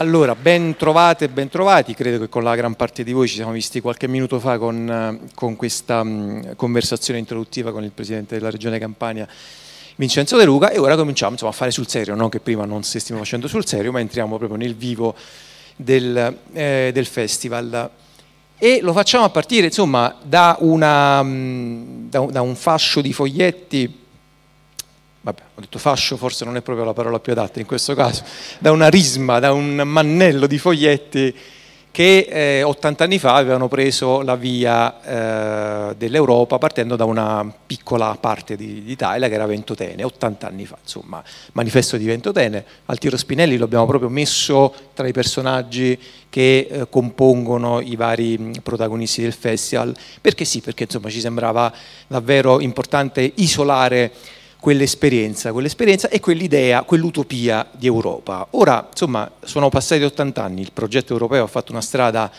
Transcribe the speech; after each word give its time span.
Allora, 0.00 0.34
ben 0.34 0.76
trovate 0.76 1.26
e 1.26 1.28
ben 1.28 1.50
trovati, 1.50 1.92
credo 1.92 2.20
che 2.20 2.30
con 2.30 2.42
la 2.42 2.54
gran 2.54 2.74
parte 2.74 3.04
di 3.04 3.12
voi 3.12 3.28
ci 3.28 3.34
siamo 3.34 3.52
visti 3.52 3.82
qualche 3.82 4.08
minuto 4.08 4.40
fa 4.40 4.56
con, 4.56 5.28
con 5.34 5.56
questa 5.56 6.02
mh, 6.02 6.56
conversazione 6.56 7.18
introduttiva 7.18 7.70
con 7.70 7.84
il 7.84 7.90
Presidente 7.90 8.36
della 8.36 8.48
Regione 8.48 8.78
Campania, 8.78 9.28
Vincenzo 9.96 10.38
De 10.38 10.46
Luca, 10.46 10.70
e 10.70 10.78
ora 10.78 10.96
cominciamo 10.96 11.32
insomma, 11.32 11.50
a 11.50 11.54
fare 11.54 11.70
sul 11.70 11.86
serio, 11.86 12.14
non 12.14 12.30
che 12.30 12.40
prima 12.40 12.64
non 12.64 12.82
stessimo 12.82 13.18
facendo 13.18 13.46
sul 13.46 13.66
serio, 13.66 13.92
ma 13.92 14.00
entriamo 14.00 14.38
proprio 14.38 14.56
nel 14.56 14.74
vivo 14.74 15.14
del, 15.76 16.34
eh, 16.54 16.90
del 16.94 17.06
festival. 17.06 17.90
E 18.56 18.78
lo 18.80 18.94
facciamo 18.94 19.24
a 19.24 19.28
partire 19.28 19.66
insomma, 19.66 20.16
da, 20.22 20.56
una, 20.60 21.22
da, 21.22 22.20
da 22.20 22.40
un 22.40 22.56
fascio 22.56 23.02
di 23.02 23.12
foglietti 23.12 23.99
vabbè, 25.20 25.40
ho 25.54 25.60
detto 25.60 25.78
fascio 25.78 26.16
forse 26.16 26.44
non 26.44 26.56
è 26.56 26.62
proprio 26.62 26.84
la 26.84 26.92
parola 26.92 27.18
più 27.18 27.32
adatta 27.32 27.60
in 27.60 27.66
questo 27.66 27.94
caso, 27.94 28.22
da 28.58 28.72
una 28.72 28.88
risma, 28.88 29.38
da 29.38 29.52
un 29.52 29.82
mannello 29.84 30.46
di 30.46 30.58
foglietti 30.58 31.34
che 31.92 32.28
eh, 32.30 32.62
80 32.62 33.02
anni 33.02 33.18
fa 33.18 33.34
avevano 33.34 33.66
preso 33.66 34.22
la 34.22 34.36
via 34.36 35.90
eh, 35.90 35.96
dell'Europa 35.96 36.56
partendo 36.56 36.94
da 36.94 37.04
una 37.04 37.52
piccola 37.66 38.16
parte 38.20 38.54
di, 38.54 38.84
d'Italia 38.84 39.28
che 39.28 39.34
era 39.34 39.46
Ventotene, 39.46 40.04
80 40.04 40.46
anni 40.46 40.66
fa, 40.66 40.78
insomma, 40.80 41.22
manifesto 41.52 41.96
di 41.96 42.04
Ventotene. 42.04 42.64
Altiero 42.86 43.16
Spinelli 43.16 43.56
lo 43.56 43.64
abbiamo 43.64 43.86
proprio 43.86 44.08
messo 44.08 44.72
tra 44.94 45.08
i 45.08 45.12
personaggi 45.12 45.98
che 46.28 46.68
eh, 46.70 46.88
compongono 46.88 47.80
i 47.80 47.96
vari 47.96 48.52
protagonisti 48.62 49.22
del 49.22 49.32
festival, 49.32 49.94
perché 50.20 50.44
sì, 50.44 50.60
perché 50.60 50.84
insomma 50.84 51.10
ci 51.10 51.20
sembrava 51.20 51.72
davvero 52.06 52.60
importante 52.60 53.32
isolare 53.34 54.12
quell'esperienza, 54.60 55.52
quell'esperienza 55.52 56.08
e 56.08 56.20
quell'idea, 56.20 56.82
quell'utopia 56.82 57.66
di 57.72 57.86
Europa. 57.86 58.46
Ora, 58.50 58.86
insomma, 58.90 59.28
sono 59.42 59.68
passati 59.70 60.02
80 60.02 60.42
anni, 60.42 60.60
il 60.60 60.72
progetto 60.72 61.12
europeo 61.12 61.44
ha 61.44 61.48
fatto 61.48 61.72
una 61.72 61.80
strada 61.80 62.30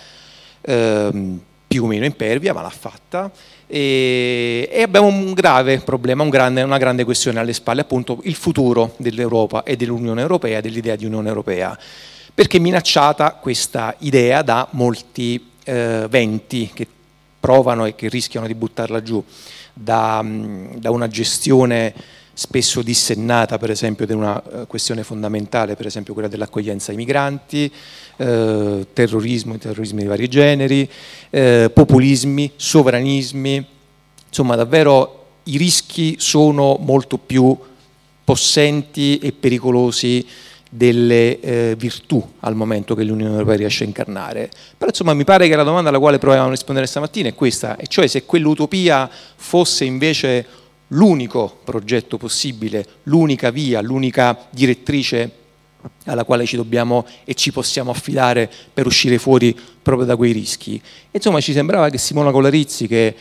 ehm, 0.61 1.39
più 1.67 1.83
o 1.83 1.87
meno 1.87 2.05
impervia, 2.05 2.53
ma 2.53 2.61
l'ha 2.61 2.69
fatta 2.69 3.31
e, 3.65 4.67
e 4.69 4.81
abbiamo 4.81 5.07
un 5.07 5.31
grave 5.31 5.79
problema, 5.79 6.23
un 6.23 6.29
grande, 6.29 6.61
una 6.61 6.77
grande 6.77 7.05
questione 7.05 7.39
alle 7.39 7.53
spalle, 7.53 7.81
appunto 7.81 8.19
il 8.23 8.35
futuro 8.35 8.95
dell'Europa 8.97 9.63
e 9.63 9.77
dell'Unione 9.77 10.19
Europea, 10.19 10.59
dell'idea 10.59 10.97
di 10.97 11.05
Unione 11.05 11.29
Europea, 11.29 11.77
perché 12.33 12.57
è 12.57 12.59
minacciata 12.59 13.35
questa 13.35 13.95
idea 13.99 14.41
da 14.41 14.67
molti 14.71 15.51
eh, 15.63 16.05
venti 16.09 16.69
che 16.73 16.85
provano 17.41 17.85
e 17.85 17.95
che 17.95 18.07
rischiano 18.07 18.47
di 18.47 18.55
buttarla 18.55 19.01
giù 19.01 19.21
da, 19.73 20.23
da 20.75 20.91
una 20.91 21.07
gestione 21.09 21.93
spesso 22.33 22.81
dissennata 22.81 23.57
per 23.57 23.71
esempio 23.71 24.05
di 24.05 24.13
una 24.13 24.41
eh, 24.41 24.67
questione 24.67 25.03
fondamentale, 25.03 25.75
per 25.75 25.87
esempio 25.87 26.13
quella 26.13 26.29
dell'accoglienza 26.29 26.91
ai 26.91 26.97
migranti, 26.97 27.71
eh, 28.17 28.87
terrorismo, 28.93 29.57
terrorismi 29.57 30.01
di 30.01 30.07
vari 30.07 30.27
generi, 30.27 30.89
eh, 31.29 31.69
populismi, 31.73 32.51
sovranismi, 32.55 33.65
insomma 34.27 34.55
davvero 34.55 35.17
i 35.43 35.57
rischi 35.57 36.15
sono 36.19 36.77
molto 36.79 37.17
più 37.17 37.57
possenti 38.23 39.17
e 39.17 39.33
pericolosi 39.33 40.25
delle 40.73 41.37
eh, 41.41 41.75
virtù 41.77 42.25
al 42.39 42.55
momento 42.55 42.95
che 42.95 43.03
l'Unione 43.03 43.33
Europea 43.33 43.57
riesce 43.57 43.83
a 43.83 43.87
incarnare. 43.87 44.49
Però 44.77 44.89
insomma 44.89 45.13
mi 45.13 45.25
pare 45.25 45.49
che 45.49 45.55
la 45.57 45.63
domanda 45.63 45.89
alla 45.89 45.99
quale 45.99 46.17
provavamo 46.17 46.47
a 46.47 46.51
rispondere 46.51 46.87
stamattina 46.87 47.27
è 47.27 47.35
questa, 47.35 47.75
e 47.75 47.87
cioè 47.87 48.07
se 48.07 48.23
quell'utopia 48.25 49.09
fosse 49.35 49.83
invece 49.83 50.45
l'unico 50.87 51.59
progetto 51.65 52.17
possibile, 52.17 52.85
l'unica 53.03 53.49
via, 53.49 53.81
l'unica 53.81 54.47
direttrice 54.49 55.39
alla 56.05 56.23
quale 56.23 56.45
ci 56.45 56.55
dobbiamo 56.55 57.05
e 57.25 57.33
ci 57.33 57.51
possiamo 57.51 57.91
affidare 57.91 58.49
per 58.73 58.85
uscire 58.85 59.17
fuori 59.17 59.57
proprio 59.81 60.05
da 60.05 60.15
quei 60.15 60.31
rischi. 60.31 60.75
E, 60.75 61.09
insomma 61.11 61.41
ci 61.41 61.51
sembrava 61.51 61.89
che 61.89 61.97
Simona 61.97 62.31
Colarizzi, 62.31 62.87
che 62.87 63.13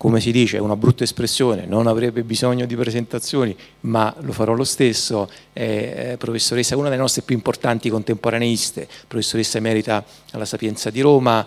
come 0.00 0.18
si 0.18 0.32
dice, 0.32 0.56
è 0.56 0.60
una 0.60 0.76
brutta 0.76 1.04
espressione, 1.04 1.66
non 1.66 1.86
avrebbe 1.86 2.22
bisogno 2.22 2.64
di 2.64 2.74
presentazioni, 2.74 3.54
ma 3.80 4.14
lo 4.20 4.32
farò 4.32 4.54
lo 4.54 4.64
stesso, 4.64 5.28
è 5.52 6.14
professoressa, 6.16 6.74
una 6.74 6.88
delle 6.88 7.02
nostre 7.02 7.20
più 7.20 7.34
importanti 7.34 7.90
contemporaneiste, 7.90 8.88
professoressa 9.06 9.58
emerita 9.58 10.02
alla 10.30 10.46
Sapienza 10.46 10.88
di 10.88 11.02
Roma, 11.02 11.46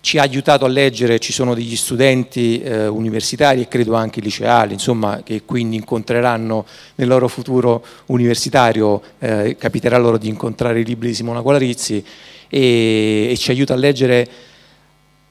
ci 0.00 0.18
ha 0.18 0.22
aiutato 0.24 0.66
a 0.66 0.68
leggere, 0.68 1.18
ci 1.18 1.32
sono 1.32 1.54
degli 1.54 1.74
studenti 1.74 2.60
eh, 2.60 2.86
universitari 2.86 3.62
e 3.62 3.68
credo 3.68 3.94
anche 3.94 4.20
liceali, 4.20 4.74
insomma, 4.74 5.22
che 5.24 5.44
quindi 5.46 5.76
incontreranno 5.76 6.66
nel 6.96 7.08
loro 7.08 7.28
futuro 7.28 7.82
universitario, 8.08 9.00
eh, 9.20 9.56
capiterà 9.58 9.96
loro 9.96 10.18
di 10.18 10.28
incontrare 10.28 10.80
i 10.80 10.84
libri 10.84 11.08
di 11.08 11.14
Simona 11.14 11.40
Colarizzi 11.40 12.04
e, 12.46 13.28
e 13.30 13.36
ci 13.38 13.50
aiuta 13.50 13.72
a 13.72 13.78
leggere 13.78 14.28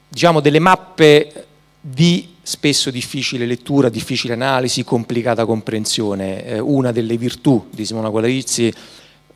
diciamo, 0.09 0.40
delle 0.40 0.58
mappe 0.58 1.46
di 1.80 2.34
spesso 2.46 2.92
difficile 2.92 3.48
lettura, 3.48 3.90
difficile 3.90 4.34
analisi, 4.34 4.84
complicata 4.84 5.46
comprensione. 5.46 6.46
Eh, 6.46 6.60
una 6.60 6.92
delle 6.92 7.18
virtù 7.18 7.66
di 7.72 7.86
Simona 7.86 8.12
Qualarizzi 8.12 8.72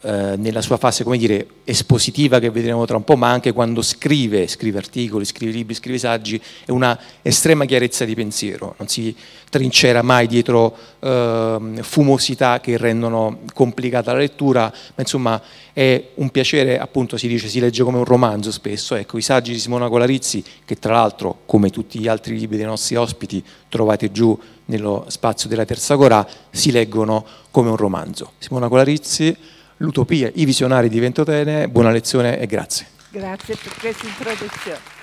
eh, 0.02 0.36
nella 0.38 0.62
sua 0.62 0.78
fase 0.78 1.04
come 1.04 1.18
dire, 1.18 1.46
espositiva 1.66 2.40
che 2.40 2.50
vedremo 2.50 2.86
tra 2.86 2.96
un 2.96 3.04
po', 3.04 3.18
ma 3.18 3.30
anche 3.30 3.52
quando 3.52 3.82
scrive, 3.82 4.48
scrive 4.48 4.78
articoli, 4.78 5.26
scrive 5.26 5.52
libri, 5.52 5.74
scrive 5.74 5.98
saggi, 5.98 6.42
è 6.66 6.72
una 6.72 6.98
estrema 7.22 7.66
chiarezza 7.66 8.06
di 8.06 8.16
pensiero, 8.16 8.76
non 8.78 8.88
si 8.88 9.14
trincera 9.50 10.02
mai 10.02 10.28
dietro 10.28 10.74
eh, 11.00 11.58
fumosità 11.82 12.62
che 12.62 12.78
rendono 12.78 13.40
complicata 13.54 14.14
la 14.14 14.20
lettura, 14.20 14.72
ma 14.72 15.02
insomma 15.02 15.42
è 15.74 16.12
un 16.16 16.30
piacere, 16.30 16.80
appunto 16.80 17.18
si 17.18 17.28
dice, 17.28 17.50
si 17.50 17.60
legge 17.60 17.84
come 17.84 17.98
un 17.98 18.06
romanzo 18.06 18.52
spesso, 18.52 18.96
ecco, 18.96 19.18
i 19.18 19.22
saggi 19.22 19.52
di 19.52 19.60
Simona 19.60 19.90
Colarizzi, 19.90 20.42
che 20.64 20.76
tra 20.80 20.94
l'altro, 20.94 21.40
come 21.46 21.72
tutti 21.72 22.00
gli 22.00 22.08
altri 22.08 22.38
libri 22.38 22.56
dei 22.56 22.66
nostri 22.66 22.96
ospiti, 22.96 23.44
trovate 23.68 24.12
giù 24.12 24.38
nello 24.66 25.06
spazio 25.10 25.50
della 25.50 25.66
Terza 25.66 25.98
Corà, 25.98 26.26
si 26.50 26.72
leggono 26.72 27.26
come 27.52 27.70
un 27.70 27.76
romanzo. 27.76 28.32
Simona 28.38 28.70
Colarizzi, 28.70 29.36
l'utopia, 29.80 30.32
i 30.34 30.46
visionari 30.46 30.90
di 30.90 31.00
Ventotene. 31.00 31.68
Buona 31.70 31.92
lezione 31.92 32.40
e 32.40 32.46
grazie. 32.46 32.88
Grazie 33.10 33.56
per 33.56 33.74
questa 33.78 34.08
introduzione. 34.08 34.98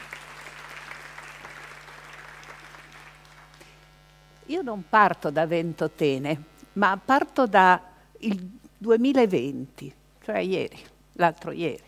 Io 4.47 4.63
non 4.63 4.85
parto 4.89 5.31
da 5.31 5.47
Ventotene, 5.47 6.43
ma 6.75 6.99
parto 7.03 7.47
dal 7.47 7.81
2020, 8.79 9.93
cioè 10.23 10.39
ieri, 10.39 10.79
l'altro 11.15 11.51
ieri. 11.51 11.83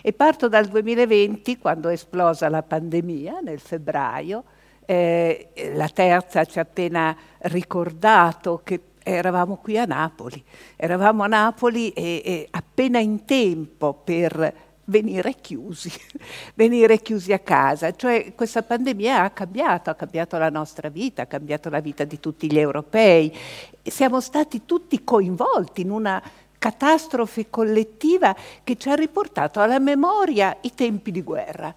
E 0.00 0.12
parto 0.12 0.48
dal 0.48 0.66
2020 0.66 1.58
quando 1.58 1.88
è 1.88 1.92
esplosa 1.92 2.48
la 2.48 2.62
pandemia 2.62 3.40
nel 3.40 3.58
febbraio. 3.58 4.44
Eh, 4.84 5.72
la 5.74 5.88
terza 5.88 6.44
ci 6.44 6.58
ha 6.58 6.62
appena 6.62 7.16
ricordato 7.40 8.60
che 8.64 8.80
eravamo 9.16 9.56
qui 9.56 9.78
a 9.78 9.84
Napoli, 9.84 10.42
eravamo 10.76 11.22
a 11.22 11.26
Napoli 11.26 11.90
e, 11.90 12.22
e 12.24 12.48
appena 12.50 12.98
in 12.98 13.24
tempo 13.24 13.94
per 13.94 14.66
venire 14.88 15.34
chiusi, 15.34 15.90
venire 16.54 16.98
chiusi 16.98 17.32
a 17.32 17.38
casa. 17.38 17.94
Cioè 17.94 18.34
questa 18.34 18.62
pandemia 18.62 19.22
ha 19.22 19.30
cambiato, 19.30 19.90
ha 19.90 19.94
cambiato 19.94 20.36
la 20.38 20.50
nostra 20.50 20.88
vita, 20.88 21.22
ha 21.22 21.26
cambiato 21.26 21.70
la 21.70 21.80
vita 21.80 22.04
di 22.04 22.20
tutti 22.20 22.50
gli 22.50 22.58
europei. 22.58 23.34
Siamo 23.82 24.20
stati 24.20 24.64
tutti 24.64 25.02
coinvolti 25.04 25.82
in 25.82 25.90
una 25.90 26.22
catastrofe 26.58 27.48
collettiva 27.50 28.34
che 28.64 28.76
ci 28.76 28.88
ha 28.88 28.94
riportato 28.94 29.60
alla 29.60 29.78
memoria 29.78 30.56
i 30.62 30.74
tempi 30.74 31.10
di 31.12 31.22
guerra. 31.22 31.72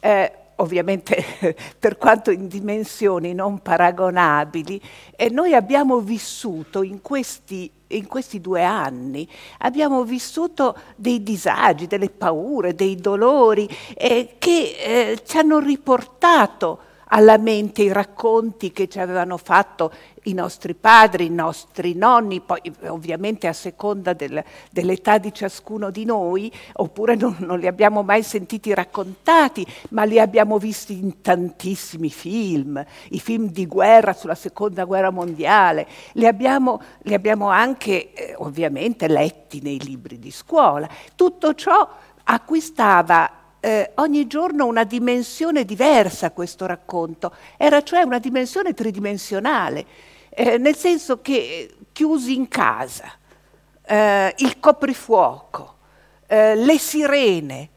Eh, 0.00 0.32
ovviamente 0.60 1.56
per 1.78 1.96
quanto 1.96 2.30
in 2.30 2.48
dimensioni 2.48 3.34
non 3.34 3.60
paragonabili, 3.60 4.80
e 5.16 5.28
noi 5.28 5.54
abbiamo 5.54 6.00
vissuto 6.00 6.82
in 6.82 7.02
questi, 7.02 7.70
in 7.88 8.06
questi 8.06 8.40
due 8.40 8.64
anni, 8.64 9.28
abbiamo 9.58 10.04
vissuto 10.04 10.76
dei 10.96 11.22
disagi, 11.22 11.86
delle 11.86 12.10
paure, 12.10 12.74
dei 12.74 12.96
dolori 12.96 13.68
eh, 13.94 14.36
che 14.38 14.76
eh, 14.78 15.22
ci 15.24 15.38
hanno 15.38 15.58
riportato 15.58 16.86
alla 17.08 17.38
mente 17.38 17.82
i 17.82 17.92
racconti 17.92 18.72
che 18.72 18.88
ci 18.88 18.98
avevano 18.98 19.36
fatto 19.36 19.92
i 20.24 20.34
nostri 20.34 20.74
padri, 20.74 21.26
i 21.26 21.30
nostri 21.30 21.94
nonni, 21.94 22.40
poi 22.40 22.60
ovviamente 22.86 23.46
a 23.46 23.52
seconda 23.52 24.12
del, 24.12 24.42
dell'età 24.70 25.18
di 25.18 25.32
ciascuno 25.32 25.90
di 25.90 26.04
noi, 26.04 26.52
oppure 26.74 27.14
non, 27.14 27.36
non, 27.40 27.58
li 27.58 27.66
abbiamo 27.66 28.02
mai 28.02 28.22
sentiti 28.22 28.74
raccontati, 28.74 29.66
ma 29.90 30.04
li 30.04 30.20
abbiamo 30.20 30.58
visti 30.58 30.98
in 30.98 31.20
tantissimi 31.22 32.10
film, 32.10 32.84
i 33.10 33.20
film 33.20 33.48
di 33.50 33.66
guerra 33.66 34.12
sulla 34.12 34.34
seconda 34.34 34.84
guerra 34.84 35.10
mondiale, 35.10 35.86
li 36.12 36.26
abbiamo, 36.26 36.80
li 37.02 37.14
abbiamo 37.14 37.48
anche 37.48 38.12
eh, 38.12 38.34
ovviamente 38.38 39.08
letti 39.08 39.60
nei 39.62 39.80
libri 39.80 40.18
di 40.18 40.30
scuola. 40.30 40.88
Tutto 41.14 41.54
ciò 41.54 41.88
acquistava 42.24 43.30
eh, 43.60 43.92
ogni 43.96 44.26
giorno 44.26 44.66
una 44.66 44.84
dimensione 44.84 45.64
diversa 45.64 46.30
questo 46.30 46.66
racconto, 46.66 47.32
era 47.56 47.82
cioè 47.82 48.02
una 48.02 48.18
dimensione 48.18 48.74
tridimensionale, 48.74 49.84
eh, 50.30 50.58
nel 50.58 50.76
senso 50.76 51.20
che 51.20 51.74
chiusi 51.92 52.34
in 52.34 52.48
casa, 52.48 53.12
eh, 53.84 54.34
il 54.38 54.60
coprifuoco, 54.60 55.76
eh, 56.26 56.54
le 56.54 56.78
sirene. 56.78 57.70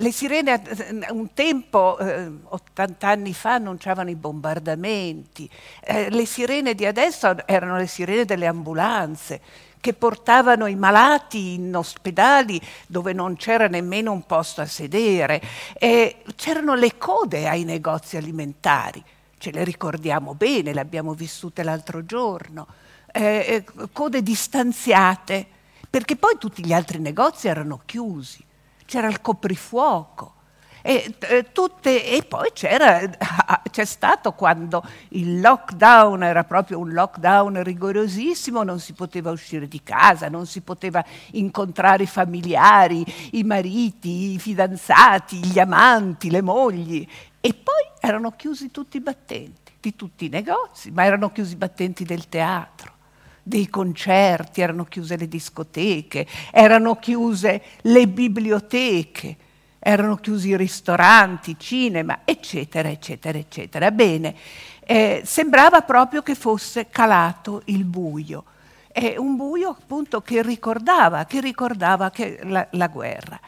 Le 0.00 0.12
sirene 0.12 0.62
eh, 0.62 1.10
un 1.10 1.34
tempo, 1.34 1.98
eh, 1.98 2.30
80 2.44 3.06
anni 3.06 3.34
fa, 3.34 3.54
annunciavano 3.54 4.08
i 4.08 4.14
bombardamenti. 4.14 5.50
Eh, 5.82 6.08
le 6.08 6.24
sirene 6.24 6.74
di 6.74 6.86
adesso 6.86 7.46
erano 7.46 7.76
le 7.76 7.86
sirene 7.86 8.24
delle 8.24 8.46
ambulanze 8.46 9.40
che 9.80 9.94
portavano 9.94 10.66
i 10.66 10.76
malati 10.76 11.54
in 11.54 11.74
ospedali 11.74 12.60
dove 12.86 13.12
non 13.12 13.36
c'era 13.36 13.66
nemmeno 13.66 14.12
un 14.12 14.24
posto 14.26 14.60
a 14.60 14.66
sedere. 14.66 15.40
E 15.78 16.22
c'erano 16.36 16.74
le 16.74 16.96
code 16.98 17.48
ai 17.48 17.64
negozi 17.64 18.16
alimentari, 18.16 19.02
ce 19.38 19.50
le 19.50 19.64
ricordiamo 19.64 20.34
bene, 20.34 20.74
le 20.74 20.80
abbiamo 20.80 21.14
vissute 21.14 21.62
l'altro 21.62 22.04
giorno. 22.04 22.66
Eh, 23.12 23.64
eh 23.66 23.88
code 23.92 24.22
distanziate, 24.22 25.46
perché 25.88 26.16
poi 26.16 26.36
tutti 26.38 26.64
gli 26.64 26.72
altri 26.72 26.98
negozi 26.98 27.48
erano 27.48 27.80
chiusi, 27.84 28.44
c'era 28.84 29.08
il 29.08 29.20
coprifuoco. 29.20 30.34
E, 30.82 31.14
eh, 31.18 31.52
tutte, 31.52 32.04
e 32.04 32.22
poi 32.22 32.50
c'è 32.54 33.84
stato 33.84 34.32
quando 34.32 34.82
il 35.10 35.40
lockdown 35.40 36.22
era 36.22 36.44
proprio 36.44 36.78
un 36.78 36.92
lockdown 36.92 37.62
rigorosissimo, 37.62 38.62
non 38.62 38.80
si 38.80 38.92
poteva 38.92 39.30
uscire 39.30 39.68
di 39.68 39.82
casa, 39.82 40.28
non 40.28 40.46
si 40.46 40.60
poteva 40.62 41.04
incontrare 41.32 42.04
i 42.04 42.06
familiari, 42.06 43.04
i 43.32 43.42
mariti, 43.44 44.32
i 44.32 44.38
fidanzati, 44.38 45.44
gli 45.44 45.58
amanti, 45.58 46.30
le 46.30 46.42
mogli. 46.42 47.06
E 47.40 47.54
poi 47.54 47.84
erano 48.00 48.32
chiusi 48.32 48.70
tutti 48.70 48.96
i 48.96 49.00
battenti 49.00 49.72
di 49.80 49.96
tutti 49.96 50.26
i 50.26 50.28
negozi, 50.28 50.90
ma 50.90 51.04
erano 51.04 51.30
chiusi 51.30 51.54
i 51.54 51.56
battenti 51.56 52.04
del 52.04 52.28
teatro 52.28 52.98
dei 53.42 53.68
concerti, 53.68 54.60
erano 54.60 54.84
chiuse 54.84 55.16
le 55.16 55.26
discoteche, 55.26 56.26
erano 56.52 56.96
chiuse 56.96 57.62
le 57.80 58.06
biblioteche 58.06 59.36
erano 59.80 60.16
chiusi 60.16 60.54
ristoranti, 60.56 61.56
cinema, 61.58 62.20
eccetera, 62.24 62.88
eccetera, 62.88 63.38
eccetera. 63.38 63.90
Bene, 63.90 64.36
eh, 64.84 65.22
sembrava 65.24 65.80
proprio 65.80 66.22
che 66.22 66.34
fosse 66.34 66.88
calato 66.88 67.62
il 67.66 67.84
buio, 67.84 68.44
eh, 68.92 69.16
un 69.18 69.36
buio 69.36 69.70
appunto 69.70 70.20
che 70.20 70.42
ricordava, 70.42 71.24
che 71.24 71.40
ricordava 71.40 72.10
che 72.10 72.40
la, 72.42 72.66
la 72.72 72.88
guerra. 72.88 73.40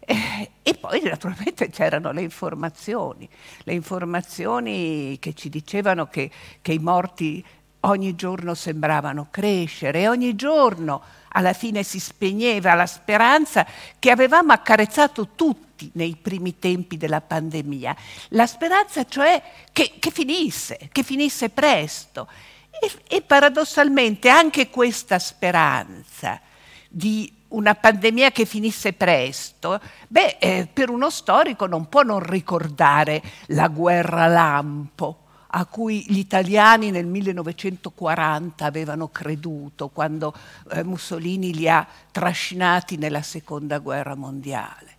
Eh, 0.00 0.50
e 0.62 0.74
poi 0.74 1.02
naturalmente 1.02 1.68
c'erano 1.70 2.12
le 2.12 2.22
informazioni, 2.22 3.28
le 3.64 3.72
informazioni 3.72 5.16
che 5.18 5.32
ci 5.32 5.48
dicevano 5.48 6.06
che, 6.06 6.30
che 6.60 6.72
i 6.72 6.78
morti 6.78 7.44
ogni 7.80 8.14
giorno 8.14 8.54
sembravano 8.54 9.28
crescere 9.30 10.08
ogni 10.08 10.34
giorno 10.34 11.02
alla 11.36 11.52
fine 11.52 11.82
si 11.82 12.00
spegneva 12.00 12.74
la 12.74 12.86
speranza 12.86 13.66
che 13.98 14.10
avevamo 14.10 14.52
accarezzato 14.52 15.28
tutti 15.34 15.90
nei 15.94 16.16
primi 16.20 16.58
tempi 16.58 16.96
della 16.96 17.20
pandemia. 17.20 17.94
La 18.30 18.46
speranza 18.46 19.04
cioè 19.04 19.42
che, 19.70 19.94
che 19.98 20.10
finisse, 20.10 20.88
che 20.90 21.02
finisse 21.02 21.50
presto. 21.50 22.26
E, 22.70 22.90
e 23.16 23.22
paradossalmente 23.22 24.28
anche 24.28 24.70
questa 24.70 25.18
speranza 25.18 26.40
di 26.88 27.30
una 27.48 27.74
pandemia 27.74 28.32
che 28.32 28.44
finisse 28.44 28.92
presto, 28.94 29.80
beh, 30.08 30.36
eh, 30.38 30.68
per 30.72 30.90
uno 30.90 31.10
storico 31.10 31.66
non 31.66 31.88
può 31.88 32.02
non 32.02 32.20
ricordare 32.20 33.22
la 33.48 33.68
guerra 33.68 34.26
lampo 34.26 35.25
a 35.58 35.64
cui 35.64 36.04
gli 36.06 36.18
italiani 36.18 36.90
nel 36.90 37.06
1940 37.06 38.66
avevano 38.66 39.08
creduto 39.08 39.88
quando 39.88 40.34
eh, 40.70 40.84
Mussolini 40.84 41.54
li 41.54 41.66
ha 41.66 41.86
trascinati 42.10 42.98
nella 42.98 43.22
seconda 43.22 43.78
guerra 43.78 44.14
mondiale. 44.14 44.94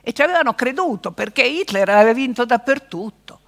E 0.00 0.14
ci 0.14 0.22
avevano 0.22 0.54
creduto 0.54 1.12
perché 1.12 1.42
Hitler 1.42 1.90
aveva 1.90 2.14
vinto 2.14 2.46
dappertutto. 2.46 3.40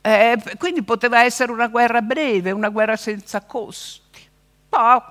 Eh, 0.00 0.36
quindi 0.58 0.82
poteva 0.82 1.22
essere 1.22 1.52
una 1.52 1.68
guerra 1.68 2.02
breve, 2.02 2.50
una 2.50 2.70
guerra 2.70 2.96
senza 2.96 3.42
costi. 3.42 4.02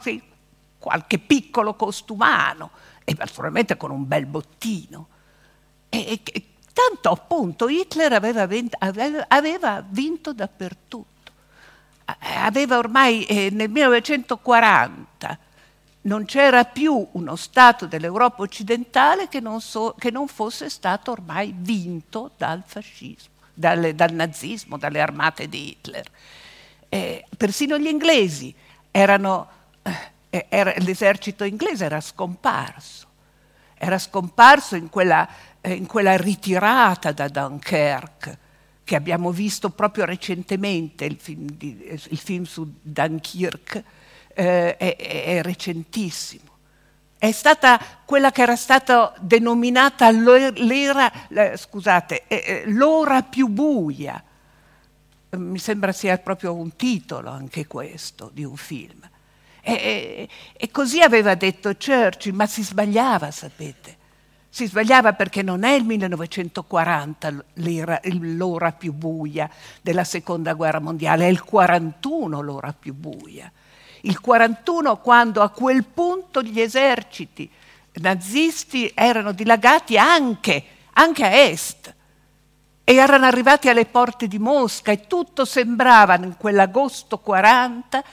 Sì, 0.02 0.22
qualche 0.78 1.18
piccolo 1.18 1.76
costo 1.76 2.12
umano 2.12 2.72
e 3.06 3.16
naturalmente 3.18 3.78
con 3.78 3.92
un 3.92 4.06
bel 4.06 4.26
bottino. 4.26 5.08
E, 5.88 6.20
e, 6.22 6.44
Tanto 6.74 7.10
appunto 7.12 7.70
Hitler 7.70 8.14
aveva, 8.14 8.48
aveva 9.28 9.86
vinto 9.88 10.34
dappertutto. 10.34 11.32
Aveva 12.44 12.78
ormai 12.78 13.24
eh, 13.26 13.50
nel 13.52 13.70
1940 13.70 15.40
non 16.04 16.26
c'era 16.26 16.66
più 16.66 17.08
uno 17.12 17.36
Stato 17.36 17.86
dell'Europa 17.86 18.42
occidentale 18.42 19.28
che 19.28 19.40
non, 19.40 19.62
so, 19.62 19.96
che 19.98 20.12
non 20.12 20.28
fosse 20.28 20.70
stato 20.70 21.12
ormai 21.12 21.54
vinto 21.56 22.32
dal 22.38 22.64
fascismo, 22.66 23.34
dal, 23.54 23.94
dal 23.94 24.12
nazismo, 24.12 24.78
dalle 24.78 25.00
armate 25.00 25.48
di 25.48 25.70
Hitler. 25.70 26.06
Eh, 26.90 27.26
persino 27.38 27.78
gli 27.78 27.88
inglesi 27.88 28.54
erano, 28.92 29.48
eh, 30.30 30.46
era, 30.50 30.74
l'esercito 30.78 31.44
inglese 31.44 31.86
era 31.86 32.02
scomparso, 32.02 33.08
era 33.76 33.98
scomparso 33.98 34.76
in 34.76 34.90
quella 34.90 35.28
eh, 35.28 35.32
in 35.66 35.86
quella 35.86 36.18
ritirata 36.18 37.12
da 37.12 37.28
Dunkerque 37.28 38.38
che 38.84 38.96
abbiamo 38.96 39.32
visto 39.32 39.70
proprio 39.70 40.06
recentemente, 40.06 41.06
il 41.06 41.18
film, 41.18 41.50
di, 41.52 41.86
il 41.88 42.18
film 42.18 42.44
su 42.44 42.70
Dunkirk, 42.82 43.84
eh, 44.34 44.76
è, 44.76 44.96
è, 44.98 45.42
recentissimo. 45.42 46.52
È 47.18 47.32
stata 47.32 47.80
quella 48.04 48.32
che 48.32 48.42
era 48.42 48.58
stata 48.58 49.14
denominata 49.20 50.12
scusate, 51.56 52.26
l'ora 52.66 53.24
più 53.24 53.48
buia. 53.48 54.22
Mi 55.30 55.60
sembra 55.60 55.94
sia 55.94 56.18
proprio 56.18 56.54
un 56.54 56.76
titolo 56.76 57.30
anche 57.30 57.66
questo 57.66 58.30
di 58.34 58.44
un 58.44 58.58
film. 58.58 59.10
E, 59.62 59.72
e, 59.72 60.30
e 60.58 60.72
così 60.72 61.00
aveva 61.00 61.36
detto 61.36 61.74
Churchill, 61.78 62.36
ma 62.36 62.46
si 62.46 62.62
sbagliava, 62.64 63.32
sapete 63.32 64.02
si 64.54 64.68
sbagliava 64.68 65.14
perché 65.14 65.42
non 65.42 65.64
è 65.64 65.72
il 65.72 65.84
1940 65.84 67.44
l'ora, 67.56 68.72
più 68.72 68.94
buia 68.94 69.50
della 69.82 70.04
seconda 70.04 70.54
guerra 70.54 70.80
mondiale, 70.80 71.26
è 71.26 71.28
il 71.28 71.44
41 71.44 72.40
l'ora 72.40 72.72
più 72.72 72.94
buia. 72.94 73.52
Il 74.02 74.20
41 74.20 74.98
quando 74.98 75.42
a 75.42 75.50
quel 75.50 75.84
punto 75.86 76.44
gli 76.44 76.62
eserciti 76.62 77.50
nazisti 77.94 78.92
erano 78.94 79.32
dilagati 79.32 79.98
anche, 79.98 80.64
anche 80.94 81.26
a 81.26 81.36
est 81.36 81.96
e 82.84 82.94
erano 82.94 83.26
arrivati 83.26 83.70
alle 83.70 83.86
porte 83.86 84.28
di 84.28 84.38
Mosca 84.38 84.92
e 84.92 85.08
tutto 85.08 85.46
sembrava 85.46 86.14
in 86.18 86.38
quell'agosto 86.38 87.18
40, 87.18 88.04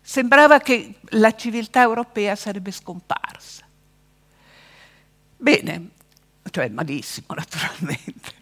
sembrava 0.00 0.60
che 0.60 1.00
la 1.10 1.34
civiltà 1.34 1.82
europea 1.82 2.36
sarebbe 2.36 2.70
scomparsa. 2.70 3.66
Bene, 5.40 5.90
cioè 6.50 6.68
malissimo 6.68 7.28
naturalmente, 7.34 8.32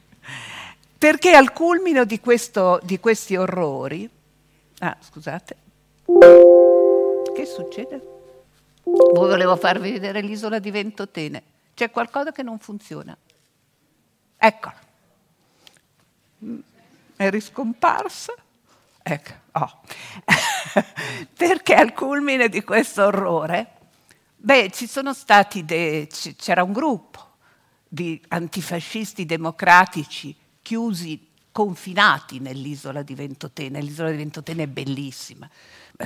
perché 0.97 1.35
al 1.35 1.53
culmine 1.53 2.07
di, 2.07 2.21
questo, 2.21 2.81
di 2.83 2.99
questi 2.99 3.37
orrori, 3.37 4.09
ah 4.79 4.97
scusate, 4.99 5.57
che 7.35 7.45
succede? 7.45 8.15
Voi 8.83 9.29
volevo 9.29 9.57
farvi 9.57 9.93
vedere 9.93 10.23
l'isola 10.23 10.59
di 10.59 10.71
Ventotene, 10.71 11.43
c'è 11.75 11.91
qualcosa 11.91 12.33
che 12.33 12.43
non 12.43 12.59
funziona. 12.59 13.15
Eccola. 14.39 14.81
Mm, 16.45 16.59
è 17.17 17.29
riscomparsa? 17.29 18.33
Ecco, 19.03 19.33
oh. 19.53 19.81
perché 21.37 21.75
al 21.75 21.93
culmine 21.93 22.49
di 22.49 22.65
questo 22.65 23.05
orrore 23.05 23.76
Beh, 24.47 24.71
ci 24.71 24.87
sono 24.87 25.13
stati, 25.13 25.65
de, 25.65 26.07
c'era 26.37 26.63
un 26.63 26.71
gruppo 26.71 27.39
di 27.89 28.23
antifascisti 28.29 29.27
democratici 29.27 30.33
chiusi, 30.63 31.31
confinati 31.51 32.39
nell'isola 32.39 33.03
di 33.03 33.17
Ventotene. 33.17 33.81
L'isola 33.81 34.13
di 34.13 34.19
Ventotene 34.19 34.63
è 34.63 34.67
bellissima. 34.69 35.51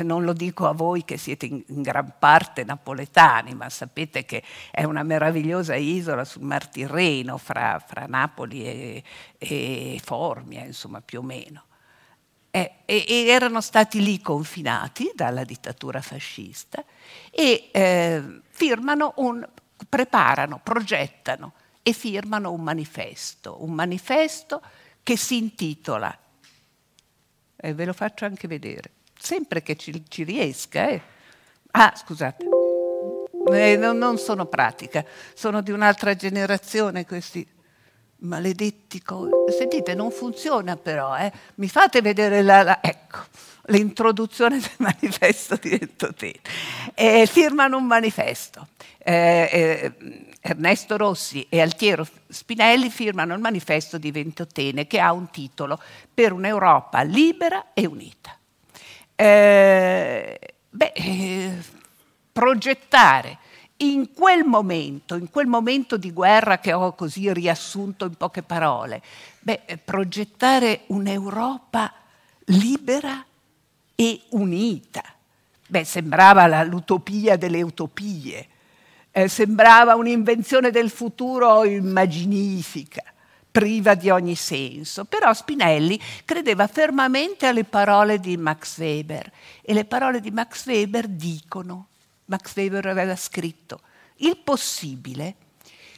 Non 0.04 0.24
lo 0.24 0.32
dico 0.32 0.66
a 0.66 0.72
voi 0.72 1.04
che 1.04 1.18
siete 1.18 1.44
in 1.44 1.82
gran 1.82 2.14
parte 2.18 2.64
napoletani, 2.64 3.52
ma 3.52 3.68
sapete 3.68 4.24
che 4.24 4.42
è 4.70 4.84
una 4.84 5.02
meravigliosa 5.02 5.74
isola 5.74 6.24
sul 6.24 6.40
Mar 6.40 6.66
Tirreno, 6.66 7.36
fra, 7.36 7.78
fra 7.86 8.06
Napoli 8.06 8.64
e, 8.64 9.02
e 9.36 10.00
Formia, 10.02 10.64
insomma, 10.64 11.02
più 11.02 11.18
o 11.18 11.22
meno. 11.22 11.64
Eh, 12.52 12.72
e, 12.84 13.26
erano 13.28 13.60
stati 13.60 14.02
lì 14.02 14.20
confinati 14.20 15.12
dalla 15.14 15.44
dittatura 15.44 16.00
fascista 16.00 16.84
e 17.30 17.68
eh, 17.70 18.40
firmano 18.48 19.12
un, 19.16 19.48
preparano, 19.88 20.60
progettano 20.62 21.52
e 21.82 21.92
firmano 21.92 22.52
un 22.52 22.60
manifesto, 22.60 23.62
un 23.62 23.72
manifesto 23.72 24.60
che 25.02 25.16
si 25.16 25.36
intitola, 25.36 26.16
e 27.56 27.74
ve 27.74 27.84
lo 27.84 27.92
faccio 27.92 28.24
anche 28.24 28.48
vedere, 28.48 28.92
sempre 29.18 29.62
che 29.62 29.76
ci, 29.76 30.02
ci 30.08 30.24
riesca. 30.24 30.88
Eh. 30.88 31.02
Ah, 31.72 31.92
scusate. 31.94 32.48
Eh, 33.44 33.76
non, 33.76 33.96
non 33.96 34.18
sono 34.18 34.46
pratica, 34.46 35.04
sono 35.34 35.62
di 35.62 35.70
un'altra 35.70 36.14
generazione 36.14 37.06
questi 37.06 37.46
maledetti 38.20 39.02
cose. 39.02 39.36
Sentite, 39.46 39.94
non 39.94 40.10
funziona 40.10 40.76
però, 40.76 41.16
eh? 41.16 41.32
Mi 41.56 41.68
fate 41.68 42.00
vedere 42.00 42.42
la, 42.42 42.62
la... 42.62 42.82
ecco, 42.82 43.18
l'introduzione 43.66 44.58
del 44.58 44.70
manifesto 44.78 45.56
di 45.56 45.70
Ventotene. 45.70 46.40
Eh, 46.94 47.26
firmano 47.26 47.76
un 47.76 47.86
manifesto. 47.86 48.68
Eh, 48.98 49.48
eh, 49.52 50.28
Ernesto 50.42 50.96
Rossi 50.96 51.46
e 51.48 51.60
Altiero 51.60 52.06
Spinelli 52.28 52.90
firmano 52.90 53.34
il 53.34 53.40
manifesto 53.40 53.98
di 53.98 54.10
Ventotene 54.10 54.86
che 54.86 54.98
ha 54.98 55.12
un 55.12 55.30
titolo 55.30 55.78
Per 56.12 56.32
un'Europa 56.32 57.02
libera 57.02 57.72
e 57.74 57.86
unita. 57.86 58.36
Eh, 59.14 60.38
beh, 60.70 60.92
eh, 60.94 61.58
progettare 62.32 63.38
in 63.82 64.12
quel 64.12 64.44
momento, 64.44 65.14
in 65.14 65.30
quel 65.30 65.46
momento 65.46 65.96
di 65.96 66.12
guerra 66.12 66.58
che 66.58 66.72
ho 66.72 66.94
così 66.94 67.32
riassunto 67.32 68.04
in 68.04 68.14
poche 68.14 68.42
parole, 68.42 69.02
beh, 69.40 69.80
progettare 69.84 70.82
un'Europa 70.88 71.92
libera 72.46 73.24
e 73.94 74.20
unita. 74.30 75.02
Beh, 75.66 75.84
sembrava 75.84 76.46
la, 76.46 76.62
l'utopia 76.64 77.36
delle 77.36 77.62
utopie, 77.62 78.48
eh, 79.12 79.28
sembrava 79.28 79.94
un'invenzione 79.94 80.70
del 80.70 80.90
futuro 80.90 81.64
immaginifica, 81.64 83.04
priva 83.50 83.94
di 83.94 84.10
ogni 84.10 84.34
senso. 84.34 85.04
Però 85.04 85.32
Spinelli 85.32 85.98
credeva 86.24 86.66
fermamente 86.66 87.46
alle 87.46 87.64
parole 87.64 88.18
di 88.18 88.36
Max 88.36 88.78
Weber 88.78 89.30
e 89.62 89.72
le 89.72 89.84
parole 89.84 90.20
di 90.20 90.30
Max 90.30 90.66
Weber 90.66 91.06
dicono 91.06 91.86
Max 92.30 92.54
Weber 92.54 92.86
aveva 92.86 93.16
scritto, 93.16 93.80
il 94.16 94.36
possibile 94.38 95.34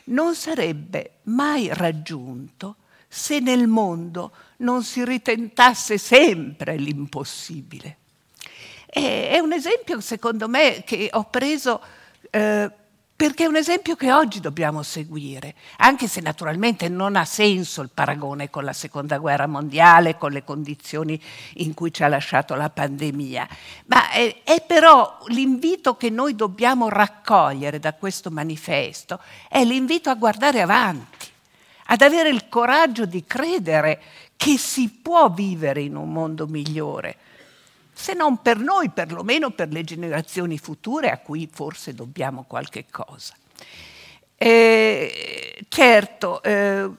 non 0.05 0.35
sarebbe 0.35 1.19
mai 1.25 1.69
raggiunto 1.73 2.77
se 3.07 3.39
nel 3.39 3.69
mondo 3.69 4.33
non 4.59 4.83
si 4.83 5.05
ritentasse 5.05 5.99
sempre 5.99 6.77
l'impossibile. 6.77 7.99
è 8.87 9.39
un 9.39 9.53
esempio, 9.53 10.01
secondo 10.01 10.49
me, 10.49 10.83
che 10.85 11.11
ho 11.13 11.25
preso 11.25 11.83
eh, 12.31 12.71
perché 13.23 13.45
è 13.45 13.47
un 13.47 13.55
esempio 13.55 13.95
che 13.95 14.13
oggi 14.13 14.41
dobbiamo 14.41 14.83
seguire, 14.83 15.55
anche 15.77 16.09
se 16.09 16.21
naturalmente 16.21 16.89
non 16.89 17.15
ha 17.15 17.25
senso 17.25 17.81
il 17.81 17.91
paragone 17.95 18.51
con 18.51 18.65
la 18.65 18.73
seconda 18.73 19.19
guerra 19.19 19.47
mondiale, 19.47 20.19
con 20.19 20.33
le 20.33 20.43
condizioni 20.43 21.23
in 21.59 21.73
cui 21.73 21.93
ci 21.93 22.03
ha 22.03 22.09
lasciato 22.09 22.57
la 22.57 22.69
pandemia, 22.69 23.49
ma 23.87 24.11
è, 24.11 24.43
è 24.43 24.65
però 24.67 25.19
l'invito 25.29 25.97
che 25.97 26.11
noi 26.11 26.35
dobbiamo 26.35 26.89
raccogliere 26.89 27.79
da 27.79 27.95
questo 27.95 28.29
manifesto, 28.33 29.21
è 29.49 29.63
l'invito 29.63 30.11
a 30.11 30.17
guardare 30.17 30.61
avanti, 30.61 31.29
ad 31.87 32.03
avere 32.03 32.29
il 32.29 32.49
coraggio 32.49 33.05
di 33.07 33.23
credere 33.25 34.03
che 34.35 34.59
si 34.59 34.91
può 35.01 35.31
vivere 35.31 35.81
in 35.81 35.95
un 35.95 36.11
mondo 36.11 36.49
migliore 36.49 37.19
se 37.93 38.15
non 38.15 38.41
per 38.41 38.59
noi, 38.59 38.91
perlomeno 38.91 39.51
per 39.51 39.69
le 39.69 39.85
generazioni 39.85 40.59
future 40.59 41.11
a 41.11 41.19
cui 41.19 41.49
forse 41.51 41.95
dobbiamo 41.95 42.45
qualche 42.45 42.87
cosa. 42.91 43.35
Eh, 44.37 45.65
certo, 45.69 46.43
eh, 46.43 46.91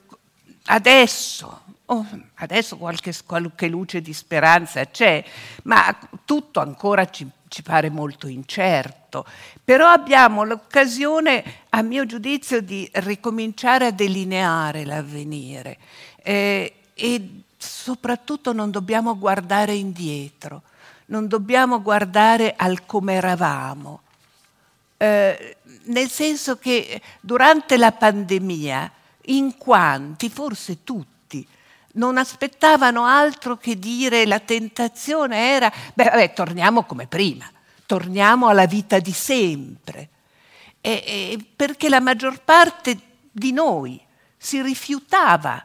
adesso, 0.66 1.62
oh, 1.86 2.06
adesso 2.36 2.78
qualche, 2.78 3.12
qualche, 3.26 3.68
luce 3.68 4.00
di 4.00 4.14
speranza 4.14 4.86
c'è, 4.86 5.22
ma 5.64 5.94
tutto 6.24 6.60
ancora 6.60 7.04
ci, 7.10 7.28
ci 7.48 7.62
pare 7.62 7.90
molto 7.90 8.28
incerto. 8.28 9.26
Però 9.62 9.88
abbiamo 9.88 10.44
l'occasione, 10.44 11.44
a 11.70 11.82
mio 11.82 12.06
giudizio, 12.06 12.62
di 12.62 12.88
ricominciare 12.94 13.86
a 13.86 13.90
delineare 13.90 14.84
l'avvenire 14.84 15.76
eh, 16.22 16.72
e 16.94 17.28
soprattutto 17.58 18.52
non 18.52 18.70
dobbiamo 18.70 19.18
guardare 19.18 19.74
indietro 19.74 20.62
non 21.06 21.28
dobbiamo 21.28 21.82
guardare 21.82 22.54
al 22.56 22.86
come 22.86 23.14
eravamo, 23.14 24.00
eh, 24.96 25.56
nel 25.84 26.08
senso 26.08 26.56
che 26.56 27.00
durante 27.20 27.76
la 27.76 27.92
pandemia, 27.92 28.90
in 29.26 29.56
quanti, 29.56 30.28
forse 30.28 30.84
tutti, 30.84 31.46
non 31.94 32.16
aspettavano 32.16 33.04
altro 33.04 33.56
che 33.56 33.78
dire 33.78 34.26
la 34.26 34.40
tentazione 34.40 35.36
era, 35.36 35.72
beh, 35.94 36.04
vabbè, 36.04 36.32
torniamo 36.32 36.84
come 36.84 37.06
prima, 37.06 37.50
torniamo 37.86 38.48
alla 38.48 38.66
vita 38.66 38.98
di 38.98 39.12
sempre, 39.12 40.08
e, 40.80 41.02
e 41.06 41.46
perché 41.54 41.88
la 41.88 42.00
maggior 42.00 42.40
parte 42.42 42.98
di 43.30 43.52
noi 43.52 44.00
si 44.36 44.60
rifiutava 44.60 45.64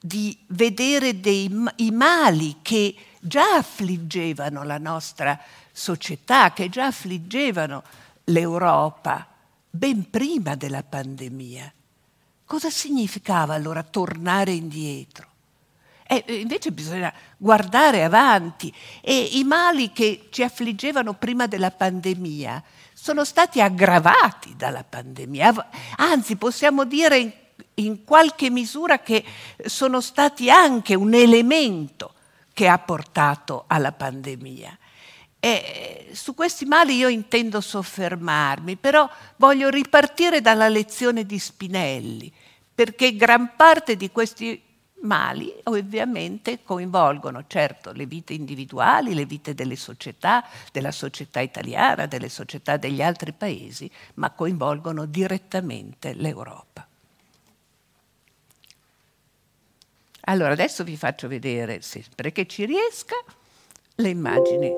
di 0.00 0.36
vedere 0.48 1.20
dei, 1.20 1.50
i 1.76 1.90
mali 1.90 2.56
che 2.62 2.94
già 3.20 3.56
affliggevano 3.56 4.62
la 4.62 4.78
nostra 4.78 5.38
società, 5.72 6.52
che 6.52 6.68
già 6.68 6.86
affliggevano 6.86 7.82
l'Europa 8.24 9.26
ben 9.70 10.10
prima 10.10 10.54
della 10.54 10.82
pandemia. 10.82 11.72
Cosa 12.44 12.70
significava 12.70 13.54
allora 13.54 13.82
tornare 13.82 14.52
indietro? 14.52 15.26
Eh, 16.10 16.24
invece 16.40 16.72
bisogna 16.72 17.12
guardare 17.36 18.02
avanti 18.02 18.72
e 19.02 19.28
i 19.32 19.44
mali 19.44 19.92
che 19.92 20.28
ci 20.30 20.42
affliggevano 20.42 21.12
prima 21.12 21.46
della 21.46 21.70
pandemia 21.70 22.62
sono 22.94 23.26
stati 23.26 23.60
aggravati 23.60 24.56
dalla 24.56 24.82
pandemia, 24.82 25.68
anzi 25.96 26.36
possiamo 26.36 26.84
dire 26.84 27.18
in, 27.18 27.32
in 27.74 28.04
qualche 28.04 28.48
misura 28.48 29.00
che 29.00 29.22
sono 29.66 30.00
stati 30.00 30.50
anche 30.50 30.94
un 30.94 31.12
elemento 31.12 32.14
che 32.58 32.66
ha 32.66 32.78
portato 32.80 33.66
alla 33.68 33.92
pandemia. 33.92 34.76
E 35.38 36.08
su 36.12 36.34
questi 36.34 36.64
mali 36.64 36.96
io 36.96 37.06
intendo 37.06 37.60
soffermarmi, 37.60 38.74
però 38.74 39.08
voglio 39.36 39.68
ripartire 39.68 40.40
dalla 40.40 40.66
lezione 40.66 41.24
di 41.24 41.38
Spinelli, 41.38 42.32
perché 42.74 43.14
gran 43.14 43.54
parte 43.54 43.94
di 43.94 44.10
questi 44.10 44.60
mali 45.02 45.54
ovviamente 45.62 46.64
coinvolgono 46.64 47.44
certo 47.46 47.92
le 47.92 48.06
vite 48.06 48.32
individuali, 48.32 49.14
le 49.14 49.24
vite 49.24 49.54
delle 49.54 49.76
società, 49.76 50.44
della 50.72 50.90
società 50.90 51.38
italiana, 51.38 52.06
delle 52.06 52.28
società 52.28 52.76
degli 52.76 53.00
altri 53.00 53.32
paesi, 53.32 53.88
ma 54.14 54.32
coinvolgono 54.32 55.04
direttamente 55.04 56.12
l'Europa. 56.12 56.87
Allora, 60.28 60.52
adesso 60.52 60.84
vi 60.84 60.96
faccio 60.98 61.26
vedere, 61.26 61.80
sempre 61.80 62.32
che 62.32 62.46
ci 62.46 62.66
riesca, 62.66 63.16
le 63.94 64.08
immagini. 64.10 64.70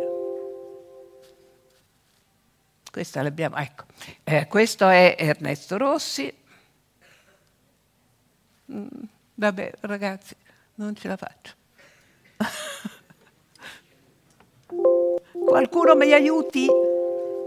Questa 2.89 3.21
l'abbiamo, 3.21 3.57
ecco. 3.57 3.87
Eh, 4.23 4.47
questo 4.47 4.89
è 4.89 5.17
Ernesto 5.19 5.77
Rossi. 5.77 6.33
Mm, 8.73 8.87
vabbè, 9.35 9.73
ragazzi, 9.81 10.37
non 10.77 10.95
ce 10.95 11.09
la 11.09 11.17
faccio. 11.17 11.53
Qualcuno 15.33 15.97
mi 15.97 16.13
aiuti? 16.13 16.69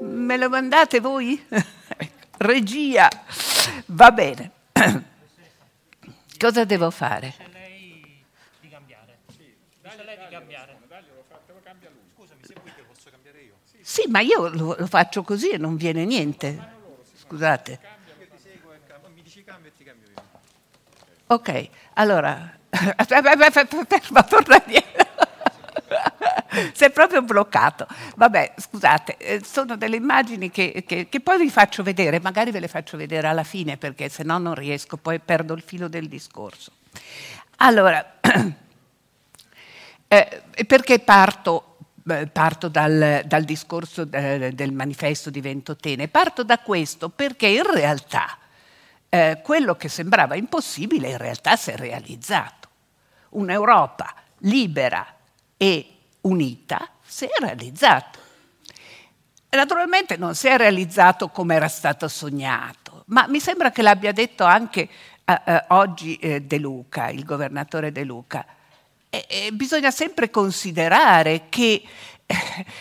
Me 0.01 0.35
lo 0.35 0.49
mandate 0.49 0.99
voi? 0.99 1.41
Regia, 2.35 3.07
va 3.85 4.11
bene. 4.11 4.51
Cosa 6.37 6.65
devo 6.65 6.91
fare? 6.91 7.52
Sì, 13.81 14.03
ma 14.07 14.21
io 14.21 14.47
lo, 14.47 14.75
lo 14.77 14.87
faccio 14.87 15.23
così 15.23 15.49
e 15.49 15.57
non 15.57 15.75
viene 15.75 16.05
niente. 16.05 16.71
Scusate. 17.15 17.79
Ok, 21.27 21.69
allora, 21.93 22.57
ferma, 23.89 24.23
torna 24.23 24.63
dietro. 24.65 25.11
Si 26.73 26.83
è 26.83 26.91
proprio 26.91 27.23
bloccato. 27.23 27.87
Vabbè, 28.15 28.53
scusate, 28.57 29.17
eh, 29.17 29.41
sono 29.43 29.75
delle 29.75 29.95
immagini 29.95 30.51
che, 30.51 30.83
che, 30.85 31.09
che, 31.09 31.19
poi 31.19 31.39
vi 31.39 31.49
faccio 31.49 31.81
vedere, 31.81 32.19
magari 32.19 32.51
ve 32.51 32.59
le 32.59 32.67
faccio 32.67 32.95
vedere 32.95 33.27
alla 33.27 33.43
fine 33.43 33.77
perché 33.77 34.09
se 34.09 34.23
no 34.23 34.37
non 34.37 34.53
riesco, 34.53 34.97
poi 34.97 35.19
perdo 35.19 35.53
il 35.53 35.61
filo 35.61 35.87
del 35.87 36.07
discorso. 36.07 36.71
Allora, 37.57 38.19
eh, 40.13 40.65
perché 40.65 40.99
parto 40.99 41.69
parto 42.31 42.67
dal, 42.67 43.21
dal 43.25 43.43
discorso 43.45 44.03
del, 44.03 44.73
manifesto 44.73 45.29
di 45.29 45.39
Ventotene, 45.39 46.09
parto 46.09 46.43
da 46.43 46.59
questo 46.59 47.07
perché 47.07 47.47
in 47.47 47.63
realtà 47.63 48.37
eh, 49.07 49.39
quello 49.41 49.75
che 49.75 49.87
sembrava 49.87 50.35
impossibile 50.35 51.11
in 51.11 51.17
realtà 51.17 51.55
si 51.55 51.71
è 51.71 51.77
realizzato. 51.77 52.67
Un'Europa 53.29 54.13
libera 54.39 55.15
e 55.55 55.87
unita 56.21 56.89
si 57.01 57.23
è 57.23 57.39
realizzato. 57.39 58.19
naturalmente 59.51 60.17
non 60.17 60.35
si 60.35 60.47
è 60.47 60.57
realizzato 60.57 61.29
come 61.29 61.55
era 61.55 61.69
stato 61.69 62.09
sognato, 62.09 63.03
ma 63.07 63.27
mi 63.27 63.39
sembra 63.39 63.71
che 63.71 63.81
l'abbia 63.81 64.11
detto 64.11 64.43
anche 64.43 64.89
eh, 65.23 65.41
eh, 65.45 65.63
oggi 65.69 66.17
De 66.19 66.57
Luca, 66.57 67.09
il 67.09 67.23
governatore 67.23 67.93
De 67.93 68.03
Luca. 68.03 68.45
E, 69.13 69.25
e 69.27 69.51
bisogna 69.51 69.91
sempre 69.91 70.31
considerare 70.31 71.43
che 71.47 71.83
eh, 72.25 72.35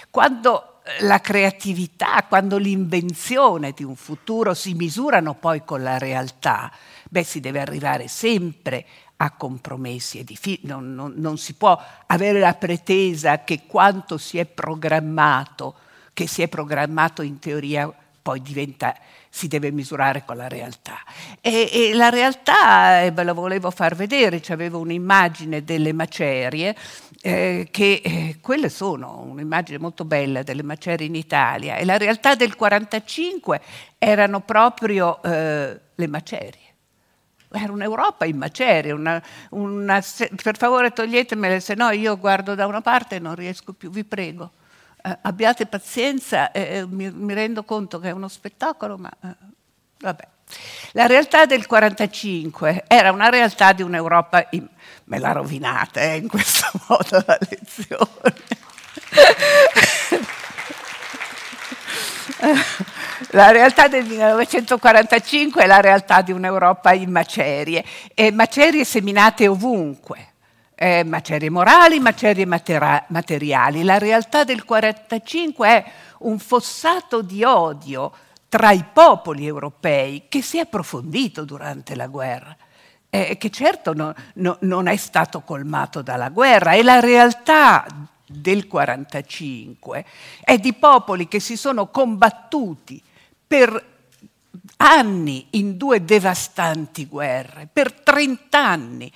quando 0.09 0.81
la 1.01 1.21
creatività, 1.21 2.25
quando 2.27 2.57
l'invenzione 2.57 3.73
di 3.73 3.85
un 3.85 3.97
futuro 3.97 4.55
si 4.55 4.73
misurano 4.73 5.35
poi 5.35 5.63
con 5.63 5.83
la 5.83 5.99
realtà, 5.99 6.73
beh, 7.11 7.23
si 7.23 7.41
deve 7.41 7.61
arrivare 7.61 8.09
sempre 8.09 8.87
a 9.17 9.31
compromessi, 9.33 10.21
è 10.21 10.25
difficile, 10.25 10.73
non, 10.73 10.95
non, 10.95 11.13
non 11.17 11.37
si 11.37 11.53
può 11.53 11.79
avere 12.07 12.41
la 12.41 12.55
pretesa 12.55 13.45
che 13.45 13.65
quanto 13.67 14.17
si 14.17 14.39
è 14.39 14.47
programmato, 14.47 15.75
che 16.15 16.27
si 16.27 16.41
è 16.41 16.49
programmato 16.49 17.21
in 17.21 17.41
teoria 17.41 17.93
poi 18.23 18.41
diventa, 18.41 18.97
si 19.35 19.49
deve 19.49 19.71
misurare 19.71 20.25
con 20.27 20.37
la 20.37 20.47
realtà. 20.47 20.99
E, 21.41 21.71
e 21.73 21.95
la 21.95 22.11
realtà, 22.11 23.01
eh, 23.01 23.13
ve 23.13 23.25
la 23.25 23.33
volevo 23.33 23.71
far 23.71 23.97
vedere, 23.97 24.43
avevo 24.49 24.79
un'immagine 24.79 25.65
delle 25.65 25.95
macerie, 25.95 26.77
eh, 27.23 27.67
che 27.71 28.03
eh, 28.05 28.37
quelle 28.43 28.69
sono 28.69 29.25
un'immagine 29.27 29.79
molto 29.79 30.05
bella 30.05 30.43
delle 30.43 30.63
macerie 30.63 31.07
in 31.07 31.15
Italia, 31.15 31.77
e 31.77 31.87
la 31.87 31.97
realtà 31.97 32.35
del 32.35 32.55
45 32.55 33.63
erano 33.97 34.41
proprio 34.41 35.23
eh, 35.23 35.81
le 35.95 36.07
macerie 36.07 36.61
era 37.55 37.71
un'Europa 37.71 38.25
in 38.25 38.39
macerie, 38.39 38.93
una, 38.93 39.23
una, 39.51 40.03
per 40.43 40.57
favore 40.57 40.91
toglietemele, 40.91 41.61
se 41.61 41.75
no 41.75 41.91
io 41.91 42.17
guardo 42.17 42.55
da 42.55 42.67
una 42.67 42.81
parte 42.81 43.17
e 43.17 43.19
non 43.19 43.35
riesco 43.35 43.75
più, 43.75 43.91
vi 43.91 44.05
prego. 44.05 44.53
Eh, 45.05 45.19
abbiate 45.23 45.67
pazienza, 45.67 46.53
eh, 46.53 46.87
mi, 46.87 47.11
mi, 47.11 47.35
rendo 47.35 47.65
conto 47.65 47.99
che 47.99 48.11
è 48.11 48.13
uno 48.13 48.29
spettacolo, 48.29 48.97
ma 48.97 49.11
eh, 49.25 49.35
vabbè. 49.99 50.29
La 50.93 51.07
realtà 51.07 51.45
del 51.45 51.67
45 51.67 52.85
era 52.87 53.11
una 53.11 53.29
realtà 53.29 53.73
di 53.73 53.83
un'Europa, 53.83 54.47
in, 54.51 54.69
me 55.05 55.19
l'ha 55.19 55.33
rovinata 55.33 56.01
eh, 56.01 56.19
in 56.19 56.29
questo 56.29 56.71
modo 56.87 57.25
la 57.27 57.39
lezione. 57.49 58.11
La 63.31 63.51
realtà 63.51 63.87
del 63.89 64.05
1945 64.05 65.63
è 65.63 65.67
la 65.67 65.81
realtà 65.81 66.23
di 66.23 66.33
un'Europa 66.33 66.93
in 66.93 67.11
macerie, 67.11 67.85
e 68.15 68.33
macerie 68.33 68.85
seminate 68.85 69.47
ovunque. 69.47 70.32
Eh, 70.85 71.05
macerie 71.05 71.49
morali, 71.49 72.01
macerie 72.01 72.45
matera- 72.45 73.05
materiali. 73.11 73.85
La 73.85 73.99
realtà 73.99 74.43
del 74.43 74.65
1945 74.67 75.69
è 75.69 75.85
un 76.23 76.41
fossato 76.41 77.23
di 77.23 77.45
odio 77.45 78.13
tra 78.49 78.73
i 78.73 78.85
popoli 78.93 79.47
europei 79.47 80.25
che 80.29 80.43
si 80.43 80.57
è 80.57 80.63
approfondito 80.63 81.45
durante 81.45 81.95
la 81.95 82.09
guerra, 82.09 82.57
eh, 83.11 83.37
che 83.39 83.51
certo 83.51 83.93
no, 83.95 84.13
no, 84.35 84.57
non 84.63 84.89
è 84.89 84.97
stato 84.97 85.43
colmato 85.43 86.03
dalla 86.03 86.31
guerra, 86.31 86.73
e 86.73 86.83
la 86.83 86.99
realtà 86.99 87.87
del 88.27 88.67
45 88.67 90.05
è 90.43 90.59
di 90.59 90.73
popoli 90.73 91.29
che 91.29 91.39
si 91.39 91.57
sono 91.57 91.91
combattuti 91.91 93.01
per 93.47 93.91
anni 94.79 95.47
in 95.51 95.77
due 95.77 96.05
devastanti 96.05 97.07
guerre, 97.07 97.69
per 97.73 97.93
30 97.93 98.59
anni. 98.59 99.13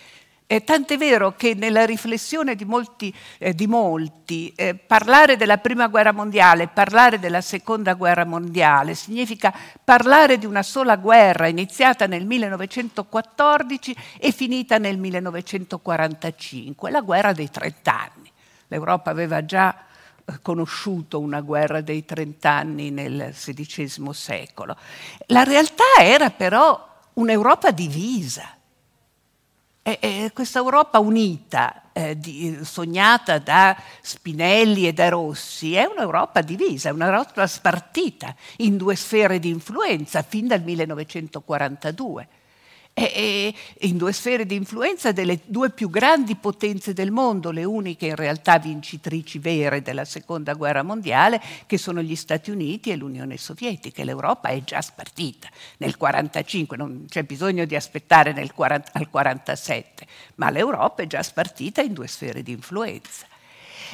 Eh, 0.49 0.63
tant'è 0.63 0.97
vero 0.97 1.35
che 1.35 1.55
nella 1.55 1.85
riflessione 1.85 2.55
di 2.55 2.65
molti, 2.65 3.13
eh, 3.39 3.53
di 3.53 3.67
molti 3.67 4.53
eh, 4.55 4.77
parlare 4.77 5.37
della 5.37 5.59
prima 5.59 5.89
guerra 5.89 6.13
mondiale, 6.13 6.69
parlare 6.69 7.19
della 7.19 7.41
seconda 7.41 7.95
guerra 7.95 8.25
mondiale, 8.25 8.95
significa 8.95 9.53
parlare 9.83 10.39
di 10.39 10.47
una 10.47 10.63
sola 10.63 10.95
guerra 10.97 11.49
iniziata 11.49 12.07
nel 12.07 12.25
1914 12.27 13.97
e 14.21 14.31
finita 14.31 14.79
nel 14.79 14.99
1945, 14.99 16.91
la 16.93 17.01
guerra 17.01 17.33
dei 17.33 17.51
30 17.51 17.93
anni. 17.93 18.31
L'Europa 18.69 19.11
aveva 19.11 19.45
già 19.45 19.75
conosciuto 20.43 21.19
una 21.19 21.41
guerra 21.41 21.81
dei 21.81 22.05
trent'anni 22.05 22.91
nel 22.91 23.33
XVI 23.33 24.13
secolo. 24.13 24.77
La 25.27 25.43
realtà 25.43 25.85
era 25.99 26.31
però 26.31 26.89
un'Europa 27.15 27.73
divisa. 27.73 28.56
E, 29.89 29.99
e 30.01 30.31
questa 30.35 30.59
Europa 30.59 30.99
unita, 30.99 31.93
eh, 31.93 32.19
di, 32.19 32.59
sognata 32.65 33.39
da 33.39 33.81
Spinelli 34.01 34.89
e 34.89 34.93
da 34.93 35.09
Rossi, 35.09 35.75
è 35.75 35.85
un'Europa 35.85 36.41
divisa, 36.41 36.89
è 36.89 36.93
un'Europa 36.93 37.47
spartita 37.47 38.35
in 38.57 38.77
due 38.77 38.97
sfere 38.97 39.39
di 39.39 39.49
influenza 39.49 40.23
fin 40.23 40.49
dal 40.49 40.63
1942 40.63 42.29
e, 42.99 43.55
in 43.81 43.99
due 43.99 44.11
sfere 44.11 44.47
di 44.47 44.55
influenza 44.55 45.13
delle 45.13 45.41
due 45.45 45.69
più 45.69 45.91
grandi 45.91 46.35
potenze 46.35 46.95
del 46.95 47.11
mondo, 47.11 47.51
le 47.51 47.65
uniche 47.65 48.07
in 48.07 48.17
realtà 48.17 48.59
vincitrici 48.59 49.39
vere 49.39 49.83
della 49.83 50.07
seconda 50.07 50.55
guerra 50.55 50.83
mondiale, 50.83 51.43
che 51.67 51.77
sono 51.77 52.01
gli 52.01 52.17
Stati 52.17 52.51
Uniti 52.51 52.91
e 52.91 52.97
l'Unione 52.97 53.37
Sovietica. 53.37 54.03
L'Europa 54.03 54.49
è 54.49 54.65
già 54.65 54.81
spartita 54.81 55.49
nel 55.77 55.95
1945, 55.99 56.77
non 56.79 57.05
c'è 57.07 57.23
bisogno 57.25 57.67
di 57.67 57.77
aspettare 57.77 58.33
40, 58.33 58.93
al 58.95 59.09
1947, 59.13 60.07
ma 60.37 60.49
l'Europa 60.49 61.03
è 61.03 61.07
già 61.07 61.23
spartita 61.23 61.83
in 61.83 61.93
due 61.93 62.07
sfere 62.07 62.43
di 62.43 62.53
influenza. 62.53 63.27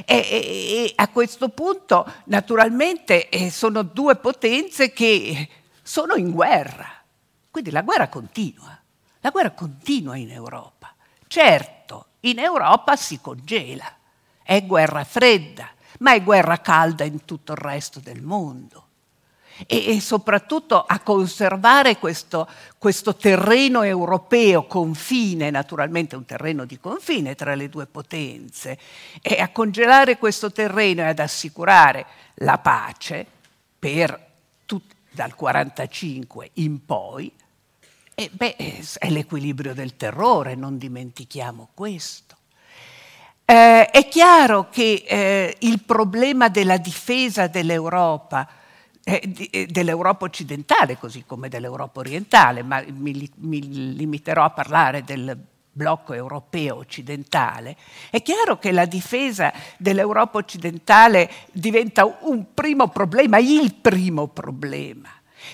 E, 0.05 0.15
e, 0.15 0.23
e 0.31 0.93
a 0.95 1.09
questo 1.09 1.49
punto, 1.49 2.07
naturalmente, 2.27 3.29
eh, 3.29 3.51
sono 3.51 3.83
due 3.83 4.15
potenze 4.15 4.93
che 4.93 5.49
sono 5.83 6.15
in 6.15 6.31
guerra, 6.31 6.88
quindi 7.51 7.73
la 7.73 7.83
guerra 7.83 8.09
continua. 8.09 8.82
La 9.22 9.30
guerra 9.30 9.52
continua 9.52 10.16
in 10.16 10.30
Europa. 10.32 10.92
Certo, 11.28 12.06
in 12.20 12.40
Europa 12.40 12.96
si 12.96 13.20
congela, 13.20 13.87
è 14.42 14.64
guerra 14.64 15.04
fredda, 15.04 15.68
ma 16.00 16.12
è 16.12 16.22
guerra 16.22 16.61
calda 16.61 17.04
in 17.04 17.24
tutto 17.24 17.52
il 17.52 17.58
resto 17.58 18.00
del 18.00 18.20
mondo. 18.20 18.87
E, 19.64 19.94
e 19.94 20.00
soprattutto 20.00 20.82
a 20.85 20.98
conservare 20.98 21.98
questo, 21.98 22.48
questo 22.78 23.14
terreno 23.14 23.82
europeo, 23.82 24.66
confine, 24.66 25.50
naturalmente 25.50 26.16
un 26.16 26.24
terreno 26.24 26.64
di 26.64 26.80
confine 26.80 27.37
tra 27.37 27.54
le 27.54 27.68
due 27.68 27.87
potenze, 27.87 28.76
e 29.20 29.40
a 29.40 29.50
congelare 29.50 30.18
questo 30.18 30.50
terreno 30.50 31.02
e 31.02 31.06
ad 31.06 31.20
assicurare 31.20 32.06
la 32.37 32.58
pace 32.58 33.24
per 33.78 34.08
tut- 34.66 34.96
dal 35.12 35.32
1945 35.37 36.50
in 36.54 36.85
poi, 36.85 37.32
e 38.14 38.31
beh, 38.33 38.57
è 38.98 39.11
l'equilibrio 39.11 39.75
del 39.75 39.96
terrore, 39.96 40.55
non 40.55 40.79
dimentichiamo 40.79 41.68
questo. 41.75 42.37
Eh, 43.44 43.90
è 43.90 44.09
chiaro 44.09 44.68
che 44.70 45.05
eh, 45.07 45.57
il 45.61 45.83
problema 45.83 46.48
della 46.48 46.77
difesa 46.77 47.48
dell'Europa, 47.48 48.48
eh, 49.03 49.48
eh, 49.51 49.66
dell'Europa 49.66 50.25
occidentale, 50.25 50.96
così 50.96 51.25
come 51.27 51.48
dell'Europa 51.48 52.01
orientale, 52.01 52.62
ma 52.62 52.83
mi, 52.87 53.31
mi 53.37 53.94
limiterò 53.96 54.44
a 54.44 54.51
parlare 54.51 55.03
del 55.03 55.37
blocco 55.75 56.12
europeo 56.12 56.77
occidentale, 56.77 57.77
è 58.11 58.20
chiaro 58.22 58.59
che 58.59 58.72
la 58.72 58.85
difesa 58.85 59.53
dell'Europa 59.79 60.38
occidentale 60.38 61.31
diventa 61.51 62.05
un 62.22 62.53
primo 62.53 62.88
problema, 62.88 63.38
il 63.38 63.75
primo 63.75 64.29
problema. 64.29 65.09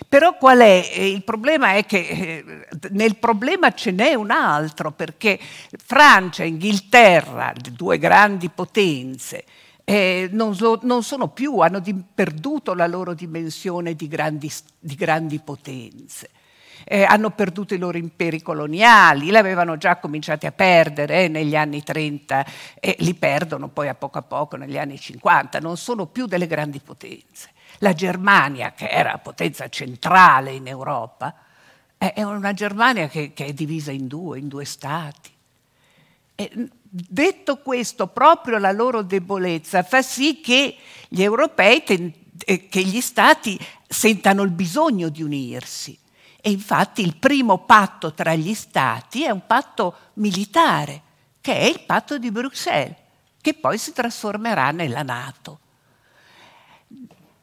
Però 0.08 0.36
qual 0.36 0.58
è? 0.58 0.90
Eh, 0.92 1.08
il 1.08 1.24
problema 1.24 1.74
è 1.74 1.84
che 1.84 1.98
eh, 1.98 2.44
nel 2.90 3.16
problema 3.16 3.72
ce 3.72 3.90
n'è 3.90 4.14
un 4.14 4.30
altro, 4.30 4.92
perché 4.92 5.38
Francia 5.84 6.42
e 6.42 6.48
Inghilterra, 6.48 7.52
due 7.72 7.98
grandi 7.98 8.48
potenze, 8.48 9.44
eh, 9.84 10.28
non, 10.32 10.54
so, 10.54 10.78
non, 10.82 11.02
sono 11.02 11.28
più, 11.28 11.60
hanno 11.60 11.78
di, 11.78 11.94
perduto 11.94 12.74
la 12.74 12.86
loro 12.86 13.14
dimensione 13.14 13.94
di 13.94 14.06
grandi, 14.06 14.52
di 14.78 14.94
grandi 14.94 15.38
potenze. 15.38 16.28
Eh, 16.84 17.04
hanno 17.04 17.30
perduto 17.30 17.72
i 17.72 17.78
loro 17.78 17.96
imperi 17.96 18.42
coloniali, 18.42 19.26
li 19.26 19.36
avevano 19.36 19.78
già 19.78 19.96
cominciati 19.96 20.46
a 20.46 20.52
perdere 20.52 21.24
eh, 21.24 21.28
negli 21.28 21.56
anni 21.56 21.82
30 21.82 22.46
e 22.80 22.96
li 22.98 23.14
perdono 23.14 23.68
poi 23.68 23.88
a 23.88 23.94
poco 23.94 24.18
a 24.18 24.22
poco 24.22 24.56
negli 24.56 24.76
anni 24.76 24.98
50, 24.98 25.58
non 25.58 25.76
sono 25.76 26.06
più 26.06 26.26
delle 26.26 26.46
grandi 26.46 26.80
potenze. 26.80 27.50
La 27.78 27.92
Germania, 27.92 28.72
che 28.72 28.88
era 28.88 29.18
potenza 29.18 29.68
centrale 29.68 30.52
in 30.52 30.66
Europa, 30.66 31.34
è 31.96 32.22
una 32.22 32.52
Germania 32.52 33.08
che, 33.08 33.32
che 33.32 33.46
è 33.46 33.52
divisa 33.52 33.90
in 33.90 34.06
due, 34.06 34.38
in 34.38 34.48
due 34.48 34.64
stati. 34.64 35.30
E 36.34 36.68
detto 36.88 37.58
questo, 37.58 38.06
proprio 38.06 38.58
la 38.58 38.72
loro 38.72 39.02
debolezza 39.02 39.82
fa 39.82 40.02
sì 40.02 40.40
che 40.40 40.76
gli 41.08 41.22
europei, 41.22 41.82
eh, 42.44 42.68
che 42.68 42.82
gli 42.82 43.00
stati 43.00 43.58
sentano 43.86 44.42
il 44.42 44.50
bisogno 44.50 45.08
di 45.08 45.22
unirsi. 45.22 45.98
E 46.40 46.50
infatti 46.50 47.02
il 47.02 47.16
primo 47.16 47.64
patto 47.64 48.14
tra 48.14 48.34
gli 48.34 48.54
stati 48.54 49.24
è 49.24 49.30
un 49.30 49.44
patto 49.46 49.96
militare, 50.14 51.02
che 51.40 51.56
è 51.56 51.64
il 51.64 51.80
patto 51.84 52.16
di 52.16 52.30
Bruxelles, 52.30 52.94
che 53.40 53.54
poi 53.54 53.76
si 53.76 53.92
trasformerà 53.92 54.70
nella 54.70 55.02
Nato. 55.02 55.58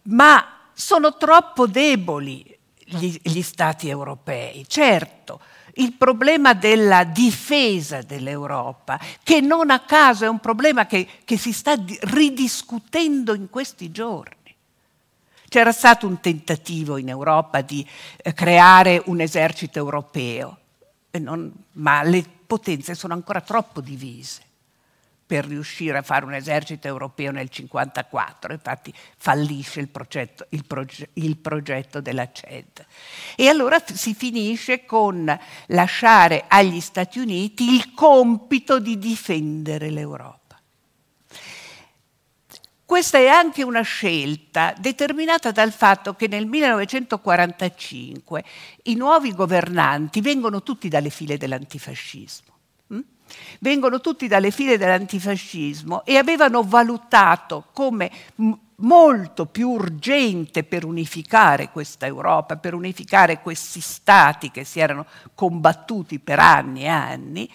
Ma 0.06 0.46
sono 0.74 1.18
troppo 1.18 1.68
deboli 1.68 2.44
gli, 2.86 3.20
gli 3.22 3.42
stati 3.42 3.90
europei, 3.90 4.66
certo 4.68 5.40
il 5.78 5.94
problema 5.94 6.54
della 6.54 7.04
difesa 7.04 8.02
dell'Europa, 8.02 9.00
che 9.24 9.42
non 9.42 9.70
a 9.72 9.82
caso 9.82 10.26
è 10.26 10.30
un 10.30 10.40
problema 10.40 10.86
che, 10.86 11.08
che, 11.26 11.38
si 11.38 11.52
sta 11.52 11.76
ridiscutendo 11.76 13.34
in 13.34 13.50
questi 13.50 13.92
giorni. 13.92 14.34
C'era 15.50 15.72
stato 15.72 16.08
un 16.08 16.20
tentativo 16.20 16.98
in 16.98 17.10
Europa 17.10 17.62
di 17.62 17.86
eh, 18.18 18.34
creare 18.34 19.02
un 19.06 19.20
esercito 19.20 19.80
europeo, 19.80 20.60
non, 21.20 21.52
ma 21.74 22.04
le 22.04 22.24
potenze 22.46 22.96
sono 22.96 23.14
ancora 23.14 23.42
troppo 23.42 23.82
divise 23.82 24.44
per 25.26 25.46
riuscire 25.46 25.98
a 25.98 26.02
fare 26.04 26.26
un 26.26 26.34
esercito 26.34 26.88
europeo 26.88 27.32
nel 27.32 27.50
1954, 27.52 28.54
infatti 28.54 28.94
fallisce 29.18 29.80
il 29.80 29.88
progetto, 29.88 30.46
il 30.50 30.66
proge- 30.66 31.10
il 31.14 31.38
progetto 31.38 32.00
della 32.00 32.32
CED. 32.32 32.86
E 33.36 33.48
allora 33.48 33.82
si 33.84 34.14
finisce 34.14 34.86
con 34.86 35.36
lasciare 35.68 36.46
agli 36.48 36.80
Stati 36.80 37.18
Uniti 37.20 37.74
il 37.74 37.94
compito 37.94 38.80
di 38.80 39.00
difendere 39.00 39.90
l'Europa. 39.90 40.44
Questa 42.86 43.18
è 43.18 43.26
anche 43.28 43.64
una 43.64 43.82
scelta 43.82 44.76
determinata 44.78 45.50
dal 45.50 45.72
fatto 45.72 46.14
che 46.14 46.28
nel 46.28 46.46
1945 46.46 48.44
i 48.84 48.94
nuovi 48.94 49.34
governanti 49.34 50.22
vengono 50.22 50.62
tutti 50.62 50.88
dalle 50.88 51.10
file 51.10 51.38
dell'antifascismo 51.38 52.55
vengono 53.60 54.02
tutti 54.02 54.28
dalle 54.28 54.52
file 54.52 54.78
dell'antifascismo 54.78 56.04
e 56.06 56.18
avevano 56.18 56.64
valutato 56.64 57.66
come 57.72 58.12
m- 58.36 58.52
molto 58.78 59.46
più 59.46 59.70
urgente 59.70 60.64
per 60.64 60.84
unificare 60.84 61.70
questa 61.70 62.06
Europa, 62.06 62.58
per 62.58 62.74
unificare 62.74 63.42
questi 63.42 63.80
stati 63.80 64.52
che 64.52 64.64
si 64.64 64.80
erano 64.80 65.06
combattuti 65.34 66.20
per 66.20 66.40
anni 66.40 66.84
e 66.84 66.88
anni, 66.88 67.50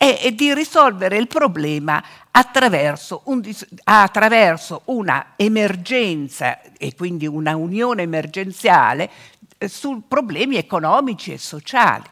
e 0.00 0.32
di 0.32 0.54
risolvere 0.54 1.16
il 1.16 1.26
problema 1.26 2.00
attraverso, 2.30 3.22
un, 3.24 3.42
attraverso 3.82 4.82
una 4.84 5.32
emergenza 5.34 6.60
e 6.78 6.94
quindi 6.94 7.26
una 7.26 7.56
unione 7.56 8.02
emergenziale 8.02 9.10
eh, 9.58 9.66
su 9.66 10.04
problemi 10.06 10.56
economici 10.56 11.32
e 11.32 11.38
sociali. 11.38 12.04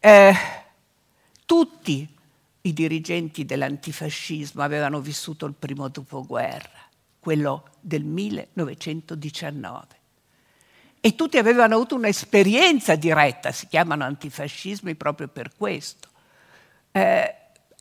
Eh, 0.00 0.36
tutti 1.46 2.08
i 2.68 2.72
dirigenti 2.72 3.44
dell'antifascismo 3.44 4.62
avevano 4.62 5.00
vissuto 5.00 5.46
il 5.46 5.54
primo 5.58 5.88
dopoguerra, 5.88 6.86
quello 7.18 7.70
del 7.80 8.04
1919. 8.04 9.86
E 11.00 11.14
tutti 11.14 11.38
avevano 11.38 11.76
avuto 11.76 11.94
un'esperienza 11.94 12.94
diretta, 12.96 13.52
si 13.52 13.66
chiamano 13.68 14.04
antifascismi 14.04 14.94
proprio 14.96 15.28
per 15.28 15.52
questo. 15.56 16.08
Eh, 16.92 17.34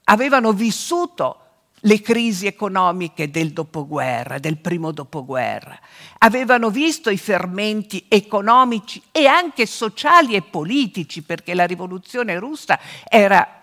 avevano 0.06 0.54
vissuto 0.54 1.42
le 1.82 2.02
crisi 2.02 2.48
economiche 2.48 3.30
del 3.30 3.52
dopoguerra, 3.52 4.40
del 4.40 4.58
primo 4.58 4.92
dopoguerra. 4.92 5.78
Avevano 6.20 6.70
visto 6.70 7.10
i 7.10 7.18
fermenti 7.18 8.06
economici 8.08 9.02
e 9.12 9.26
anche 9.26 9.66
sociali 9.66 10.36
e 10.36 10.42
politici, 10.42 11.24
perché 11.24 11.54
la 11.54 11.66
rivoluzione 11.66 12.40
russa 12.40 12.80
era 13.08 13.57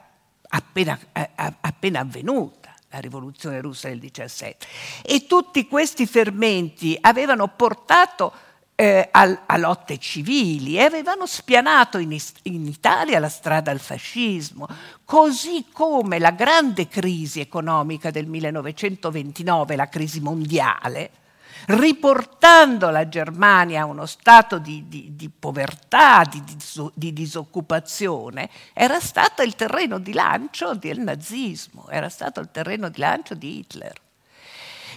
appena, 0.55 0.99
appena 1.61 2.01
avvenuta 2.01 2.75
la 2.91 3.01
rivoluzione 3.01 3.61
russa 3.61 3.89
del 3.89 3.99
17 3.99 4.67
e 5.03 5.27
tutti 5.27 5.67
questi 5.67 6.07
fermenti 6.07 6.97
avevano 7.01 7.49
portato 7.49 8.33
eh, 8.77 9.09
a, 9.11 9.43
a, 9.47 9.57
lotte 9.57 9.99
civili 9.99 10.77
e 10.77 10.83
avevano 10.83 11.27
spianato 11.27 11.99
in, 11.99 12.17
in, 12.43 12.67
Italia 12.67 13.21
la 13.21 13.29
strada 13.29 13.71
al 13.71 13.79
fascismo, 13.79 14.67
così 15.05 15.67
come 15.73 16.19
la 16.19 16.33
grande 16.33 16.89
crisi 16.89 17.41
economica 17.41 18.11
del 18.11 18.27
1929, 18.27 19.77
la 19.77 19.89
crisi 19.89 20.21
mondiale, 20.21 21.11
riportando 21.67 22.91
la 22.91 23.09
Germania 23.09 23.83
a 23.83 23.87
uno 23.87 24.07
stato 24.07 24.59
di, 24.59 24.85
di, 24.89 25.15
di 25.15 25.31
povertà, 25.31 26.25
di, 26.25 26.43
di, 26.95 27.13
disoccupazione, 27.13 28.51
era 28.73 29.01
stato 29.01 29.43
il 29.43 29.55
terreno 29.55 29.99
di 29.99 30.13
lancio 30.13 30.75
del 30.75 31.01
nazismo, 31.01 31.89
era 31.89 32.09
stato 32.09 32.41
il 32.41 32.49
terreno 32.51 32.89
di 32.89 32.99
lancio 32.99 33.35
di 33.35 33.59
Hitler. 33.59 33.93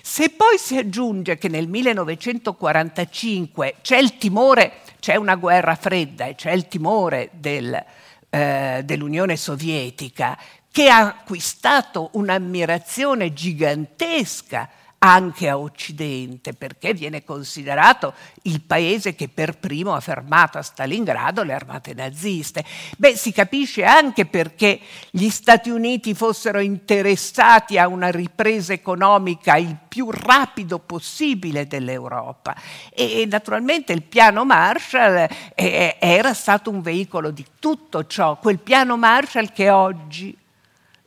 Se 0.01 0.29
poi 0.29 0.57
si 0.57 0.77
aggiunge 0.77 1.37
che 1.37 1.49
nel 1.49 1.67
1945 1.67 3.75
c'è 3.81 3.97
il 3.97 4.17
timore, 4.17 4.79
c'è 4.99 5.15
una 5.15 5.35
guerra 5.35 5.75
fredda 5.75 6.25
e 6.25 6.35
c'è 6.35 6.51
il 6.51 6.67
timore 6.67 7.29
del, 7.33 7.83
eh, 8.29 8.81
dell'Unione 8.85 9.35
Sovietica 9.35 10.37
che 10.71 10.89
ha 10.89 11.07
acquistato 11.07 12.11
un'ammirazione 12.13 13.33
gigantesca 13.33 14.69
anche 14.99 15.47
a 15.47 15.57
Occidente, 15.57 16.53
perché 16.53 16.93
viene 16.93 17.23
considerato 17.23 18.13
il 18.43 18.61
paese 18.61 19.13
che 19.13 19.27
per 19.27 19.57
primo 19.57 19.93
ha 19.93 19.99
fermato 19.99 20.57
a 20.57 20.63
Stalingrado 20.63 21.43
le 21.43 21.53
armate 21.53 21.93
naziste. 21.93 22.65
Beh, 22.97 23.15
si 23.15 23.31
capisce 23.31 23.83
anche 23.83 24.25
perché 24.25 24.79
gli 25.11 25.29
Stati 25.29 25.69
Uniti 25.69 26.15
fossero 26.15 26.59
interessati 26.59 27.77
a 27.77 27.87
una 27.87 28.09
ripresa 28.09 28.73
economica 28.73 29.55
il 29.57 29.77
più 29.87 30.09
rapido 30.09 30.79
possibile 30.79 31.67
dell'Europa 31.67 32.55
e, 32.91 33.25
naturalmente 33.29 33.93
il 33.93 34.03
piano 34.03 34.45
Marshall 34.45 35.27
eh, 35.55 35.95
era 35.99 36.33
stato 36.33 36.69
un 36.69 36.81
veicolo 36.81 37.29
di 37.31 37.45
tutto 37.59 38.05
ciò, 38.07 38.37
quel 38.37 38.59
piano 38.59 38.97
Marshall 38.97 39.51
che 39.53 39.69
oggi 39.69 40.35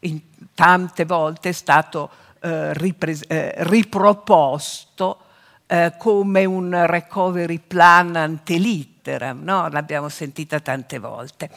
in 0.00 0.20
tante 0.55 1.05
volte 1.05 1.50
è 1.50 1.53
stato 1.53 2.11
eh, 2.40 2.72
ripres- 2.74 3.24
eh, 3.29 3.53
riproposto 3.59 5.18
eh, 5.66 5.92
come 5.98 6.44
un 6.44 6.87
recovery 6.87 7.59
plan 7.59 8.16
ante 8.16 8.57
litteram, 8.57 9.42
no? 9.42 9.68
l'abbiamo 9.68 10.09
sentita 10.09 10.59
tante 10.61 10.98
volte. 10.98 11.48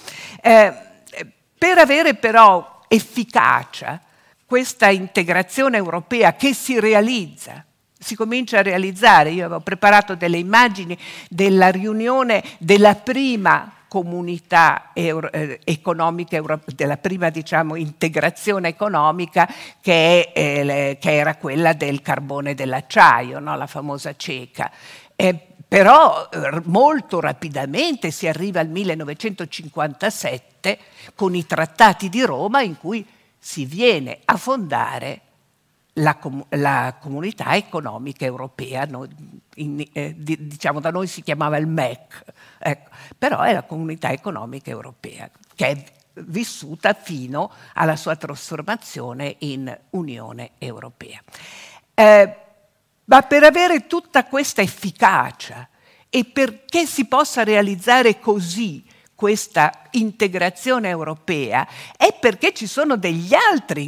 Eh, 0.41 0.74
per 1.58 1.78
avere 1.78 2.15
però 2.15 2.82
efficacia 2.88 4.00
questa 4.46 4.89
integrazione 4.89 5.78
europea 5.78 6.36
che 6.36 6.54
si 6.54 6.80
realizza, 6.80 7.65
si 7.98 8.15
comincia 8.15 8.60
a 8.60 8.62
realizzare. 8.62 9.32
Io 9.32 9.46
avevo 9.46 9.62
preparato 9.62 10.13
delle 10.15 10.38
immagini 10.38 10.98
della 11.30 11.69
riunione 11.69 12.43
della 12.60 12.96
prima 12.96 13.72
comunità 13.94 14.90
eh, 14.94 15.60
economica, 15.64 16.42
della 16.74 16.98
prima 16.98 17.30
diciamo, 17.30 17.76
integrazione 17.76 18.70
economica 18.70 19.48
che, 19.80 20.32
eh, 20.34 20.98
che, 21.00 21.12
era 21.12 21.36
quella 21.36 21.74
del 21.74 22.02
carbone 22.02 22.50
e 22.50 22.56
dell'acciaio, 22.56 23.38
no? 23.38 23.56
la 23.56 23.68
famosa 23.68 24.16
CECA. 24.16 24.72
Eh, 25.16 25.40
però 25.68 26.28
molto 26.64 27.20
rapidamente 27.20 28.10
si 28.10 28.28
arriva 28.28 28.62
al 28.62 28.70
1957 28.70 30.80
con 31.14 31.36
i 31.36 31.46
trattati 31.46 32.10
di 32.10 32.24
Roma 32.24 32.64
in 32.64 32.80
cui 32.80 33.06
si 33.38 33.66
viene 33.66 34.22
a 34.26 34.38
fondare 34.38 35.22
la, 35.94 36.16
com- 36.16 36.44
la 36.50 36.98
comunità 37.00 37.56
economica 37.56 38.26
europea, 38.26 38.86
no? 38.86 39.08
In, 39.56 39.86
eh, 39.94 40.13
di, 40.18 40.48
diciamo 40.48 40.80
da 40.80 40.92
noi 40.92 41.08
si 41.08 41.22
chiamava 41.22 41.58
il 41.58 41.68
MEC, 41.68 42.24
ecco. 42.60 42.89
però 43.18 43.42
è 43.42 43.54
la 43.54 43.63
comunità 43.63 44.12
economica 44.12 44.70
europea 44.70 45.30
che 45.56 45.68
è 45.68 45.84
vissuta 46.16 46.94
fino 46.94 47.52
alla 47.74 47.96
sua 47.96 48.16
trasformazione 48.16 49.36
in 49.39 49.76
Unione 49.92 50.52
Europea. 50.58 51.22
Eh, 51.94 52.38
ma 53.06 53.22
per 53.22 53.44
avere 53.44 53.88
tutta 53.88 54.26
questa 54.26 54.62
efficacia 54.62 55.68
e 56.10 56.26
perché 56.26 56.86
si 56.86 57.06
possa 57.06 57.44
realizzare 57.44 58.20
così 58.20 58.84
questa 59.15 59.88
integrazione 59.91 60.89
europea 60.89 61.67
è 61.95 62.17
perché 62.19 62.54
ci 62.54 62.67
sono 62.67 62.97
degli 62.97 63.34
altri 63.34 63.84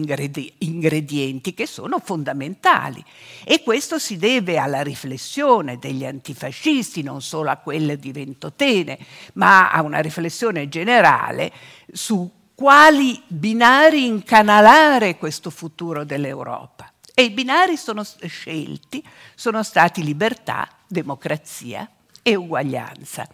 ingredienti 0.60 1.54
che 1.54 1.66
sono 1.66 2.00
fondamentali 2.00 3.04
e 3.44 3.64
questo 3.64 4.00
si 4.00 4.18
deve 4.18 4.58
alla 4.58 4.82
riflessione 4.82 5.78
degli 5.78 6.06
antifascisti, 6.06 7.02
non 7.04 7.22
solo 7.22 7.50
a 7.50 7.58
quelle 7.58 7.98
di 7.98 8.12
Ventotene, 8.12 8.98
ma 9.34 9.72
a 9.72 9.82
una 9.82 10.00
riflessione 10.00 10.70
generale 10.70 11.52
su 11.92 12.32
quali 12.56 13.22
binari 13.28 14.06
incanalare 14.06 15.18
questo 15.18 15.50
futuro 15.50 16.06
dell'Europa. 16.06 16.92
E 17.14 17.24
i 17.24 17.32
binari 17.32 17.78
sono 17.78 18.04
scelti, 18.04 19.04
sono 19.36 19.64
stati 19.64 20.04
libertà, 20.04 20.68
democrazia 20.88 21.90
e 22.22 22.36
uguaglianza. 22.36 23.28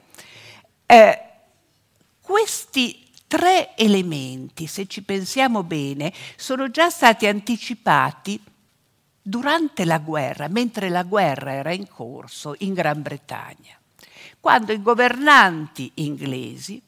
Eh, 0.86 1.31
questi 2.32 3.10
tre 3.28 3.76
elementi, 3.76 4.66
se 4.66 4.88
ci 4.88 5.04
pensiamo 5.04 5.64
bene, 5.64 6.14
sono 6.38 6.72
già 6.72 6.90
stati 6.90 7.28
anticipati 7.28 8.42
durante 9.22 9.84
la 9.84 9.98
guerra, 9.98 10.48
mentre 10.48 10.88
la 10.88 11.04
guerra 11.04 11.52
era 11.52 11.74
in 11.74 11.90
corso 11.90 12.56
in 12.60 12.74
Gran 12.74 13.02
Bretagna, 13.02 13.78
quando 14.40 14.72
i 14.72 14.82
governanti 14.82 15.92
inglesi 15.96 16.82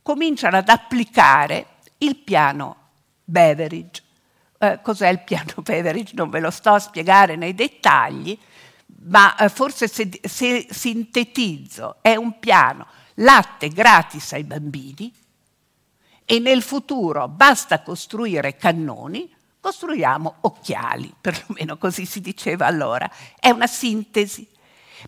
cominciano 0.00 0.58
ad 0.58 0.68
applicare 0.68 1.66
il 1.98 2.14
piano 2.14 2.76
Beveridge. 3.24 4.00
Eh, 4.58 4.78
cos'è 4.80 5.08
il 5.08 5.22
piano 5.22 5.54
Beveridge? 5.60 6.12
Non 6.14 6.30
ve 6.30 6.38
lo 6.38 6.52
sto 6.52 6.70
a 6.70 6.78
spiegare 6.78 7.34
nei 7.34 7.56
dettagli, 7.56 8.38
ma 9.06 9.34
eh, 9.34 9.48
forse 9.48 9.88
se, 9.88 10.08
se 10.22 10.68
sintetizzo, 10.70 11.96
è 12.00 12.14
un 12.14 12.38
piano 12.38 12.86
latte 13.16 13.68
gratis 13.68 14.32
ai 14.32 14.44
bambini 14.44 15.12
e 16.24 16.38
nel 16.40 16.62
futuro 16.62 17.28
basta 17.28 17.82
costruire 17.82 18.56
cannoni, 18.56 19.32
costruiamo 19.60 20.36
occhiali, 20.40 21.14
perlomeno 21.20 21.76
così 21.76 22.04
si 22.04 22.20
diceva 22.20 22.66
allora. 22.66 23.08
È 23.38 23.50
una 23.50 23.68
sintesi. 23.68 24.46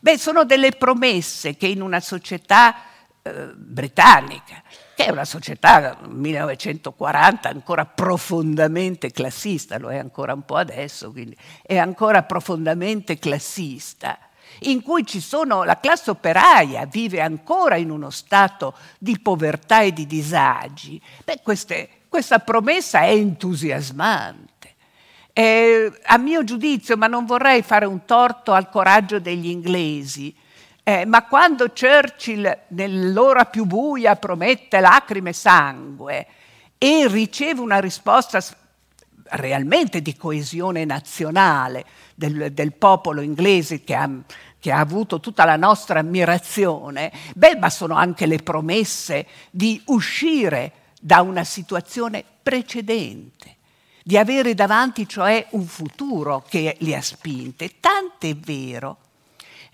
Beh, 0.01 0.17
sono 0.17 0.45
delle 0.45 0.71
promesse 0.73 1.57
che 1.57 1.67
in 1.67 1.83
una 1.83 1.99
società 1.99 2.75
eh, 3.23 3.53
britannica, 3.57 4.63
che 4.95 5.07
è 5.07 5.11
una 5.11 5.25
società 5.25 5.99
1940 6.07 7.49
ancora 7.49 7.85
profondamente 7.85 9.11
classista, 9.11 9.77
lo 9.79 9.91
è 9.91 9.99
ancora 9.99 10.35
un 10.35 10.45
po' 10.45 10.57
adesso, 10.57 11.11
quindi 11.11 11.37
è 11.63 11.79
ancora 11.79 12.23
profondamente 12.23 13.19
classista, 13.19 14.19
in 14.61 14.83
cui 14.83 15.05
sono, 15.07 15.65
la 15.65 15.79
classe 15.81 16.11
operaia 16.11 16.87
vive 16.87 17.21
ancora 17.21 17.77
in 17.77 17.91
uno 17.91 18.11
stato 18.11 18.75
di 18.99 19.19
povertà 19.19 19.81
e 19.81 19.93
di 19.93 20.07
disagi, 20.07 21.01
beh, 21.25 21.41
queste, 21.43 21.89
questa 22.09 22.39
promessa 22.39 23.01
è 23.01 23.11
entusiasmante. 23.11 24.47
Eh, 25.33 25.93
a 26.05 26.19
mio 26.19 26.43
giudizio, 26.43 26.97
ma 26.97 27.07
non 27.07 27.25
vorrei 27.25 27.63
fare 27.63 27.87
un 27.87 28.05
torto 28.05 28.53
al 28.53 28.69
coraggio 28.69 29.21
degli 29.21 29.49
inglesi, 29.49 30.35
eh, 30.83 31.05
ma 31.05 31.27
quando 31.27 31.67
Churchill 31.67 32.61
nell'ora 32.69 33.45
più 33.45 33.65
buia 33.65 34.17
promette 34.17 34.81
lacrime 34.81 35.31
e 35.31 35.35
sangue 35.35 36.27
e 36.79 37.07
riceve 37.09 37.61
una 37.61 37.79
risposta 37.79 38.41
realmente 39.31 40.01
di 40.01 40.17
coesione 40.17 40.85
nazionale 40.85 41.85
del, 42.15 42.53
del 42.53 42.73
popolo 42.73 43.21
inglese 43.21 43.85
che 43.85 43.95
ha, 43.95 44.09
che 44.61 44.71
ha, 44.71 44.79
avuto 44.79 45.21
tutta 45.21 45.45
la 45.45 45.57
nostra 45.57 46.01
ammirazione, 46.01 47.13
beh, 47.35 47.57
ma 47.57 47.71
sono 47.71 47.95
anche 47.95 48.27
le 48.27 48.39
promesse 48.39 49.27
di 49.51 49.81
uscire 49.87 50.73
da 51.01 51.21
una 51.21 51.45
situazione 51.45 52.25
precedente, 52.43 53.57
di 54.03 54.17
avere 54.17 54.55
davanti 54.55 55.09
cioè 55.09 55.47
un 55.51 55.67
futuro 55.67 56.45
che 56.49 56.77
li 56.81 56.95
ha 56.95 57.03
spinte. 57.03 57.79
Tant'è 57.81 58.35
vero 58.35 58.99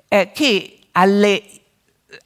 eh, 0.08 0.30
che 0.32 0.80
alle 0.92 1.42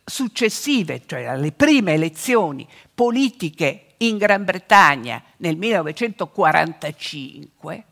successive, 0.05 1.03
cioè 1.07 1.25
alle 1.25 1.53
prime 1.53 1.95
elezioni 1.95 2.69
politiche 2.95 3.95
in 3.99 4.19
Gran 4.19 4.45
Bretagna 4.45 5.23
nel 5.39 5.57
1945, 5.57 7.85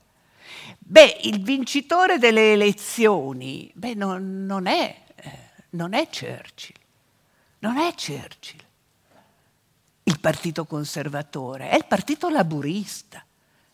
beh, 0.89 1.19
il 1.23 1.43
vincitore 1.43 2.19
delle 2.19 2.53
elezioni 2.53 3.71
beh, 3.75 3.95
non, 3.95 4.45
non, 4.47 4.67
è, 4.67 5.03
eh, 5.17 5.31
non 5.71 5.95
è 5.95 6.09
Churchill, 6.09 6.77
non 7.59 7.77
è 7.77 7.93
Churchill 7.95 8.65
il 10.09 10.21
partito 10.21 10.67
conservatore, 10.67 11.69
è 11.71 11.77
il 11.77 11.87
partito 11.87 12.29
laburista, 12.29 13.25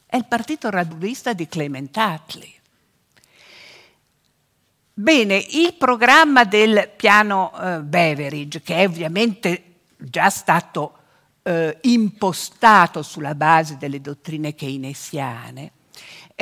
è 0.07 0.17
il 0.17 0.25
partito 0.25 0.71
laburista 0.71 1.35
di 1.35 1.47
Clement 1.47 1.95
Attlee. 1.97 2.61
Bene, 4.95 5.37
il 5.37 5.75
programma 5.75 6.45
del 6.45 6.91
piano 6.97 7.53
eh, 7.59 7.81
Beveridge, 7.81 8.63
che 8.63 8.77
è 8.77 8.87
ovviamente 8.87 9.81
già 9.99 10.31
stato 10.31 10.99
eh, 11.43 11.77
impostato 11.83 13.03
sulla 13.03 13.35
base 13.35 13.77
delle 13.77 14.01
dottrine 14.01 14.55
keynesiane, 14.55 15.73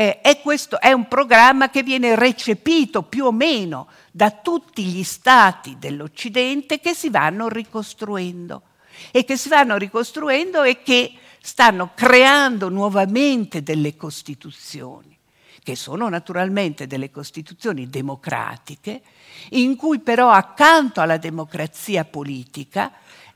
eh, 0.00 0.22
è, 0.22 0.40
questo, 0.40 0.80
è 0.80 0.92
un 0.92 1.08
programma 1.08 1.68
che 1.68 1.82
viene 1.82 2.14
recepito 2.14 3.02
più 3.02 3.26
o 3.26 3.32
meno 3.32 3.88
da 4.10 4.30
tutti 4.30 4.82
gli 4.82 5.02
stati 5.02 5.76
dell'Occidente 5.78 6.80
che 6.80 6.94
si 6.94 7.10
vanno 7.10 7.50
ricostruendo. 7.50 8.62
E 9.10 9.26
che 9.26 9.36
si 9.36 9.50
vanno 9.50 9.76
ricostruendo 9.76 10.62
e 10.62 10.80
che 10.82 11.12
stanno 11.42 11.90
creando 11.94 12.70
nuovamente 12.70 13.62
delle 13.62 13.94
costituzioni 13.94 15.18
che 15.62 15.76
sono 15.76 16.08
naturalmente 16.08 16.86
delle 16.86 17.10
costituzioni 17.10 17.90
democratiche, 17.90 19.02
in 19.50 19.76
cui 19.76 19.98
però 19.98 20.30
accanto 20.30 21.02
alla 21.02 21.18
democrazia 21.18 22.06
politica 22.06 22.92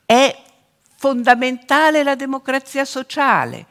è 0.07 0.35
fondamentale 0.97 2.03
la 2.03 2.15
democrazia 2.15 2.87
sociale 2.87 3.67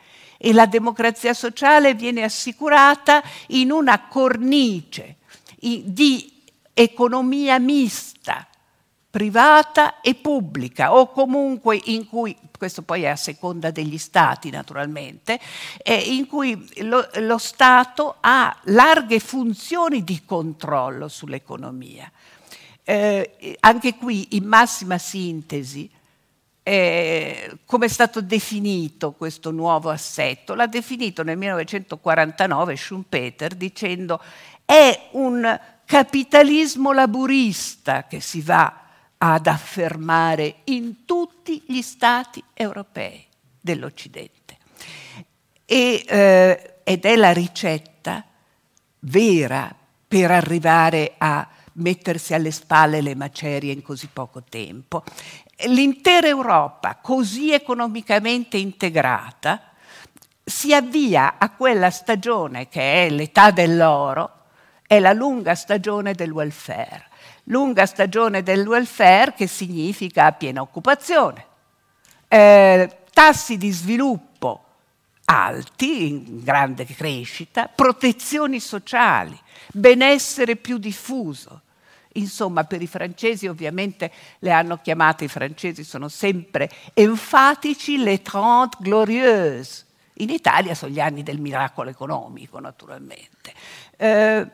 e 0.46 0.52
la 0.52 0.66
democrazia 0.66 1.34
sociale 1.34 1.94
viene 1.94 2.24
assicurata 2.24 3.24
in 3.48 3.72
una 3.72 4.08
cornice 4.10 5.16
di 5.58 6.44
economia 6.74 7.58
mista 7.60 8.46
privata 9.10 10.02
e 10.02 10.16
pubblica 10.16 10.94
o 10.94 11.10
comunque 11.14 11.80
in 11.86 12.10
cui, 12.10 12.36
questo 12.58 12.82
poi 12.82 13.04
è 13.04 13.08
a 13.08 13.16
seconda 13.16 13.72
degli 13.72 13.98
stati 13.98 14.50
naturalmente, 14.50 15.40
eh, 15.82 15.96
in 15.96 16.28
cui 16.28 16.70
lo, 16.82 17.08
lo, 17.20 17.38
Stato 17.38 18.18
ha 18.20 18.54
larghe 18.64 19.20
funzioni 19.20 20.04
di 20.04 20.24
controllo 20.26 21.08
sull'economia. 21.08 22.12
Eh, 22.84 23.56
anche 23.62 23.96
qui 23.96 24.36
in 24.36 24.44
massima 24.44 24.98
sintesi, 24.98 25.90
eh, 26.64 27.58
come 27.66 27.86
è 27.86 27.90
stato 27.90 28.22
definito 28.22 29.12
questo 29.12 29.52
nuovo 29.52 29.90
assetto? 29.90 30.56
L'ha 30.56 30.68
definito 30.68 31.22
nel 31.22 31.38
1949 31.38 32.76
Schumpeter 32.78 33.54
dicendo 33.56 34.22
è 34.66 35.10
un 35.12 35.60
capitalismo 35.86 36.94
laburista 36.94 38.08
che 38.08 38.22
si 38.22 38.42
va 38.42 38.82
ad 39.18 39.48
affermare 39.48 40.56
in 40.66 41.06
tutti 41.06 41.64
gli 41.68 41.82
stati 41.82 42.44
europei 42.54 43.26
dell'Occidente. 43.60 44.58
E, 45.66 46.04
eh, 46.08 46.76
ed 46.84 47.06
è 47.06 47.16
la 47.16 47.32
ricetta 47.32 48.24
vera 49.00 49.74
per 50.08 50.32
arrivare 50.32 51.16
a 51.18 51.48
mettersi 51.74 52.34
alle 52.34 52.52
spalle 52.52 53.02
le 53.02 53.16
macerie 53.16 53.74
in 53.74 53.82
così 53.82 54.08
poco 54.12 54.44
tempo. 54.48 55.04
L'intera 55.68 56.28
Europa, 56.28 56.98
così 57.02 57.54
economicamente 57.54 58.58
integrata, 58.58 59.72
si 60.44 60.74
avvia 60.74 61.36
a 61.38 61.50
quella 61.52 61.90
stagione 61.90 62.68
che 62.68 63.06
è 63.06 63.10
l'età 63.10 63.52
dell'oro, 63.52 64.42
è 64.86 65.00
la 65.00 65.14
lunga 65.14 65.56
stagione 65.56 66.14
del 66.14 66.32
welfare 66.32 67.12
lunga 67.46 67.86
stagione 67.86 68.44
del 68.44 68.66
welfare 68.66 69.34
che 69.34 69.48
significa 69.48 70.32
piena 70.32 70.62
occupazione, 70.62 71.46
eh, 72.28 73.00
tassi 73.12 73.58
di 73.58 73.72
sviluppo 73.72 74.64
alti, 75.26 76.08
in 76.10 76.44
grande 76.44 76.86
crescita, 76.86 77.68
protezioni 77.68 78.60
sociali, 78.60 79.38
benessere 79.72 80.56
più 80.56 80.78
diffuso. 80.78 81.62
Insomma, 82.14 82.64
per 82.64 82.82
i 82.82 82.88
francesi 82.88 83.48
ovviamente 83.48 84.12
le 84.40 84.52
hanno 84.52 84.78
chiamate, 84.78 85.26
i 85.26 85.30
francesi 85.30 85.84
sono 85.84 86.10
sempre 86.10 86.70
enfatici, 86.94 87.98
le 87.98 88.22
Trente 88.22 88.78
Glorieuses. 88.80 89.86
In 90.18 90.30
Italia 90.30 90.76
sono 90.76 90.92
gli 90.92 91.00
anni 91.00 91.24
del 91.24 91.40
miracolo 91.40 91.90
economico, 91.90 92.60
naturalmente. 92.60 93.54
Eh, 93.98 94.48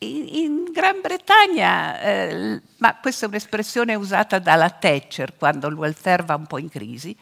in, 0.00 0.28
in 0.28 0.64
Gran 0.72 1.00
Bretagna, 1.00 2.00
eh, 2.00 2.60
ma 2.78 2.96
questa 2.96 3.26
è 3.26 3.28
un'espressione 3.28 3.94
usata 3.94 4.38
dalla 4.38 4.70
Thatcher 4.70 5.36
quando 5.36 5.68
il 5.68 5.74
welfare 5.74 6.24
va 6.24 6.34
un 6.34 6.46
po' 6.46 6.58
in 6.58 6.68
crisi, 6.68 7.16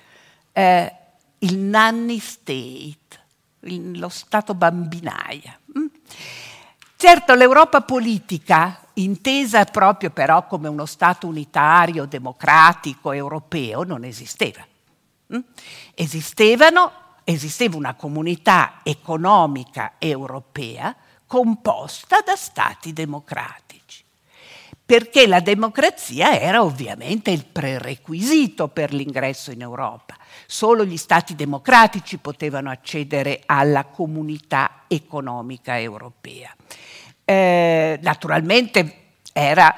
eh, 0.53 0.93
il 1.41 1.59
nanny 1.59 2.19
state, 2.19 2.99
il, 3.61 3.99
lo 3.99 4.09
stato 4.09 4.55
bambinaia. 4.55 5.59
Mm? 5.77 5.87
Certo, 6.97 7.35
l'Europa 7.35 7.81
politica, 7.83 8.88
intesa 9.03 9.65
proprio 9.65 10.11
però 10.11 10.47
come 10.47 10.69
uno 10.69 10.87
Stato 10.87 11.27
unitario, 11.27 12.07
democratico, 12.07 13.13
europeo, 13.13 13.85
non 13.85 14.05
esisteva. 14.05 14.67
Mm? 15.35 15.41
Esistevano, 15.95 16.93
esisteva 17.25 17.77
una 17.77 17.95
comunità 17.95 18.81
economica 18.83 19.95
europea 19.99 20.95
composta 21.27 22.21
da 22.25 22.37
stati 22.37 22.93
democratici. 22.93 24.07
perché 24.89 25.27
la 25.27 25.41
democrazia 25.41 26.41
era 26.41 26.63
ovviamente 26.63 27.31
il 27.31 27.45
prerequisito 27.45 28.69
per 28.69 28.95
l'ingresso 28.95 29.51
in 29.51 29.61
Europa. 29.61 30.17
Solo 30.47 30.83
gli 30.83 30.97
stati 30.97 31.35
democratici 31.35 32.17
potevano 32.17 32.71
accedere 32.71 33.43
alla 33.45 33.85
comunità 33.85 34.85
economica 34.87 35.79
europea. 35.79 36.57
Eh, 37.31 37.99
naturalmente 38.01 38.95
era 39.35 39.75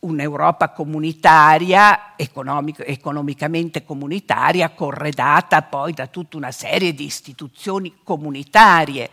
un'Europa 0.00 0.68
comunitaria, 0.68 2.12
economic- 2.16 2.84
economicamente 2.86 3.82
comunitaria, 3.82 4.68
corredata 4.68 5.62
poi 5.62 5.94
da 5.94 6.06
tutta 6.08 6.36
una 6.36 6.50
serie 6.50 6.92
di 6.92 7.06
istituzioni 7.06 7.94
comunitarie 8.04 9.08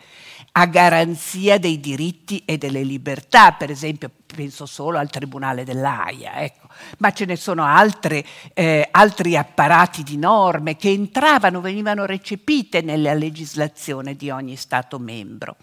a 0.52 0.66
garanzia 0.66 1.58
dei 1.58 1.80
diritti 1.80 2.44
e 2.44 2.58
delle 2.58 2.84
libertà, 2.84 3.54
per 3.54 3.70
esempio 3.70 4.12
penso 4.26 4.66
solo 4.66 4.98
al 4.98 5.10
Tribunale 5.10 5.64
dell'AIA, 5.64 6.42
ecco. 6.42 6.68
ma 6.98 7.14
ce 7.14 7.24
ne 7.24 7.38
sono 7.38 7.64
altre, 7.64 8.26
eh, 8.54 8.90
altri 8.92 9.38
apparati 9.38 10.04
di 10.04 10.18
norme 10.18 10.76
che 10.76 10.90
entravano, 10.90 11.62
venivano 11.62 12.06
recepite 12.06 12.82
nella 12.82 13.14
legislazione 13.14 14.16
di 14.18 14.30
ogni 14.30 14.58
Stato 14.58 15.00
membro. 15.00 15.56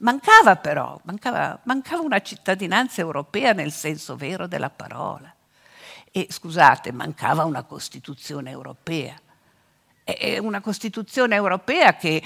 Mancava 0.00 0.56
però, 0.56 0.98
mancava, 1.04 1.58
mancava 1.64 2.02
una 2.02 2.20
cittadinanza 2.22 3.00
europea 3.00 3.52
nel 3.52 3.70
senso 3.70 4.16
vero 4.16 4.46
della 4.46 4.70
parola. 4.70 5.34
E 6.10 6.26
scusate, 6.30 6.90
mancava 6.90 7.44
una 7.44 7.64
Costituzione 7.64 8.50
europea. 8.50 9.14
È 10.02 10.38
una 10.38 10.60
Costituzione 10.60 11.34
europea 11.34 11.96
che, 11.96 12.22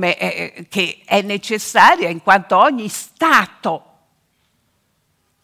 è, 0.00 0.66
che 0.68 1.02
è 1.04 1.22
necessaria 1.22 2.08
in 2.08 2.22
quanto 2.22 2.58
ogni 2.58 2.88
Stato 2.88 3.90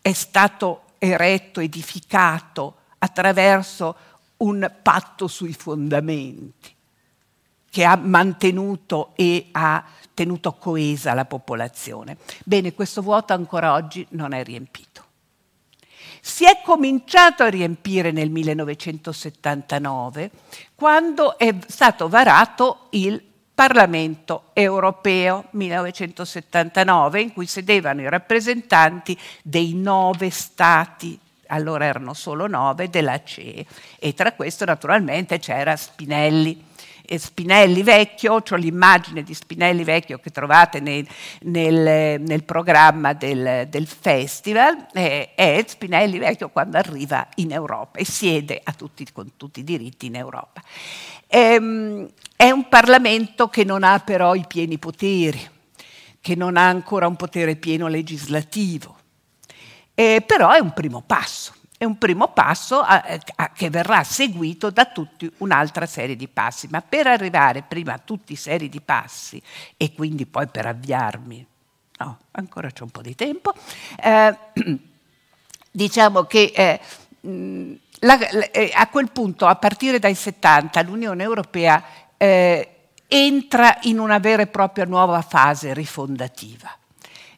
è 0.03 0.13
stato 0.13 0.85
eretto, 0.99 1.61
edificato 1.61 2.77
attraverso 2.99 3.97
un 4.39 4.71
patto 4.83 5.29
sui 5.29 5.53
fondamenti 5.53 6.75
che 7.71 7.85
ha 7.85 7.97
mantenuto 7.97 9.13
e 9.15 9.49
ha 9.53 9.85
tenuto 10.19 10.55
coesa 10.55 11.15
la 11.15 11.27
popolazione. 11.27 12.17
Bene, 12.45 12.75
questo 12.75 13.03
vuoto 13.03 13.35
ancora 13.35 13.75
oggi 13.75 14.05
non 14.11 14.33
è 14.33 14.43
riempito. 14.43 15.05
Si 16.21 16.45
è 16.45 16.61
cominciato 16.65 17.45
a 17.45 17.49
riempire 17.49 18.11
nel 18.11 18.29
1979 18.29 20.33
quando 20.75 21.39
è 21.39 21.55
stato 21.69 22.09
varato 22.09 22.89
il 22.91 23.23
Parlamento 23.55 24.47
europeo 24.55 25.45
1979 25.51 27.21
in 27.21 27.33
cui 27.33 27.47
sedevano 27.47 28.01
i 28.01 28.09
rappresentanti 28.09 29.17
dei 29.43 29.75
nove 29.75 30.31
stati 30.31 31.17
allora 31.47 31.85
erano 31.85 32.13
solo 32.13 32.49
nove 32.49 32.91
della 32.91 33.23
CE 33.23 33.65
e 33.99 34.15
tra 34.15 34.33
questo 34.33 34.65
naturalmente 34.65 35.39
c'era 35.39 35.77
Spinelli 35.77 36.67
Spinelli 37.17 37.83
vecchio, 37.83 38.43
ho 38.49 38.55
l'immagine 38.57 39.23
di 39.23 39.33
Spinelli 39.33 39.85
vecchio 39.85 40.19
che 40.19 40.31
trovate 40.31 40.81
nel, 40.81 41.07
nel, 41.43 42.21
nel 42.21 42.45
programma 42.45 43.15
del, 43.15 43.67
del 43.69 43.87
festival, 43.87 44.89
è 44.93 45.65
Spinelli 45.67 46.19
vecchio 46.19 46.51
quando 46.51 46.77
arriva 46.77 47.27
in 47.37 47.53
Europa 47.53 47.99
e 47.99 48.05
siede 48.05 48.63
tutti, 48.77 49.07
con 49.13 49.37
tutti 49.37 49.61
i 49.61 49.65
diritti 49.65 50.07
in 50.07 50.17
Europa. 50.17 50.63
Ehm, 51.27 52.09
è 52.37 52.51
un 52.51 52.69
Parlamento 52.69 53.49
che 53.49 53.65
non 53.65 53.85
ha 53.85 54.01
però 54.01 54.35
i 54.35 54.45
pieni 54.47 54.79
poteri, 54.79 55.41
che 56.21 56.35
non 56.35 56.57
ha 56.57 56.69
ancora 56.69 57.07
un 57.07 57.17
potere 57.17 57.57
pieno 57.57 57.89
legislativo, 57.89 58.97
eh, 59.95 60.23
però 60.27 60.53
è 60.53 60.59
un 60.59 60.73
primo 60.73 61.03
passo 61.07 61.55
è 61.79 61.85
un 61.85 61.97
primo 61.97 62.33
passo 62.33 62.81
a, 62.81 63.03
a, 63.37 63.51
che 63.53 63.71
verrà 63.71 64.03
seguito 64.03 64.71
da 64.71 64.87
tutti 64.87 65.31
un'altra 65.39 65.87
serie 65.87 66.17
di 66.17 66.27
passi, 66.27 66.67
ma 66.69 66.83
per 66.83 67.07
arrivare 67.07 67.63
prima 67.63 67.95
a 67.95 68.01
tutti 68.05 68.33
i 68.33 68.37
serie 68.37 68.69
di 68.69 68.81
passi 68.81 69.41
e 69.77 69.95
quindi 69.95 70.27
poi 70.27 70.49
per 70.49 70.67
avviarmi, 70.67 71.47
no, 71.99 72.19
ancora 72.33 72.69
c'è 72.71 72.83
un 72.83 72.91
po' 72.91 73.01
di 73.01 73.15
tempo, 73.15 73.55
eh, 74.03 74.37
diciamo 75.71 76.25
che 76.25 76.53
eh, 76.53 76.81
la, 78.01 78.19
la, 78.33 78.51
eh, 78.51 78.73
a 78.75 78.89
quel 78.89 79.13
punto, 79.13 79.47
a 79.47 79.55
partire 79.55 80.01
dai 80.01 80.17
70, 80.17 80.83
l'Unione 80.83 81.23
Europea 81.23 81.81
eh, 82.17 82.73
entra 83.07 83.79
in 83.83 84.01
una 84.01 84.19
vera 84.19 84.43
e 84.43 84.49
propria 84.49 84.85
nuova 84.85 85.23
fase 85.23 85.73
rifondativa. 85.75 86.77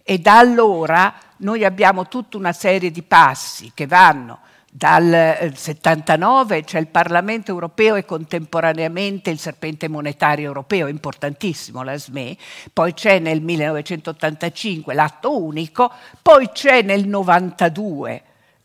E 0.03 0.19
da 0.19 0.39
allora 0.39 1.15
noi 1.41 1.65
abbiamo 1.65 2.09
tutta 2.09 2.37
una 2.37 2.53
serie 2.53 2.91
di 2.91 3.03
passi 3.03 3.73
che 3.75 3.87
vanno 3.87 4.41
dal 4.73 5.51
79 5.53 6.57
eh, 6.59 6.65
c'è 6.65 6.79
il 6.79 6.87
Parlamento 6.87 7.51
europeo 7.51 7.97
e 7.97 8.05
contemporaneamente 8.05 9.31
il 9.31 9.41
serpente 9.41 9.89
monetario 9.89 10.47
europeo, 10.47 10.87
importantissimo 10.87 11.83
la 11.83 11.99
SME, 11.99 12.37
poi 12.73 12.95
c'è 12.95 13.19
nel 13.19 13.41
1985 13.41 14.95
l'atto 14.95 15.43
unico, 15.43 15.91
poi 16.23 16.51
c'è 16.53 16.83
nel 16.83 17.09
92 17.09 18.23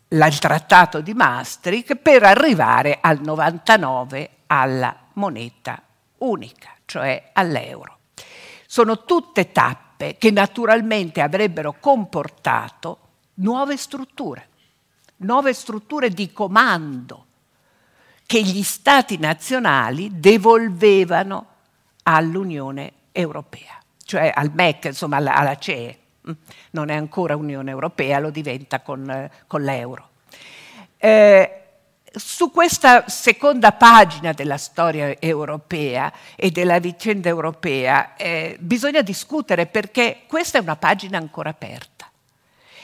il 0.09 0.39
trattato 0.39 1.01
di 1.01 1.13
Maastricht 1.15 1.95
per 1.95 2.21
arrivare 2.21 2.99
al 3.01 3.19
99 3.21 4.29
alla 4.45 4.95
moneta 5.13 5.81
unica, 6.19 6.69
cioè 6.85 7.31
all'euro. 7.33 7.97
Sono 8.67 9.05
tutte 9.05 9.51
tappe 9.51 9.84
tappe 9.95 10.17
che 10.17 10.31
naturalmente 10.31 11.21
avrebbero 11.21 11.75
comportato 11.79 12.99
nuove 13.35 13.77
strutture, 13.77 14.49
nuove 15.17 15.53
strutture 15.53 16.09
di 16.09 16.31
comando 16.31 17.25
che 18.25 18.41
gli 18.41 18.63
stati 18.63 19.17
nazionali 19.17 20.19
devolvevano 20.19 21.47
all'Unione 22.03 22.91
Europea, 23.11 23.79
cioè 24.03 24.31
al 24.33 24.51
MEC, 24.53 24.85
insomma 24.85 25.17
alla, 25.17 25.35
alla 25.35 25.57
CE. 25.57 25.99
Non 26.71 26.89
è 26.89 26.95
ancora 26.95 27.35
Unione 27.35 27.69
Europea, 27.69 28.17
lo 28.17 28.31
diventa 28.31 28.81
con, 28.81 29.29
con 29.45 29.61
l'euro. 29.61 30.09
Eh, 30.97 31.64
su 32.17 32.51
questa 32.51 33.07
seconda 33.07 33.71
pagina 33.73 34.31
della 34.31 34.57
storia 34.57 35.19
europea 35.19 36.11
e 36.35 36.51
della 36.51 36.79
vicenda 36.79 37.29
europea 37.29 38.15
eh, 38.15 38.57
bisogna 38.59 39.01
discutere 39.01 39.65
perché 39.65 40.21
questa 40.27 40.57
è 40.57 40.61
una 40.61 40.75
pagina 40.75 41.17
ancora 41.17 41.49
aperta. 41.49 42.09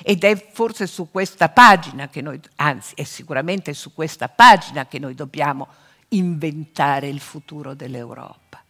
Ed 0.04 0.24
è 0.24 0.50
forse 0.52 0.88
su 0.88 1.12
questa 1.12 1.50
pagina 1.50 2.10
che 2.10 2.22
noi, 2.22 2.40
anzi 2.56 2.94
è 2.96 3.04
sicuramente 3.04 3.74
su 3.74 3.94
questa 3.94 4.28
pagina 4.28 4.88
che 4.88 4.98
noi 4.98 5.14
dobbiamo 5.14 5.68
inventare 6.10 7.08
il 7.08 7.20
futuro 7.20 7.74
dell'Europa. 7.76 8.64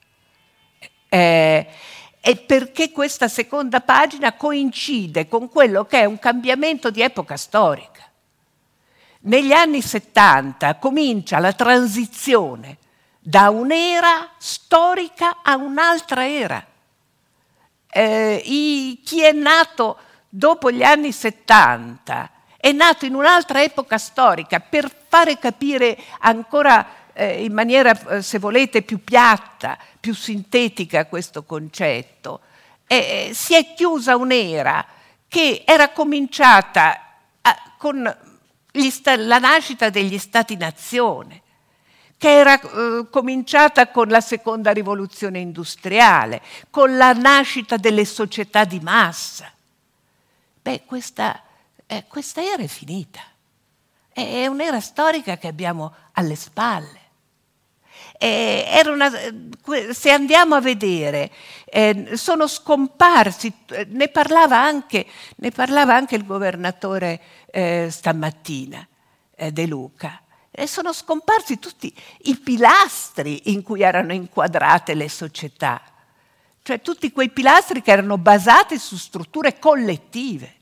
Eh, 1.08 1.67
e 2.24 2.36
perché 2.36 2.91
questa 2.91 3.28
seconda 3.28 3.82
pagina 3.82 4.34
coincide 4.34 5.28
con 5.28 5.50
quello 5.50 5.86
che 5.86 6.02
è 6.02 6.06
un 6.06 6.19
cambiamento 6.19 6.91
di 6.91 7.02
epoca 7.02 7.36
storica. 7.36 8.11
Negli 9.24 9.52
anni 9.52 9.82
70 9.82 10.78
comincia 10.78 11.38
la 11.38 11.54
transizione 11.54 12.78
da 13.20 13.52
un'era 13.52 14.32
storica 14.38 15.42
a 15.44 15.56
un'altra 15.58 16.28
era. 16.28 16.66
Eh, 17.88 18.42
i, 18.44 19.00
chi 19.06 19.22
è 19.22 19.32
nato 19.32 19.98
dopo 20.28 20.72
gli 20.72 20.82
anni 20.82 21.12
70 21.12 22.32
è 22.58 22.72
nato 22.72 23.06
in 23.06 23.14
un'altra 23.14 23.62
epoca 23.62 24.00
storica 24.00 24.60
per 24.60 24.92
fare 25.08 25.38
capire 25.38 25.98
ancora 26.22 26.88
eh, 27.14 27.44
in 27.44 27.54
maniera, 27.54 27.92
eh, 28.08 28.22
se 28.24 28.40
volete, 28.40 28.82
più 28.82 29.04
piatta, 29.04 29.78
più 30.00 30.16
sintetica 30.16 31.06
questo 31.06 31.44
concetto. 31.44 32.40
Eh, 32.88 33.32
si 33.36 33.54
è 33.54 33.74
chiusa 33.76 34.16
un'era 34.16 34.84
che 35.28 35.64
era 35.64 35.90
cominciata 35.90 37.18
a, 37.42 37.74
con 37.78 38.30
sta- 38.90 39.18
la 39.18 39.40
nascita 39.40 39.90
degli 39.90 40.18
stati-nazione, 40.18 41.42
che 42.18 42.30
era 42.30 42.60
eh, 42.60 43.08
cominciata 43.10 43.90
con 43.90 44.08
la 44.08 44.22
seconda 44.22 44.72
rivoluzione 44.72 45.40
industriale, 45.40 46.42
con 46.69 46.96
la 46.96 47.13
nascita 47.13 47.78
delle 47.78 48.06
società 48.06 48.63
di 48.63 48.80
massa. 48.80 49.52
Beh, 50.62 50.84
questa, 50.86 51.42
eh, 51.88 52.06
questa 52.08 52.42
era 52.44 52.62
è 52.62 52.67
finita. 52.67 53.22
È 54.13 54.46
un'era 54.46 54.80
storica 54.80 55.38
che 55.38 55.48
abbiamo 55.48 55.94
alle 56.13 56.36
spalle. 56.36 57.00
Una, 58.24 59.12
se 59.92 60.12
andiamo 60.12 60.54
a 60.54 60.62
vedere, 60.62 61.32
eh, 61.65 62.12
sono 62.13 62.46
scomparsi, 62.48 63.52
ne 63.88 64.10
parlava 64.10 64.60
anche, 64.62 65.08
ne 65.38 65.50
parlava 65.50 65.96
anche 65.96 66.15
il 66.15 66.26
governatore 66.26 67.19
eh, 67.48 67.88
stamattina, 67.90 68.88
eh, 69.36 69.52
De 69.52 69.65
Luca. 69.65 70.22
E 70.52 70.67
sono 70.67 70.94
scomparsi 70.94 71.58
tutti 71.58 71.92
i 72.24 72.38
pilastri 72.38 73.52
in 73.54 73.63
cui 73.63 73.82
erano 73.82 74.13
inquadrate 74.13 74.94
le 74.94 75.10
società, 75.10 75.82
cioè 76.62 76.82
tutti 76.82 77.12
quei 77.12 77.30
pilastri 77.30 77.82
che 77.82 77.92
erano 77.92 78.17
basati 78.19 78.78
su 78.78 78.98
strutture 78.98 79.58
collettive. 79.58 80.58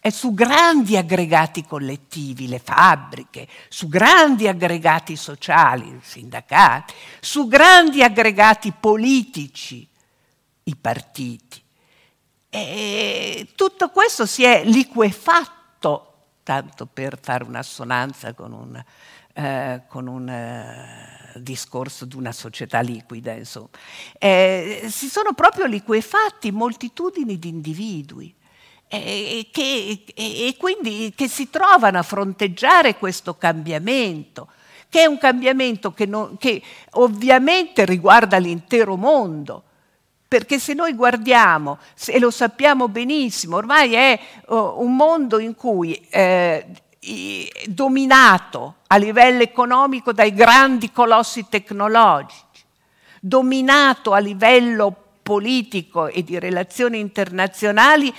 È 0.00 0.10
su 0.10 0.32
grandi 0.32 0.96
aggregati 0.96 1.64
collettivi, 1.64 2.46
le 2.46 2.60
fabbriche, 2.60 3.48
su 3.68 3.88
grandi 3.88 4.46
aggregati 4.46 5.16
sociali, 5.16 5.88
i 5.88 5.98
sindacati, 6.00 6.94
su 7.20 7.48
grandi 7.48 8.02
aggregati 8.02 8.72
politici, 8.78 9.86
i 10.64 10.76
partiti. 10.76 11.60
E 12.48 13.48
tutto 13.56 13.90
questo 13.90 14.24
si 14.24 14.44
è 14.44 14.64
liquefatto, 14.64 16.14
tanto 16.44 16.86
per 16.86 17.18
fare 17.20 17.44
un'assonanza 17.44 18.34
con 18.34 18.52
un, 18.52 18.84
eh, 19.34 19.82
con 19.88 20.06
un 20.06 20.28
eh, 20.28 21.32
discorso 21.40 22.04
di 22.04 22.14
una 22.14 22.32
società 22.32 22.80
liquida, 22.80 23.32
insomma. 23.32 23.68
Eh, 24.16 24.86
si 24.88 25.08
sono 25.08 25.32
proprio 25.34 25.66
liquefatti 25.66 26.52
moltitudini 26.52 27.38
di 27.38 27.48
individui 27.48 28.36
e, 28.88 29.48
che, 29.52 30.04
e 30.14 30.54
quindi 30.58 31.12
che 31.14 31.28
si 31.28 31.50
trovano 31.50 31.98
a 31.98 32.02
fronteggiare 32.02 32.96
questo 32.96 33.36
cambiamento, 33.36 34.48
che 34.88 35.02
è 35.02 35.06
un 35.06 35.18
cambiamento 35.18 35.92
che, 35.92 36.06
non, 36.06 36.36
che 36.38 36.62
ovviamente 36.92 37.84
riguarda 37.84 38.38
l'intero 38.38 38.96
mondo. 38.96 39.62
Perché 40.26 40.58
se 40.58 40.74
noi 40.74 40.92
guardiamo, 40.92 41.78
e 42.06 42.18
lo 42.18 42.30
sappiamo 42.30 42.88
benissimo, 42.88 43.56
ormai 43.56 43.94
è 43.94 44.20
uh, 44.48 44.74
un 44.76 44.94
mondo 44.94 45.38
in 45.38 45.54
cui 45.54 45.94
eh, 46.10 46.66
dominato 47.66 48.74
a 48.88 48.96
livello 48.96 49.42
economico 49.42 50.12
dai 50.12 50.34
grandi 50.34 50.92
colossi 50.92 51.46
tecnologici, 51.48 52.42
dominato 53.20 54.12
a 54.12 54.18
livello 54.18 55.07
politico 55.28 56.06
e 56.06 56.24
di 56.24 56.38
relazioni 56.38 56.98
internazionali 57.00 58.10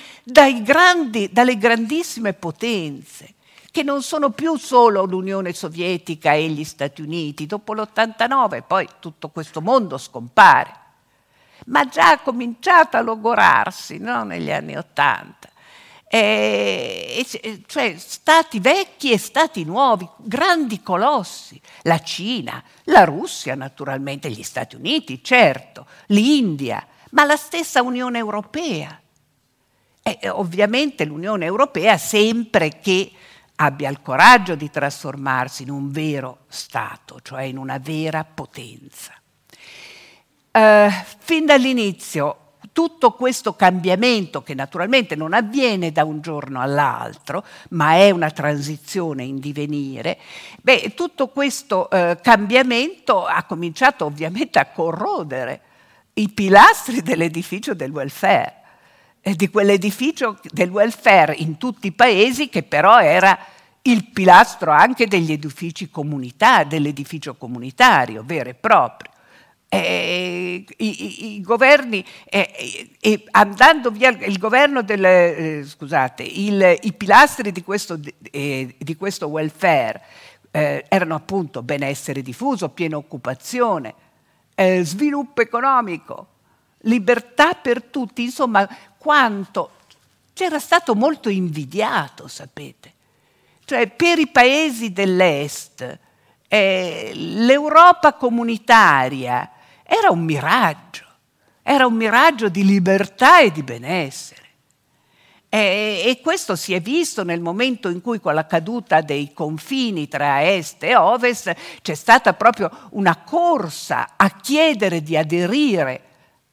grandi, 0.61 1.27
dalle 1.31 1.57
grandissime 1.57 2.33
potenze, 2.33 3.33
che 3.71 3.81
non 3.81 4.03
sono 4.03 4.29
più 4.29 4.57
solo 4.57 5.05
l'Unione 5.05 5.51
Sovietica 5.53 6.33
e 6.33 6.47
gli 6.49 6.63
Stati 6.63 7.01
Uniti. 7.01 7.47
Dopo 7.47 7.73
l'89 7.73 8.61
poi 8.67 8.87
tutto 8.99 9.29
questo 9.29 9.59
mondo 9.59 9.97
scompare, 9.97 10.71
ma 11.65 11.87
già 11.87 12.11
ha 12.11 12.19
cominciato 12.19 12.97
a 12.97 13.01
logorarsi 13.01 13.97
no? 13.97 14.23
negli 14.23 14.51
anni 14.51 14.77
Ottanta. 14.77 15.49
Eh, 16.11 17.25
cioè 17.65 17.95
stati 17.97 18.59
vecchi 18.59 19.11
e 19.11 19.17
stati 19.17 19.63
nuovi, 19.63 20.07
grandi 20.17 20.83
colossi, 20.83 21.59
la 21.83 21.99
Cina, 22.01 22.63
la 22.83 23.03
Russia 23.03 23.55
naturalmente, 23.55 24.29
gli 24.29 24.43
Stati 24.43 24.75
Uniti, 24.75 25.23
certo, 25.23 25.87
l'India, 26.07 26.85
ma 27.11 27.23
la 27.23 27.35
stessa 27.35 27.81
Unione 27.81 28.17
Europea. 28.17 28.99
E 30.01 30.29
ovviamente 30.29 31.05
l'Unione 31.05 31.45
Europea 31.45 31.97
sempre 31.97 32.79
che 32.79 33.11
abbia 33.55 33.89
il 33.89 34.01
coraggio 34.01 34.55
di 34.55 34.69
trasformarsi 34.69 35.63
in 35.63 35.69
un 35.69 35.91
vero 35.91 36.39
Stato, 36.47 37.19
cioè 37.21 37.43
in 37.43 37.57
una 37.57 37.77
vera 37.77 38.23
potenza. 38.23 39.13
Uh, 40.51 40.89
fin 41.19 41.45
dall'inizio 41.45 42.49
tutto 42.71 43.11
questo 43.11 43.55
cambiamento, 43.55 44.41
che 44.41 44.53
naturalmente 44.53 45.15
non 45.15 45.33
avviene 45.33 45.91
da 45.91 46.05
un 46.05 46.21
giorno 46.21 46.61
all'altro, 46.61 47.43
ma 47.71 47.93
è 47.95 48.09
una 48.09 48.31
transizione 48.31 49.23
in 49.23 49.39
divenire, 49.39 50.17
beh, 50.61 50.93
tutto 50.95 51.27
questo 51.27 51.89
eh, 51.89 52.17
cambiamento 52.21 53.25
ha 53.25 53.43
cominciato 53.43 54.05
ovviamente 54.05 54.59
a 54.59 54.67
corrodere 54.67 55.61
i 56.19 56.29
pilastri 56.29 57.01
dell'edificio 57.01 57.73
del 57.73 57.91
welfare, 57.91 58.55
di 59.21 59.49
quell'edificio 59.49 60.39
del 60.51 60.69
welfare 60.69 61.33
in 61.37 61.57
tutti 61.57 61.87
i 61.87 61.91
paesi 61.91 62.49
che 62.49 62.63
però 62.63 62.99
era 62.99 63.37
il 63.83 64.09
pilastro 64.11 64.71
anche 64.71 65.07
degli 65.07 65.31
edifici 65.31 65.89
comunitari, 65.89 66.67
dell'edificio 66.67 67.35
comunitario 67.35 68.23
vero 68.25 68.49
e 68.49 68.53
proprio. 68.53 69.11
Eh, 69.71 70.65
i, 70.77 71.35
i, 71.35 71.41
governi, 71.41 72.03
eh, 72.25 72.89
eh, 72.99 73.23
andando 73.31 73.91
via 73.91 74.09
il 74.09 74.39
governo 74.39 74.81
del, 74.81 75.05
eh, 75.05 75.63
scusate, 75.63 76.23
il, 76.23 76.77
i 76.81 76.93
pilastri 76.93 77.51
di 77.51 77.63
questo, 77.63 77.95
di 77.95 78.95
questo 78.97 79.27
welfare 79.27 80.01
eh, 80.49 80.85
erano 80.89 81.13
appunto 81.13 81.61
benessere 81.61 82.23
diffuso, 82.23 82.69
piena 82.69 82.97
occupazione, 82.97 83.93
sviluppo 84.81 85.41
economico, 85.41 86.27
libertà 86.79 87.53
per 87.53 87.83
tutti, 87.83 88.23
insomma, 88.23 88.67
quanto 88.97 89.71
c'era 90.33 90.59
stato 90.59 90.95
molto 90.95 91.29
invidiato, 91.29 92.27
sapete. 92.27 92.93
Cioè, 93.65 93.87
per 93.87 94.19
i 94.19 94.27
paesi 94.27 94.91
dell'Est, 94.91 95.99
l'Europa 96.47 98.13
comunitaria, 98.13 99.51
era 99.83 100.09
un 100.09 100.23
miraggio, 100.23 101.05
era 101.61 101.85
un 101.85 101.93
miraggio 101.93 102.49
di 102.49 102.63
libertà 102.65 103.41
e 103.41 103.51
di 103.51 103.63
benessere. 103.63 104.38
E, 105.51 106.03
e, 106.05 106.21
questo 106.21 106.55
si 106.55 106.75
è 106.75 106.79
visto 106.79 107.23
nel 107.23 107.41
momento 107.41 107.89
in 107.89 108.01
cui 108.01 108.19
con 108.19 108.35
la 108.35 108.45
caduta 108.45 109.01
dei 109.01 109.33
confini 109.33 110.07
tra 110.07 110.43
est 110.43 110.83
e 110.83 110.95
ovest 110.95 111.55
c'è 111.81 111.95
stata 111.95 112.33
proprio 112.33 112.69
una 112.91 113.23
corsa 113.23 114.09
a 114.15 114.29
chiedere 114.29 115.01
di 115.01 115.17
aderire 115.17 116.01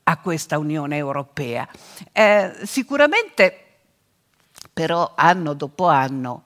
a 0.05 0.17
questa 0.17 0.59
Unione 0.59 0.97
Europea. 0.97 1.69
Eh, 2.11 2.53
sicuramente 2.65 3.65
però 4.73 5.13
anno 5.15 5.53
dopo 5.53 5.89
anno 5.89 6.43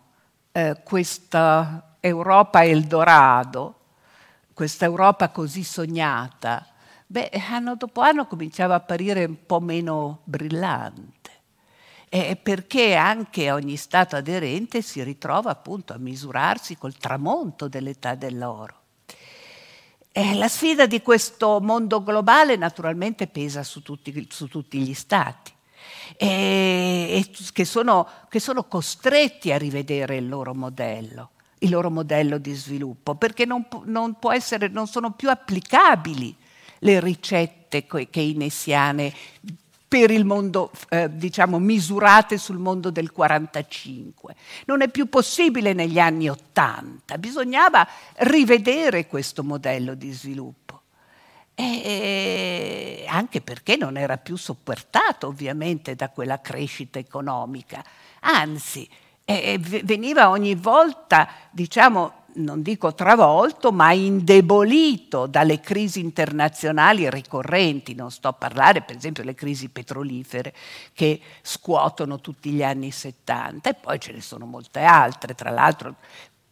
eh, 0.53 0.81
questa 0.83 1.97
Europa 2.01 2.65
Eldorado, 2.65 3.75
questa 4.55 4.87
Europa 4.87 5.29
così 5.29 5.63
sognata, 5.63 6.67
beh, 7.07 7.31
anno 7.49 7.77
dopo 7.77 8.01
anno 8.01 8.27
cominciava 8.27 8.75
a 8.75 8.79
apparire 8.79 9.25
un 9.25 9.47
po' 9.47 9.61
meno 9.61 10.21
brillante. 10.25 11.20
Eh, 12.13 12.35
perché 12.35 12.97
anche 12.97 13.53
ogni 13.53 13.77
Stato 13.77 14.17
aderente 14.17 14.83
si 14.83 15.01
ritrova 15.05 15.51
appunto 15.51 15.93
a 15.93 15.99
misurarsi 15.99 16.77
col 16.77 16.97
tramonto 16.97 17.69
dell'età 17.69 18.17
dell'oro. 18.17 18.79
Eh, 20.11 20.35
la 20.35 20.49
sfida 20.49 20.87
di 20.87 21.03
questo 21.03 21.61
mondo 21.61 22.03
globale 22.03 22.57
naturalmente 22.57 23.29
pesa 23.29 23.63
su 23.63 23.81
tutti, 23.81 24.27
su 24.29 24.49
tutti 24.49 24.81
gli 24.81 24.93
Stati. 24.93 25.53
Eh, 26.17 27.31
che, 27.53 27.65
sono, 27.65 28.09
che 28.29 28.41
sono 28.41 28.65
costretti 28.65 29.53
a 29.53 29.57
rivedere 29.57 30.17
il 30.17 30.29
loro 30.29 30.53
modello 30.53 31.31
il 31.61 31.71
loro 31.71 31.91
modello 31.91 32.39
di 32.39 32.55
sviluppo, 32.55 33.15
perché 33.17 33.45
non, 33.45 33.67
non, 33.85 34.17
essere, 34.33 34.69
non 34.69 34.87
sono 34.87 35.13
più 35.13 35.29
applicabili 35.29 36.35
le 36.81 37.01
ricette 37.01 37.87
keynesiane 37.87 39.13
per 39.91 40.13
il 40.13 40.25
mondo, 40.25 40.71
eh, 40.89 41.09
diciamo, 41.13 41.59
misurate 41.59 42.39
sul 42.39 42.59
mondo 42.59 42.93
del 42.93 43.11
45. 43.11 44.37
Non 44.67 44.83
è 44.83 44.89
più 44.89 45.09
possibile 45.09 45.73
negli 45.73 45.99
anni 45.99 46.31
80, 46.31 47.19
bisognava 47.19 47.85
rivedere 48.19 49.09
questo 49.09 49.43
modello 49.43 49.95
di 49.95 50.13
sviluppo. 50.13 50.83
E 51.57 53.05
anche 53.09 53.41
perché 53.41 53.77
non 53.77 53.97
era 53.97 54.17
più 54.17 54.37
sopportato 54.37 55.27
ovviamente 55.27 55.97
da 55.97 56.09
quella 56.09 56.41
crescita 56.41 57.01
economica, 57.01 57.85
anzi 58.21 58.89
eh, 59.25 59.59
veniva 59.59 60.31
ogni 60.31 60.55
volta, 60.55 61.29
diciamo, 61.51 62.20
non 62.35 62.63
dico 62.63 62.95
travolto, 62.95 63.73
ma 63.73 63.93
indebolito 63.93 65.27
dalle 65.27 65.61
crisi 65.61 66.01
internazionali 66.01 67.09
ricorrenti. 67.11 67.95
Non 67.95 68.11
sto 68.11 68.29
a 68.29 68.33
parlare, 68.33 68.83
per 68.83 68.97
esempio, 68.97 69.23
delle 69.23 69.35
crisi 69.35 69.69
petrolifere 69.69 70.55
che 70.93 71.21
scuotono 71.43 72.21
tutti 72.21 72.51
gli 72.51 72.63
anni 72.63 72.91
70 72.91 73.71
e 73.71 73.75
poi 73.75 73.99
ce 74.01 74.13
ne 74.13 74.21
sono 74.21 74.47
molte 74.47 74.81
altre. 74.81 75.35
Tra 75.35 75.51
l'altro, 75.51 75.97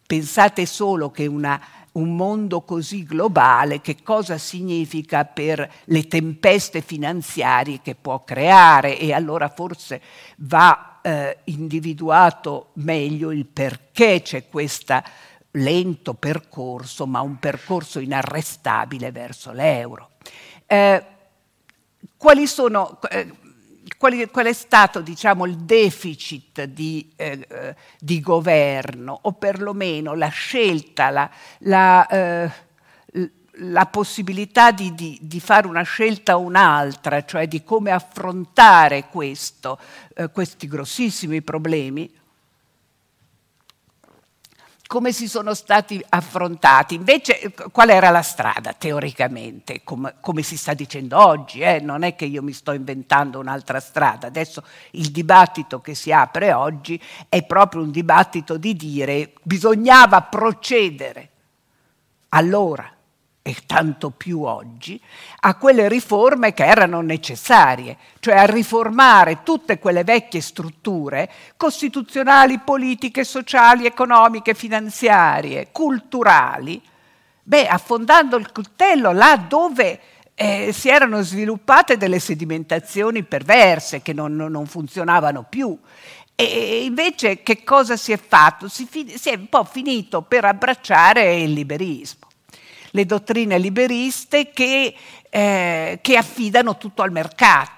pensate 0.06 0.66
solo 0.66 1.10
che 1.10 1.26
una, 1.26 1.60
un 1.92 2.16
mondo 2.16 2.62
così 2.62 3.04
globale, 3.04 3.80
che 3.80 4.02
cosa 4.02 4.38
significa 4.38 5.24
per 5.24 5.70
le 5.84 6.06
tempeste 6.06 6.80
finanziarie 6.80 7.80
che 7.82 7.94
può 7.94 8.24
creare 8.24 8.98
e 8.98 9.12
allora 9.12 9.48
forse 9.48 10.00
va 10.38 11.00
eh, 11.02 11.38
individuato 11.44 12.70
meglio 12.74 13.30
il 13.32 13.46
perché 13.46 14.22
c'è 14.22 14.48
questa 14.48 15.02
lento 15.52 16.14
percorso, 16.14 17.06
ma 17.06 17.20
un 17.20 17.38
percorso 17.38 17.98
inarrestabile 17.98 19.10
verso 19.10 19.52
l'euro. 19.52 20.10
Eh, 20.66 21.04
sono, 22.44 22.98
eh, 23.10 23.32
quali, 23.96 24.28
qual 24.28 24.46
è 24.46 24.52
stato 24.52 25.00
diciamo, 25.00 25.46
il 25.46 25.56
deficit 25.56 26.64
di, 26.64 27.10
eh 27.16 27.74
di, 27.98 28.20
governo 28.20 29.18
o 29.22 29.32
perlomeno 29.32 30.14
la 30.14 30.28
scelta, 30.28 31.10
la, 31.10 31.30
la, 31.60 32.06
eh, 32.06 32.52
la 33.60 33.86
possibilità 33.86 34.70
di, 34.70 34.94
di, 34.94 35.18
di, 35.20 35.40
fare 35.40 35.66
una 35.66 35.82
scelta 35.82 36.36
o 36.36 36.40
un'altra, 36.40 37.24
cioè 37.24 37.48
di 37.48 37.62
come 37.64 37.90
affrontare 37.90 39.06
questo, 39.08 39.78
eh, 40.14 40.30
questi 40.30 40.68
grossissimi 40.68 41.42
problemi? 41.42 42.10
Come 44.88 45.12
si 45.12 45.28
sono 45.28 45.52
stati 45.52 46.02
affrontati. 46.08 46.94
Invece, 46.94 47.52
qual 47.70 47.90
era 47.90 48.08
la 48.08 48.22
strada 48.22 48.72
teoricamente, 48.72 49.82
come, 49.84 50.14
come 50.18 50.42
si 50.42 50.56
sta 50.56 50.72
dicendo 50.72 51.22
oggi? 51.22 51.60
Eh? 51.60 51.78
Non 51.78 52.04
è 52.04 52.16
che 52.16 52.24
io 52.24 52.42
mi 52.42 52.54
sto 52.54 52.72
inventando 52.72 53.38
un'altra 53.38 53.80
strada. 53.80 54.28
Adesso 54.28 54.64
il 54.92 55.10
dibattito 55.10 55.82
che 55.82 55.94
si 55.94 56.10
apre 56.10 56.54
oggi 56.54 57.00
è 57.28 57.44
proprio 57.44 57.82
un 57.82 57.90
dibattito 57.90 58.56
di 58.56 58.74
dire 58.74 59.34
bisognava 59.42 60.22
procedere 60.22 61.28
allora 62.30 62.90
e 63.42 63.56
tanto 63.64 64.10
più 64.10 64.42
oggi, 64.42 65.00
a 65.40 65.54
quelle 65.54 65.88
riforme 65.88 66.52
che 66.52 66.66
erano 66.66 67.00
necessarie, 67.00 67.96
cioè 68.20 68.36
a 68.36 68.44
riformare 68.44 69.42
tutte 69.42 69.78
quelle 69.78 70.04
vecchie 70.04 70.42
strutture 70.42 71.30
costituzionali, 71.56 72.58
politiche, 72.58 73.24
sociali, 73.24 73.86
economiche, 73.86 74.52
finanziarie, 74.52 75.68
culturali, 75.72 76.82
beh, 77.42 77.66
affondando 77.68 78.36
il 78.36 78.52
coltello 78.52 79.12
là 79.12 79.36
dove 79.36 80.00
eh, 80.34 80.70
si 80.72 80.90
erano 80.90 81.22
sviluppate 81.22 81.96
delle 81.96 82.18
sedimentazioni 82.18 83.22
perverse 83.22 84.02
che 84.02 84.12
non, 84.12 84.36
non 84.36 84.66
funzionavano 84.66 85.46
più. 85.48 85.76
E 86.34 86.84
invece 86.84 87.42
che 87.42 87.64
cosa 87.64 87.96
si 87.96 88.12
è 88.12 88.16
fatto? 88.16 88.68
Si, 88.68 88.86
fi- 88.88 89.18
si 89.18 89.30
è 89.30 89.34
un 89.34 89.48
po' 89.48 89.64
finito 89.64 90.22
per 90.22 90.44
abbracciare 90.44 91.34
il 91.40 91.52
liberismo 91.52 92.27
le 92.98 93.06
dottrine 93.06 93.58
liberiste 93.58 94.50
che, 94.50 94.92
eh, 95.30 95.98
che 96.02 96.16
affidano 96.16 96.76
tutto 96.76 97.02
al 97.02 97.12
mercato 97.12 97.76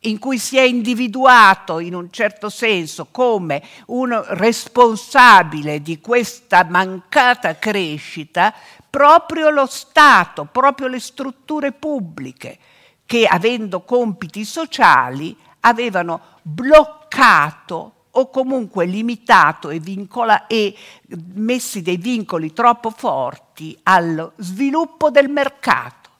in 0.00 0.18
cui 0.18 0.38
si 0.38 0.58
è 0.58 0.62
individuato 0.62 1.78
in 1.78 1.94
un 1.94 2.10
certo 2.10 2.50
senso 2.50 3.06
come 3.10 3.62
un 3.86 4.22
responsabile 4.28 5.80
di 5.80 6.00
questa 6.00 6.64
mancata 6.64 7.58
crescita 7.58 8.54
proprio 8.88 9.48
lo 9.48 9.66
Stato, 9.66 10.44
proprio 10.44 10.86
le 10.86 11.00
strutture 11.00 11.72
pubbliche, 11.72 12.58
che 13.04 13.26
avendo 13.26 13.80
compiti 13.80 14.44
sociali 14.44 15.36
avevano 15.60 16.20
bloccato 16.42 17.95
o 18.18 18.30
comunque 18.30 18.86
limitato 18.86 19.70
e, 19.70 19.78
vincola, 19.78 20.46
e 20.46 20.74
messi 21.34 21.82
dei 21.82 21.96
vincoli 21.96 22.52
troppo 22.52 22.90
forti 22.90 23.78
allo 23.84 24.32
sviluppo 24.36 25.10
del 25.10 25.28
mercato. 25.28 26.10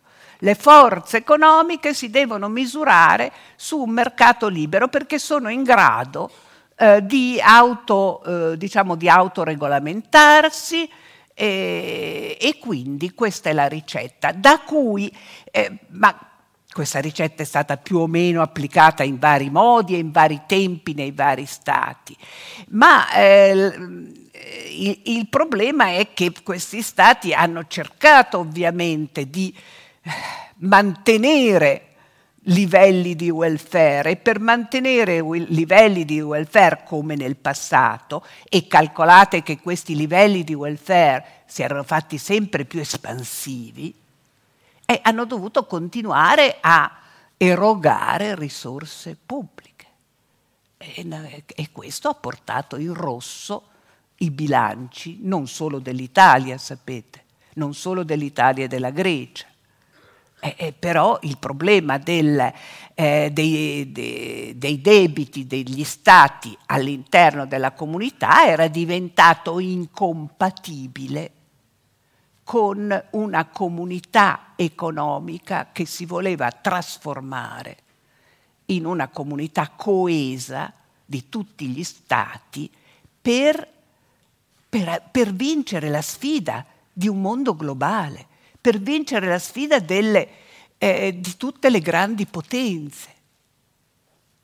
Le 0.40 0.54
forze 0.54 1.16
economiche 1.18 1.94
si 1.94 2.10
devono 2.10 2.48
misurare 2.48 3.32
su 3.56 3.78
un 3.78 3.90
mercato 3.90 4.48
libero 4.48 4.88
perché 4.88 5.18
sono 5.18 5.48
in 5.48 5.62
grado 5.62 6.30
eh, 6.76 7.04
di, 7.04 7.40
auto, 7.40 8.22
eh, 8.52 8.58
diciamo, 8.58 8.96
di 8.96 9.08
autoregolamentarsi, 9.08 10.88
e, 11.38 12.38
e, 12.40 12.58
quindi 12.58 13.12
questa 13.12 13.50
è 13.50 13.52
la 13.52 13.66
ricetta, 13.66 14.32
da 14.32 14.60
cui, 14.60 15.14
eh, 15.50 15.78
ma 15.88 16.25
questa 16.76 17.00
ricetta 17.00 17.42
è 17.42 17.46
stata 17.46 17.78
più 17.78 17.96
o 17.96 18.06
meno 18.06 18.42
applicata 18.42 19.02
in 19.02 19.18
vari 19.18 19.48
modi 19.48 19.94
e 19.94 19.98
in 19.98 20.10
vari 20.10 20.42
tempi 20.46 20.92
nei 20.92 21.10
vari 21.10 21.46
stati, 21.46 22.14
ma 22.68 23.10
eh, 23.14 23.72
il, 24.72 25.00
il, 25.04 25.26
problema 25.30 25.86
è 25.92 26.08
che 26.12 26.30
questi 26.42 26.82
stati 26.82 27.32
hanno 27.32 27.66
cercato 27.66 28.40
ovviamente 28.40 29.30
di 29.30 29.56
eh, 30.02 30.10
mantenere 30.56 31.94
livelli 32.40 33.16
di 33.16 33.30
welfare 33.30 34.10
e 34.10 34.16
per 34.16 34.38
mantenere 34.38 35.22
livelli 35.48 36.04
di 36.04 36.20
welfare 36.20 36.82
come 36.84 37.14
nel 37.14 37.36
passato 37.36 38.22
e 38.50 38.66
calcolate 38.66 39.42
che 39.42 39.60
questi 39.60 39.96
livelli 39.96 40.44
di 40.44 40.52
welfare 40.52 41.44
si 41.46 41.62
erano 41.62 41.84
fatti 41.84 42.18
sempre 42.18 42.66
più 42.66 42.80
espansivi, 42.80 43.94
e 44.86 45.00
hanno 45.02 45.24
dovuto 45.24 45.66
continuare 45.66 46.58
a 46.60 46.98
erogare 47.36 48.34
risorse 48.36 49.16
pubbliche. 49.26 49.86
E, 50.78 51.44
e 51.44 51.68
questo 51.72 52.08
ha 52.08 52.14
portato 52.14 52.76
in 52.76 52.94
rosso 52.94 53.64
i 54.18 54.30
bilanci 54.30 55.18
non 55.22 55.48
solo 55.48 55.80
dell'Italia, 55.80 56.56
sapete, 56.56 57.24
non 57.54 57.74
solo 57.74 58.04
dell'Italia 58.04 58.64
e 58.64 58.68
della 58.68 58.90
Grecia. 58.90 59.46
Eh, 60.38 60.54
eh, 60.58 60.72
però 60.72 61.18
il 61.22 61.38
problema 61.38 61.98
del, 61.98 62.52
eh, 62.94 63.30
dei, 63.32 63.90
dei, 63.90 64.52
dei, 64.56 64.80
debiti 64.80 65.46
degli 65.46 65.82
stati 65.82 66.56
all'interno 66.66 67.46
della 67.46 67.72
comunità 67.72 68.46
era 68.46 68.68
diventato 68.68 69.58
incompatibile 69.58 71.32
con 72.46 73.04
una 73.10 73.46
comunità 73.46 74.52
economica 74.54 75.70
che 75.72 75.84
si 75.84 76.06
voleva 76.06 76.48
trasformare 76.52 77.76
in 78.66 78.86
una 78.86 79.08
comunità 79.08 79.70
coesa 79.70 80.72
di 81.04 81.28
tutti 81.28 81.66
gli 81.66 81.82
stati 81.82 82.70
per, 83.20 83.68
per, 84.68 85.02
per 85.10 85.32
vincere 85.32 85.88
la 85.88 86.00
sfida 86.00 86.64
di 86.92 87.08
un 87.08 87.20
mondo 87.20 87.56
globale, 87.56 88.24
per 88.60 88.78
vincere 88.78 89.26
la 89.26 89.40
sfida 89.40 89.80
delle, 89.80 90.28
eh, 90.78 91.18
di 91.18 91.36
tutte 91.36 91.68
le 91.68 91.80
grandi 91.80 92.26
potenze. 92.26 93.14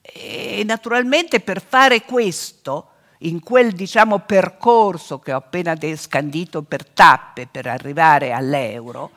E 0.01 0.65
naturalmente 0.67 1.39
per 1.39 1.63
fare 1.63 2.03
questo 2.03 2.92
in 3.23 3.41
quel 3.41 3.73
diciamo, 3.73 4.21
percorso 4.21 5.19
che 5.19 5.33
ho 5.33 5.39
appena 5.39 5.77
scandito 5.97 6.63
per 6.63 6.87
tappe 6.87 7.47
per 7.51 7.67
arrivare 7.67 8.33
all'euro, 8.33 9.11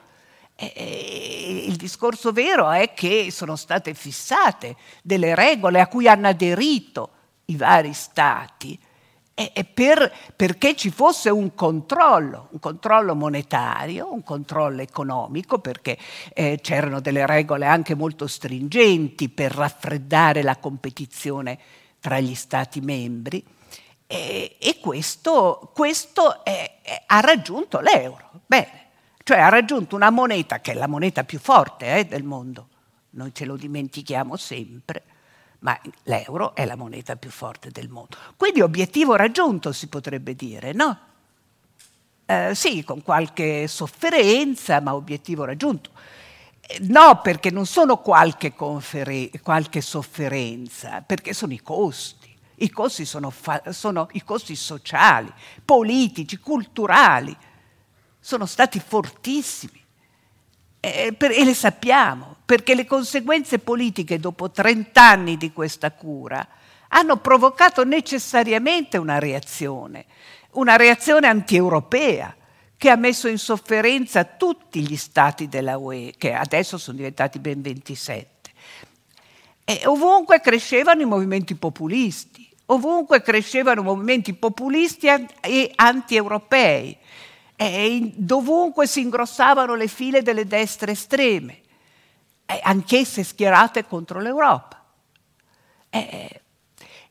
eh, 0.56 1.66
il 1.68 1.76
discorso 1.76 2.32
vero 2.32 2.72
è 2.72 2.93
che 2.93 3.30
sono 3.32 3.56
state 3.56 3.93
fissate 3.93 4.76
delle 5.01 5.36
regole 5.36 5.82
a 5.82 5.88
cui 5.88 6.08
hanno 6.08 6.28
aderito 6.28 7.10
i 7.45 7.56
vari 7.56 7.93
stati 7.93 8.80
eh, 9.38 9.66
per, 9.66 10.12
perché 10.34 10.76
ci 10.76 10.89
fosse 10.89 11.30
un 11.30 11.53
controllo, 11.56 12.47
un 12.51 12.60
controllo 12.60 13.16
monetario, 13.16 14.14
un 14.14 14.24
controllo 14.24 14.82
economico, 14.82 15.60
perché 15.60 15.97
eh, 16.34 16.60
c'erano 16.62 17.01
delle 17.01 17.26
regole 17.26 17.66
anche 17.66 17.95
molto 17.95 18.28
stringenti 18.28 19.28
per 19.28 19.51
raffreddare 19.51 20.41
la 20.41 20.56
competizione 20.56 21.60
tra 21.99 22.20
gli 22.20 22.36
stati 22.36 22.80
membri 22.80 23.43
e, 24.08 24.58
e 24.60 24.80
questo, 24.80 25.72
questo 25.74 26.43
è, 26.43 26.80
è, 26.82 27.03
ha 27.08 27.20
raggiunto 27.20 27.80
l'euro. 27.80 28.30
Bene, 28.45 28.86
cioè 29.24 29.39
ha 29.39 29.49
raggiunto 29.49 29.95
una 29.95 30.12
moneta 30.12 30.60
che 30.62 30.72
è 30.72 30.76
la 30.76 30.88
moneta 30.88 31.24
più 31.24 31.39
forte 31.39 31.97
eh, 31.97 32.06
del 32.06 32.24
mondo. 32.24 32.68
Noi 33.12 33.34
ce 33.34 33.45
lo 33.45 33.56
dimentichiamo 33.56 34.36
sempre, 34.36 35.03
ma 35.60 35.80
l'euro 36.03 36.53
è 36.53 36.66
la 36.66 36.76
moneta 36.76 37.16
più 37.16 37.32
forte 37.32 37.72
del 37.72 37.89
mondo. 37.89 38.18
Quindi 38.38 38.62
obiettivo 38.62 39.16
raggiunto 39.16 39.72
si 39.72 39.88
potrebbe 39.88 40.36
dire, 40.36 40.74
no? 40.74 40.99
Eh, 42.26 42.53
sì, 42.53 42.84
con 42.84 43.01
qualche 43.01 43.68
sofferenza, 43.68 44.80
ma 44.82 44.93
obiettivo 44.93 45.45
raggiunto. 45.45 45.91
Eh, 46.60 46.80
no, 46.82 47.22
perché 47.22 47.51
non 47.51 47.66
sono 47.66 47.97
qualche, 47.97 48.53
conferen- 48.53 49.30
qualche 49.41 49.82
sofferenza, 49.82 51.01
perché 51.01 51.34
sono 51.34 51.53
i 51.53 51.62
costi. 51.62 52.34
I 52.58 52.70
costi 52.70 53.06
sono, 53.06 53.30
fa- 53.30 53.72
sono 53.72 54.08
i 54.14 54.24
costi 54.24 54.56
sociali, 54.56 55.32
politici, 55.64 56.38
culturali, 56.38 57.36
sono 58.20 58.45
stati 58.45 58.80
fortissimi. 58.80 59.84
E, 60.80 61.14
per, 61.18 61.32
e 61.32 61.43
le 61.43 61.53
sappiamo, 61.53 62.38
perché 62.45 62.76
le 62.76 62.86
conseguenze 62.86 63.60
politiche 63.60 64.20
dopo 64.20 64.51
30 64.51 65.01
anni 65.01 65.38
di 65.38 65.51
questa 65.51 65.91
cura 65.91 66.47
hanno 66.89 67.18
provocato 67.18 67.84
necessariamente 67.84 68.97
una 68.97 69.20
reazione, 69.20 70.06
una 70.51 70.76
reazione 70.76 71.28
antieuropea 71.28 72.36
che 72.78 72.89
ha 72.89 72.95
messo 72.95 73.28
in 73.28 73.38
sofferenza 73.38 74.24
tutti 74.24 74.82
gli 74.82 74.95
stati 74.95 75.47
della 75.47 75.78
UE, 75.78 76.14
che 76.18 76.34
adesso 76.34 76.78
sono 76.78 76.97
diventati 76.97 77.39
ben 77.39 77.62
27. 77.62 78.51
E 79.64 79.82
ovunque 79.86 80.41
crescevano 80.41 81.01
i 81.01 81.06
movimenti 81.06 81.56
populisti 81.56 82.34
Ovunque 82.68 83.22
crescevano 83.22 83.84
movimenti 83.84 84.34
populisti 84.34 85.07
e 85.41 85.72
anti-europei, 85.76 86.97
e 87.55 88.11
dovunque 88.16 88.88
si 88.88 89.01
ingrossavano 89.01 89.76
le 89.76 89.88
file 89.88 90.24
delle 90.24 90.45
destre 90.45 90.93
estreme, 90.93 91.61
anch'esse 92.63 93.24
schierate 93.24 93.86
contro 93.86 94.20
l'Europa. 94.20 94.84
E, 95.89 96.41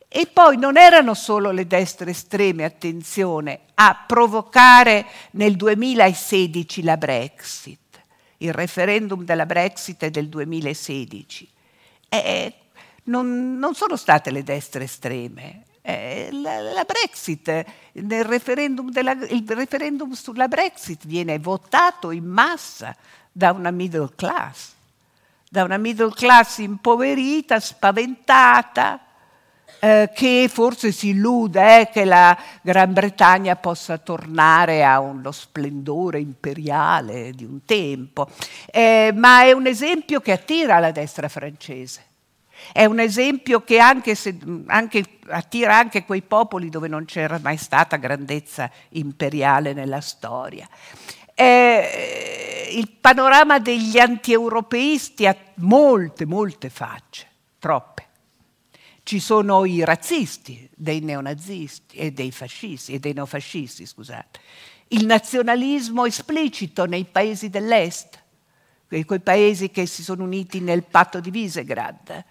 e 0.08 0.26
poi 0.26 0.56
non 0.58 0.76
erano 0.76 1.14
solo 1.14 1.50
le 1.50 1.66
destre 1.66 2.10
estreme, 2.10 2.64
attenzione, 2.64 3.60
a 3.74 4.04
provocare 4.06 5.06
nel 5.32 5.56
2016 5.56 6.82
la 6.82 6.96
Brexit. 6.96 7.78
Il 8.38 8.52
referendum 8.52 9.24
della 9.24 9.46
Brexit 9.46 10.06
del 10.06 10.28
2016. 10.28 11.48
E 12.08 12.54
non, 13.04 13.58
non 13.58 13.74
sono 13.74 13.96
state 13.96 14.30
le 14.30 14.42
destre 14.42 14.84
estreme, 14.84 15.64
Eh, 15.86 16.30
la, 16.32 16.60
la, 16.60 16.84
Brexit, 16.84 17.62
referendum 17.92 18.90
della, 18.90 19.12
il 19.12 19.44
referendum 19.46 20.12
sulla 20.12 20.48
Brexit 20.48 21.04
viene 21.04 21.38
votato 21.38 22.10
in 22.10 22.24
massa 22.24 22.96
da 23.30 23.52
una 23.52 23.70
middle 23.70 24.08
class, 24.16 24.72
da 25.50 25.62
una 25.62 25.76
middle 25.76 26.12
class 26.14 26.58
impoverita, 26.58 27.60
spaventata, 27.60 28.98
eh, 29.78 30.10
che 30.14 30.48
forse 30.50 30.90
si 30.90 31.08
illude 31.08 31.80
eh, 31.80 31.88
che 31.90 32.06
la 32.06 32.34
Gran 32.62 32.94
Bretagna 32.94 33.54
possa 33.54 33.98
tornare 33.98 34.82
a 34.86 35.00
uno 35.00 35.32
splendore 35.32 36.18
imperiale 36.18 37.32
di 37.32 37.44
un 37.44 37.62
tempo, 37.66 38.26
eh, 38.72 39.12
ma 39.14 39.42
è 39.42 39.52
un 39.52 39.66
esempio 39.66 40.20
che 40.20 40.32
attira 40.32 40.78
la 40.78 40.92
destra 40.92 41.28
francese. 41.28 42.12
È 42.72 42.84
un 42.84 42.98
esempio 42.98 43.62
che 43.62 43.78
anche 43.78 44.14
se, 44.14 44.36
anche, 44.66 45.04
attira 45.28 45.76
anche 45.76 46.04
quei 46.04 46.22
popoli 46.22 46.68
dove 46.70 46.88
non 46.88 47.04
c'era 47.04 47.38
mai 47.42 47.56
stata 47.56 47.96
grandezza 47.96 48.70
imperiale 48.90 49.72
nella 49.72 50.00
storia. 50.00 50.68
Eh, 51.34 52.68
il 52.72 52.90
panorama 53.00 53.58
degli 53.58 53.98
antieuropeisti 53.98 55.26
ha 55.26 55.36
molte, 55.56 56.26
molte 56.26 56.70
facce, 56.70 57.28
troppe. 57.58 58.02
Ci 59.02 59.20
sono 59.20 59.64
i 59.64 59.84
razzisti, 59.84 60.68
dei 60.74 61.00
neonazisti 61.00 61.96
e 61.96 62.10
dei 62.12 62.32
fascisti, 62.32 62.94
e 62.94 62.98
dei 62.98 63.12
neofascisti, 63.12 63.84
scusate. 63.84 64.40
Il 64.88 65.06
nazionalismo 65.06 66.06
esplicito 66.06 66.86
nei 66.86 67.04
paesi 67.04 67.50
dell'Est, 67.50 68.22
quei 68.86 69.20
paesi 69.20 69.70
che 69.70 69.86
si 69.86 70.02
sono 70.02 70.24
uniti 70.24 70.60
nel 70.60 70.84
patto 70.84 71.20
di 71.20 71.30
Visegrad. 71.30 72.24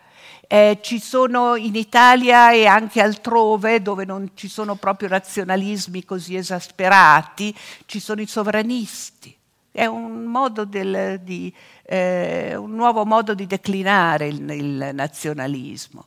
Eh, 0.54 0.78
ci 0.82 1.00
sono 1.00 1.56
in 1.56 1.74
Italia 1.74 2.52
e 2.52 2.68
anche 2.68 3.02
altrove 3.02 3.82
dove 3.82 4.06
non 4.06 4.34
ci 4.36 4.48
sono 4.48 4.76
proprio 4.76 5.10
nazionalismi 5.10 6.06
così 6.06 6.36
esasperati, 6.36 7.56
ci 7.88 8.00
sono 8.00 8.22
i 8.22 8.28
sovranisti. 8.28 9.36
È 9.72 9.86
un, 9.86 10.32
del, 10.68 11.22
di, 11.24 11.52
eh, 11.82 12.56
un 12.56 12.76
nuovo 12.76 13.04
modo 13.04 13.34
di 13.34 13.48
declinare 13.48 14.28
il, 14.28 14.48
il 14.52 14.92
nazionalismo. 14.94 16.06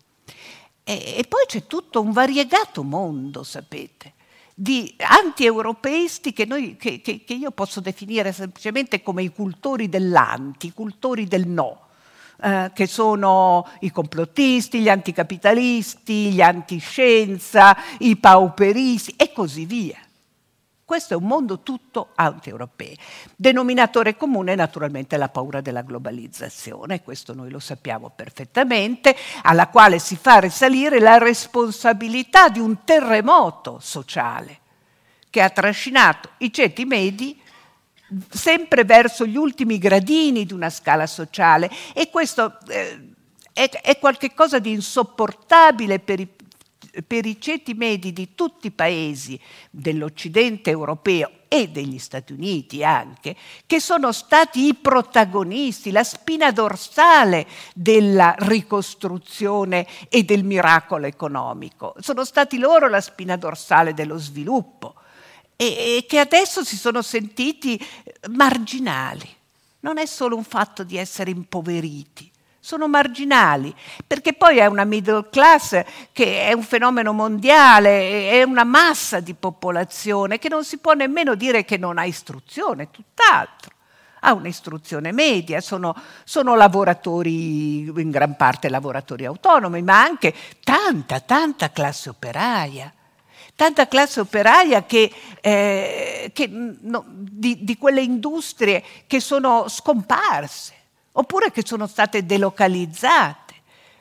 E, 0.84 1.16
e 1.16 1.24
poi 1.28 1.42
c'è 1.48 1.66
tutto 1.66 2.00
un 2.00 2.12
variegato 2.12 2.84
mondo, 2.84 3.42
sapete 3.42 4.12
di 4.54 4.94
anti-europeisti 4.98 6.32
che, 6.32 6.44
noi, 6.44 6.76
che, 6.76 7.00
che, 7.00 7.24
che, 7.24 7.34
io 7.34 7.50
posso 7.50 7.80
definire 7.80 8.32
semplicemente 8.32 9.02
come 9.02 9.24
i 9.24 9.32
cultori 9.32 9.88
dell'anti, 9.88 10.68
i 10.68 10.72
cultori 10.72 11.26
del 11.26 11.48
no, 11.48 11.85
eh, 12.42 12.70
che 12.74 12.86
sono 12.86 13.66
i 13.80 13.90
complottisti, 13.90 14.80
gli 14.80 14.88
anticapitalisti, 14.88 16.32
gli 16.32 16.40
antiscienza, 16.40 17.76
i 17.98 18.16
pauperisti 18.16 19.14
e 19.16 19.32
così 19.32 19.64
via. 19.64 19.98
Questo 20.86 21.14
è 21.14 21.16
un 21.16 21.24
mondo 21.24 21.62
tutto 21.62 22.10
anti-europeo. 22.14 22.94
Denominatore 23.34 24.16
comune 24.16 24.54
naturalmente 24.54 25.16
la 25.16 25.28
paura 25.28 25.60
della 25.60 25.82
globalizzazione, 25.82 27.02
questo 27.02 27.34
noi 27.34 27.50
lo 27.50 27.58
sappiamo 27.58 28.12
perfettamente, 28.14 29.16
alla 29.42 29.66
quale 29.66 29.98
si 29.98 30.14
fa 30.14 30.38
risalire 30.38 31.00
la 31.00 31.18
responsabilità 31.18 32.48
di 32.50 32.60
un 32.60 32.84
terremoto 32.84 33.78
sociale 33.80 34.60
che 35.28 35.42
ha 35.42 35.50
trascinato 35.50 36.30
i 36.38 36.52
ceti 36.52 36.84
medi 36.84 37.36
sempre 38.28 38.84
verso 38.84 39.26
gli 39.26 39.36
ultimi 39.36 39.78
gradini 39.78 40.44
di 40.44 40.52
una 40.52 40.70
scala 40.70 41.06
sociale 41.06 41.70
e 41.92 42.08
questo 42.10 42.58
eh, 42.68 43.14
è, 43.52 43.68
è 43.68 43.98
qualcosa 43.98 44.58
di 44.58 44.72
insopportabile 44.72 45.98
per 45.98 46.20
i 46.20 46.28
per 47.06 47.26
i 47.26 47.40
ceti 47.40 47.74
medi 47.74 48.12
di 48.12 48.34
tutti 48.34 48.68
i 48.68 48.72
paesi 48.72 49.38
dell'Occidente 49.70 50.70
europeo 50.70 51.30
e 51.48 51.68
degli 51.68 51.98
Stati 51.98 52.32
Uniti 52.32 52.82
anche, 52.84 53.36
che 53.66 53.80
sono 53.80 54.12
stati 54.12 54.66
i 54.66 54.74
protagonisti, 54.74 55.90
la 55.90 56.04
spina 56.04 56.50
dorsale 56.50 57.46
della 57.74 58.34
ricostruzione 58.38 59.86
e 60.08 60.24
del 60.24 60.44
miracolo 60.44 61.06
economico. 61.06 61.94
Sono 62.00 62.24
stati 62.24 62.58
loro 62.58 62.88
la 62.88 63.00
spina 63.00 63.36
dorsale 63.36 63.94
dello 63.94 64.18
sviluppo 64.18 64.95
e, 65.56 66.04
che 66.06 66.18
adesso 66.18 66.62
si 66.62 66.76
sono 66.76 67.02
sentiti 67.02 67.84
marginali. 68.30 69.34
Non 69.80 69.98
è 69.98 70.06
solo 70.06 70.36
un 70.36 70.44
fatto 70.44 70.84
di 70.84 70.96
essere 70.96 71.30
impoveriti, 71.30 72.30
sono 72.60 72.88
marginali, 72.88 73.72
perché 74.04 74.32
poi 74.32 74.58
è 74.58 74.66
una 74.66 74.84
middle 74.84 75.28
class 75.30 75.80
che 76.12 76.48
è 76.48 76.52
un 76.52 76.64
fenomeno 76.64 77.12
mondiale, 77.12 78.30
è 78.30 78.42
una 78.42 78.64
massa 78.64 79.20
di 79.20 79.34
popolazione 79.34 80.38
che 80.38 80.48
non 80.48 80.64
si 80.64 80.78
può 80.78 80.92
nemmeno 80.94 81.36
dire 81.36 81.64
che 81.64 81.76
non 81.76 81.98
ha 81.98 82.04
istruzione, 82.04 82.90
tutt'altro. 82.90 83.74
Ha 84.20 84.32
un'istruzione 84.32 85.12
media, 85.12 85.60
sono, 85.60 85.94
sono 86.24 86.56
lavoratori, 86.56 87.82
in 87.82 88.10
gran 88.10 88.34
parte 88.34 88.68
lavoratori 88.68 89.24
autonomi, 89.24 89.82
ma 89.82 90.02
anche 90.02 90.34
tanta, 90.64 91.20
tanta 91.20 91.70
classe 91.70 92.08
operaia 92.08 92.92
tanta 93.56 93.88
classe 93.88 94.20
operaia 94.20 94.84
che, 94.84 95.10
eh, 95.40 96.30
che 96.32 96.46
no, 96.46 97.04
di, 97.08 97.64
di, 97.64 97.76
quelle 97.78 98.02
industrie 98.02 98.84
che 99.06 99.18
sono 99.18 99.66
scomparse 99.68 100.74
oppure 101.12 101.50
che 101.50 101.62
sono 101.64 101.86
state 101.86 102.24
delocalizzate. 102.24 103.54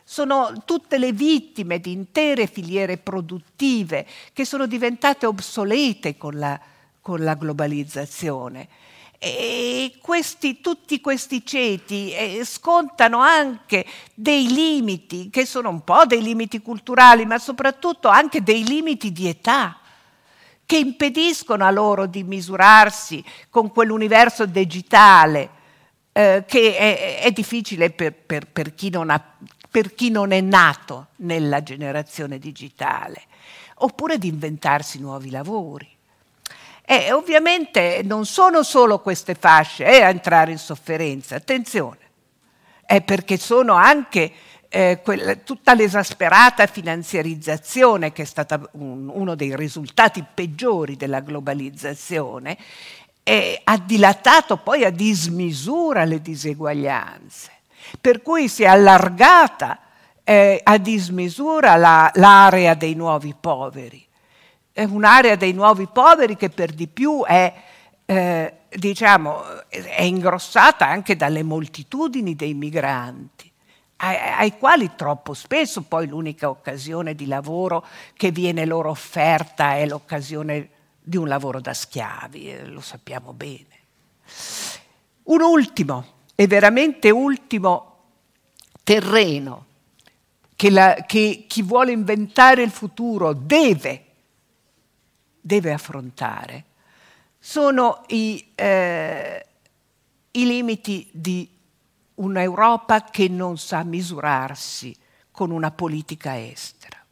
Sono 0.04 0.62
tutte 0.66 1.00
le 1.00 1.14
vittime 1.14 1.80
di 1.80 1.92
intere 1.92 2.46
filiere 2.46 2.98
produttive 2.98 4.06
che 4.34 4.46
sono 4.46 4.68
diventate 4.68 5.26
obsolete 5.26 6.16
con 6.16 6.38
la, 6.38 6.60
con 7.02 7.24
la 7.24 7.34
globalizzazione. 7.34 8.68
E 9.28 9.94
questi, 10.02 10.62
tutti 10.62 11.02
questi 11.02 11.44
ceti 11.44 12.14
eh, 12.14 12.42
scontano 12.46 13.22
anche 13.22 13.84
dei 14.14 14.54
limiti, 14.54 15.32
che 15.32 15.48
sono 15.48 15.70
un 15.70 15.84
po' 15.84 16.06
dei 16.06 16.22
limiti 16.22 16.62
culturali, 16.62 17.26
ma 17.26 17.40
soprattutto 17.40 18.08
anche 18.08 18.44
dei 18.44 18.64
limiti 18.64 19.12
di 19.12 19.28
età 19.28 19.80
che 20.64 20.78
impediscono 20.78 21.66
a 21.66 21.72
loro 21.72 22.06
di 22.06 22.22
misurarsi 22.22 23.24
con 23.50 23.72
quell'universo 23.72 24.46
digitale 24.46 25.50
eh, 26.12 26.44
che 26.46 26.78
è, 26.78 27.22
è 27.22 27.32
difficile 27.32 27.90
per, 27.90 28.14
per, 28.14 28.46
per, 28.46 28.76
chi 28.76 28.92
ha, 28.94 29.36
per 29.72 29.96
chi 29.96 30.12
non 30.12 30.34
è 30.34 30.42
nato 30.42 31.08
nella 31.18 31.64
generazione 31.64 32.38
digitale, 32.38 33.24
oppure 33.78 34.20
di 34.20 34.28
inventarsi 34.28 35.00
nuovi 35.00 35.32
lavori. 35.32 35.95
E 36.86 37.12
ovviamente 37.12 38.02
non 38.04 38.26
sono 38.26 38.62
solo 38.62 39.00
queste 39.00 39.34
fasce 39.34 39.86
eh, 39.86 40.04
a 40.04 40.10
entrare 40.10 40.52
in 40.52 40.60
sofferenza, 40.60 41.36
attenzione, 41.36 41.98
è 42.86 43.02
perché 43.02 43.38
sono 43.38 43.74
anche 43.74 44.32
eh, 44.70 45.00
quella, 45.04 45.36
tutta 45.36 45.74
l'esasperata 45.74 46.68
finanziarizzazione 46.68 48.12
che 48.12 48.22
è 48.22 48.26
stata 48.26 48.62
un, 48.74 49.10
uno 49.12 49.34
dei 49.34 49.56
risultati 49.56 50.24
peggiori 50.32 50.96
della 50.96 51.22
globalizzazione 51.22 52.58
e 53.24 53.62
ha 53.64 53.78
dilatato 53.78 54.58
poi 54.58 54.86
a 54.86 54.92
dismisura 54.92 56.04
le 56.04 56.22
diseguaglianze, 56.22 57.52
per 58.00 58.22
cui 58.22 58.48
si 58.48 58.62
è 58.62 58.68
allargata 58.68 59.80
eh, 60.24 60.60
a 60.62 60.78
dismisura 60.78 61.76
la, 61.78 62.12
l'area 62.14 62.76
dei 62.76 62.94
nuovi 62.94 63.34
poveri. 63.40 64.05
È 64.76 64.84
un'area 64.84 65.38
dei 65.38 65.54
nuovi 65.54 65.88
poveri 65.88 66.36
che 66.36 66.50
per 66.50 66.74
di 66.74 66.88
più 66.88 67.24
è, 67.24 67.54
eh, 68.06 68.54
diciamo, 68.68 69.70
è 69.70 70.02
ingrossata 70.02 70.86
anche 70.86 71.16
dalle 71.16 71.44
moltitudini 71.44 72.36
dei 72.36 72.54
migranti 72.54 73.50
ai, 73.98 74.18
ai, 74.18 74.58
quali 74.58 74.92
troppo 74.98 75.34
spesso 75.34 75.84
poi 75.84 76.08
l'unica 76.08 76.50
occasione 76.50 77.16
di 77.16 77.28
lavoro 77.28 77.86
che 78.16 78.32
viene 78.32 78.66
loro 78.66 78.90
offerta 78.90 79.76
è 79.76 79.86
l'occasione 79.86 80.70
di 81.02 81.16
un 81.16 81.30
lavoro 81.30 81.62
da 81.62 81.74
schiavi, 81.74 82.52
eh, 82.52 82.66
lo 82.66 82.82
sappiamo 82.82 83.32
bene. 83.32 83.84
Un 85.24 85.42
ultimo, 85.42 86.06
e 86.36 86.48
veramente 86.48 87.10
ultimo 87.10 87.94
terreno 88.84 89.66
che, 90.56 90.70
la, 90.70 90.96
che 91.08 91.46
chi 91.48 91.62
vuole 91.62 91.94
inventare 91.94 92.64
il 92.64 92.72
futuro 92.72 93.34
deve, 93.34 94.05
deve 95.46 95.72
affrontare 95.72 96.64
sono 97.38 98.04
i, 98.08 98.52
eh, 98.56 99.46
i 100.32 100.46
limiti 100.46 101.08
di 101.12 101.48
un'Europa 102.16 103.04
che 103.04 103.28
non 103.28 103.58
sa 103.58 103.84
misurarsi 103.84 104.96
con 105.30 105.52
una 105.52 105.70
politica 105.70 106.40
estera 106.40 107.06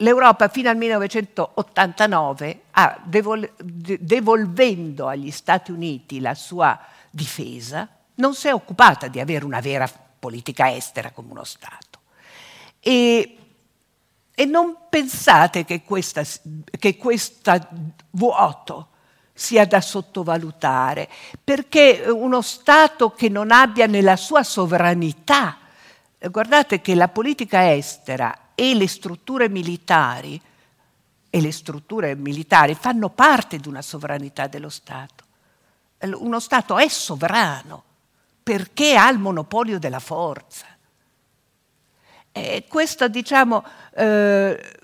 l'Europa 0.00 0.48
fino 0.48 0.68
al 0.68 0.76
1989 0.76 2.60
ha, 2.72 3.00
devol- 3.04 3.50
devolvendo 3.56 5.08
agli 5.08 5.30
Stati 5.30 5.70
Uniti 5.70 6.20
la 6.20 6.34
sua 6.34 6.78
difesa, 7.10 7.88
non 8.16 8.34
si 8.34 8.48
è 8.48 8.54
occupata 8.54 9.08
di 9.08 9.20
avere 9.20 9.44
una 9.44 9.60
vera 9.60 9.88
politica 10.18 10.74
estera 10.74 11.10
come 11.10 11.30
uno 11.30 11.44
Stato. 11.44 12.00
E, 12.80 13.36
E 14.40 14.46
non 14.46 14.74
pensate 14.88 15.66
che 15.66 15.82
questo 15.82 16.22
vuoto 18.12 18.88
sia 19.34 19.66
da 19.66 19.82
sottovalutare, 19.82 21.10
perché 21.44 22.06
uno 22.08 22.40
Stato 22.40 23.10
che 23.10 23.28
non 23.28 23.50
abbia 23.50 23.84
nella 23.84 24.16
sua 24.16 24.42
sovranità, 24.42 25.58
guardate 26.30 26.80
che 26.80 26.94
la 26.94 27.08
politica 27.08 27.70
estera 27.70 28.52
e 28.54 28.74
le 28.74 28.88
strutture 28.88 29.50
militari, 29.50 30.40
e 31.28 31.40
le 31.42 31.52
strutture 31.52 32.14
militari 32.14 32.74
fanno 32.74 33.10
parte 33.10 33.58
di 33.58 33.68
una 33.68 33.82
sovranità 33.82 34.46
dello 34.46 34.70
Stato. 34.70 35.24
Uno 36.14 36.40
Stato 36.40 36.78
è 36.78 36.88
sovrano 36.88 37.82
perché 38.42 38.96
ha 38.96 39.10
il 39.10 39.18
monopolio 39.18 39.78
della 39.78 40.00
forza. 40.00 40.64
E 42.32 42.64
questa, 42.68 43.08
diciamo, 43.08 43.64
eh, 43.94 44.78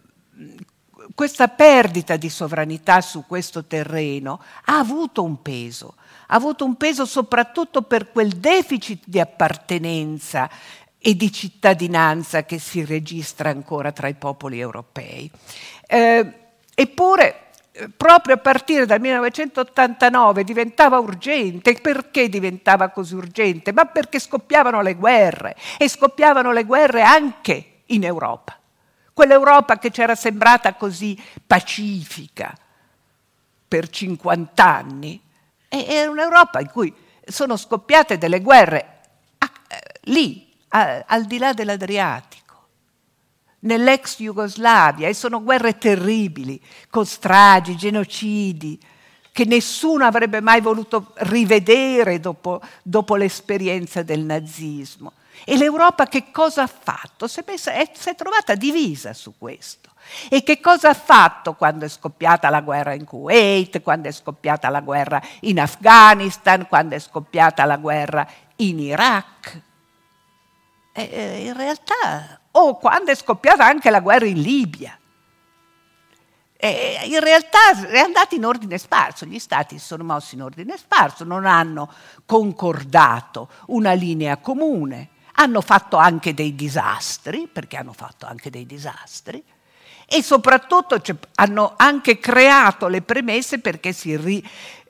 questa 1.14 1.49
perdita 1.49 2.16
di 2.16 2.28
sovranità 2.28 3.01
su 3.01 3.24
questo 3.26 3.64
terreno 3.64 4.40
ha 4.64 4.78
avuto 4.78 5.22
un 5.22 5.40
peso, 5.42 5.94
ha 6.26 6.34
avuto 6.34 6.64
un 6.64 6.76
peso 6.76 7.05
soprattutto 7.05 7.82
per 7.82 8.11
quel 8.11 8.30
deficit 8.36 9.05
di 9.07 9.20
appartenenza 9.20 10.51
e 10.99 11.14
di 11.14 11.32
cittadinanza 11.32 12.44
che 12.44 12.59
si 12.59 12.84
registra 12.84 13.51
ancora 13.51 13.92
tra 13.92 14.09
i 14.09 14.14
popoli 14.14 14.59
europei. 14.59 15.30
Eh, 15.86 16.32
eppure 16.74 17.45
proprio 17.97 18.35
a 18.35 18.39
partire 18.39 18.87
dal 18.87 19.01
1989 19.01 20.45
diventava 20.45 20.99
urgente. 20.99 21.74
Perché 21.74 22.29
diventava 22.29 22.89
così 22.89 23.14
urgente? 23.14 23.72
Ma 23.72 23.85
perché 23.87 24.18
scoppiavano 24.18 24.81
le 24.81 24.95
guerre 24.95 25.57
e 25.79 25.89
scoppiavano 25.89 26.53
le 26.53 26.64
guerre 26.64 27.03
anche 27.03 27.83
in 27.87 28.05
Europa. 28.05 28.59
Quell'Europa 29.12 29.79
che 29.79 29.91
c'era 29.91 30.14
sembrata 30.14 30.74
così 30.74 31.20
pacifica 31.47 32.55
per 33.68 33.89
50 33.89 34.64
anni, 34.64 35.20
era 35.68 36.11
un'Europa 36.11 36.61
in 36.61 36.70
cui 36.70 36.95
sono 37.24 37.57
scoppiate 37.57 38.18
delle 38.18 38.41
guerre 38.41 39.01
eh, 39.39 40.01
lì, 40.03 40.55
al 40.68 41.24
di 41.24 41.39
là 41.39 41.53
dell'Adriatico 41.53 42.45
nell'ex 43.61 44.18
Jugoslavia 44.18 45.09
e 45.09 45.14
sono 45.14 45.42
guerre 45.42 45.78
terribili, 45.78 46.61
con 46.90 47.07
stragi, 47.07 47.76
genocidi, 47.76 48.78
che 49.32 49.44
nessuno 49.44 50.04
avrebbe 50.04 50.40
mai 50.40 50.61
voluto 50.61 51.12
rivedere 51.16 52.20
dopo, 52.20 52.61
dopo 52.82 53.16
l'esperienza 53.16 54.02
del 54.02 54.20
nazismo. 54.20 55.12
E 55.44 55.57
l'Europa 55.59 56.07
che 56.07 56.30
cosa 56.30 56.62
ha 56.62 56.66
fatto? 56.66 57.28
Si 57.28 57.40
è, 57.40 57.44
messa, 57.46 57.72
è, 57.72 57.90
si 57.94 58.09
è 58.09 58.14
trovata 58.14 58.54
divisa 58.54 59.12
su 59.12 59.34
questo. 59.36 59.90
E 60.30 60.42
che 60.42 60.61
cosa 60.61 60.90
ha 60.90 60.94
fatto 60.94 61.54
quando 61.54 61.84
è 61.84 61.88
scoppiata 61.88 62.48
la 62.48 62.62
guerra 62.62 62.94
in 62.94 63.04
Kuwait, 63.04 63.82
quando 63.82 64.09
è 64.09 64.12
scoppiata 64.12 64.70
la 64.70 64.80
guerra 64.80 65.20
in 65.40 65.61
Afghanistan, 65.61 66.66
quando 66.66 66.94
è 66.94 66.98
scoppiata 66.98 67.64
la 67.64 67.76
guerra 67.76 68.26
in 68.57 68.78
Iraq? 68.78 69.61
E, 70.92 71.42
in 71.44 71.54
realtà 71.54 72.40
o 72.59 72.76
quando 72.78 73.11
è 73.11 73.14
scoppiata 73.14 73.64
anche 73.64 73.90
la 73.90 74.00
guerra 74.00 74.26
in 74.26 74.40
Libia. 74.40 74.98
E 76.59 77.00
in 77.04 77.20
realtà 77.20 77.86
è 77.86 77.98
andata 77.98 78.34
in 78.34 78.44
ordine 78.44 78.78
sparso, 78.78 79.26
gli 79.26 79.38
stati 79.38 79.78
si 79.78 79.84
sono 79.84 80.04
mossi 80.04 80.36
in 80.36 80.42
ordine 80.42 80.76
sparso, 80.78 81.22
non 81.24 81.44
hanno 81.44 81.92
concordato 82.24 83.50
una 83.66 83.92
linea 83.92 84.38
comune, 84.38 85.11
hanno 85.34 85.61
fatto 85.61 85.98
anche 85.98 86.32
dei 86.32 86.54
disastri, 86.54 87.46
perché 87.46 87.76
hanno 87.76 87.92
fatto 87.92 88.24
anche 88.24 88.48
dei 88.48 88.64
disastri, 88.64 89.42
e 90.07 90.22
soprattutto 90.22 90.98
hanno 91.34 91.74
anche 91.76 92.18
creato 92.18 92.88
le 92.88 93.02
premesse 93.02 93.59
perché, 93.59 93.94
ri, 94.16 94.42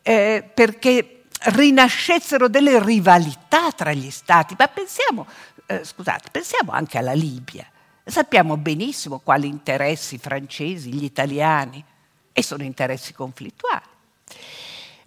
eh, 0.02 0.48
perché 0.54 1.24
rinascessero 1.46 2.48
delle 2.48 2.82
rivalità 2.82 3.72
tra 3.72 3.92
gli 3.92 4.10
stati. 4.10 4.54
Ma 4.56 4.68
pensiamo 4.68 5.26
eh, 5.66 5.84
scusate, 5.84 6.30
pensiamo 6.30 6.72
anche 6.72 6.98
alla 6.98 7.12
Libia. 7.12 7.66
Sappiamo 8.04 8.56
benissimo 8.56 9.18
quali 9.18 9.48
interessi 9.48 10.18
francesi, 10.18 10.92
gli 10.92 11.04
italiani, 11.04 11.84
e 12.32 12.42
sono 12.42 12.62
interessi 12.62 13.12
conflittuali. 13.12 13.84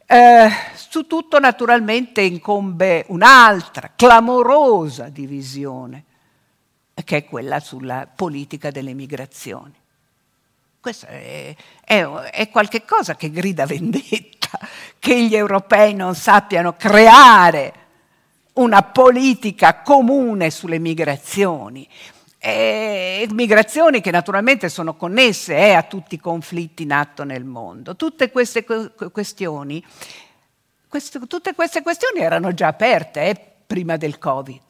Eh, 0.05 0.49
su 0.76 1.05
tutto 1.07 1.39
naturalmente 1.39 2.22
incombe 2.22 3.05
un'altra 3.10 3.91
clamorosa 3.95 5.07
divisione, 5.07 6.03
che 7.05 7.18
è 7.18 7.26
quella 7.26 7.60
sulla 7.60 8.07
politica 8.14 8.72
delle 8.72 8.93
migrazioni. 8.93 9.76
Questo 10.82 11.05
è, 11.05 11.55
è, 11.86 12.03
è 12.03 12.49
qualche 12.49 12.84
cosa 12.84 13.16
che 13.16 13.30
grida 13.30 13.66
vendetta, 13.66 14.60
che 14.97 15.24
gli 15.26 15.36
europei 15.36 15.93
non 15.93 16.16
sappiano 16.16 16.76
creare 16.76 17.79
una 18.60 18.84
politica 18.84 19.82
comune 19.82 20.49
sulle 20.49 20.80
migrazioni. 20.80 21.88
E 22.38 23.28
migrazioni 23.32 23.99
che 23.99 24.12
naturalmente 24.12 24.70
sono 24.70 24.95
connesse 24.95 25.57
eh, 25.57 25.74
a 25.74 25.84
tutti 25.84 26.16
i 26.16 26.20
conflitti 26.20 26.84
in 26.84 26.93
atto 26.93 27.24
nel 27.24 27.43
mondo. 27.43 27.95
Tutte 27.95 28.32
queste 28.32 28.64
questioni, 28.64 29.84
queste, 30.88 31.20
tutte 31.28 31.53
queste 31.53 31.82
questioni 31.82 32.20
erano 32.20 32.53
già 32.53 32.68
aperte 32.68 33.22
eh, 33.30 33.41
prima 33.68 33.97
del 33.97 34.18
Covid, 34.18 34.62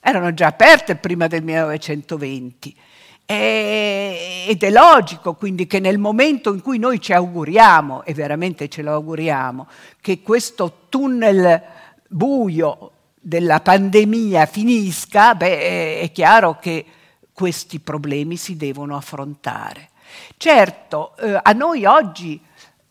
erano 0.00 0.34
già 0.34 0.48
aperte 0.48 0.96
prima 0.96 1.28
del 1.28 1.42
1920. 1.42 2.76
E, 3.24 4.44
ed 4.48 4.62
è 4.62 4.70
logico 4.70 5.34
quindi 5.34 5.66
che 5.66 5.78
nel 5.78 5.98
momento 5.98 6.52
in 6.52 6.60
cui 6.60 6.78
noi 6.78 7.00
ci 7.00 7.14
auguriamo, 7.14 8.04
e 8.04 8.12
veramente 8.12 8.68
ce 8.68 8.82
lo 8.82 8.92
auguriamo, 8.92 9.66
che 10.00 10.20
questo 10.20 10.86
tunnel 10.90 11.62
buio 12.06 12.90
della 13.24 13.60
pandemia 13.60 14.46
finisca, 14.46 15.36
beh, 15.36 16.00
è 16.00 16.10
chiaro 16.12 16.58
che 16.58 16.84
questi 17.32 17.78
problemi 17.78 18.36
si 18.36 18.56
devono 18.56 18.96
affrontare. 18.96 19.90
Certo, 20.36 21.16
eh, 21.16 21.40
a 21.40 21.52
noi 21.52 21.84
oggi 21.84 22.40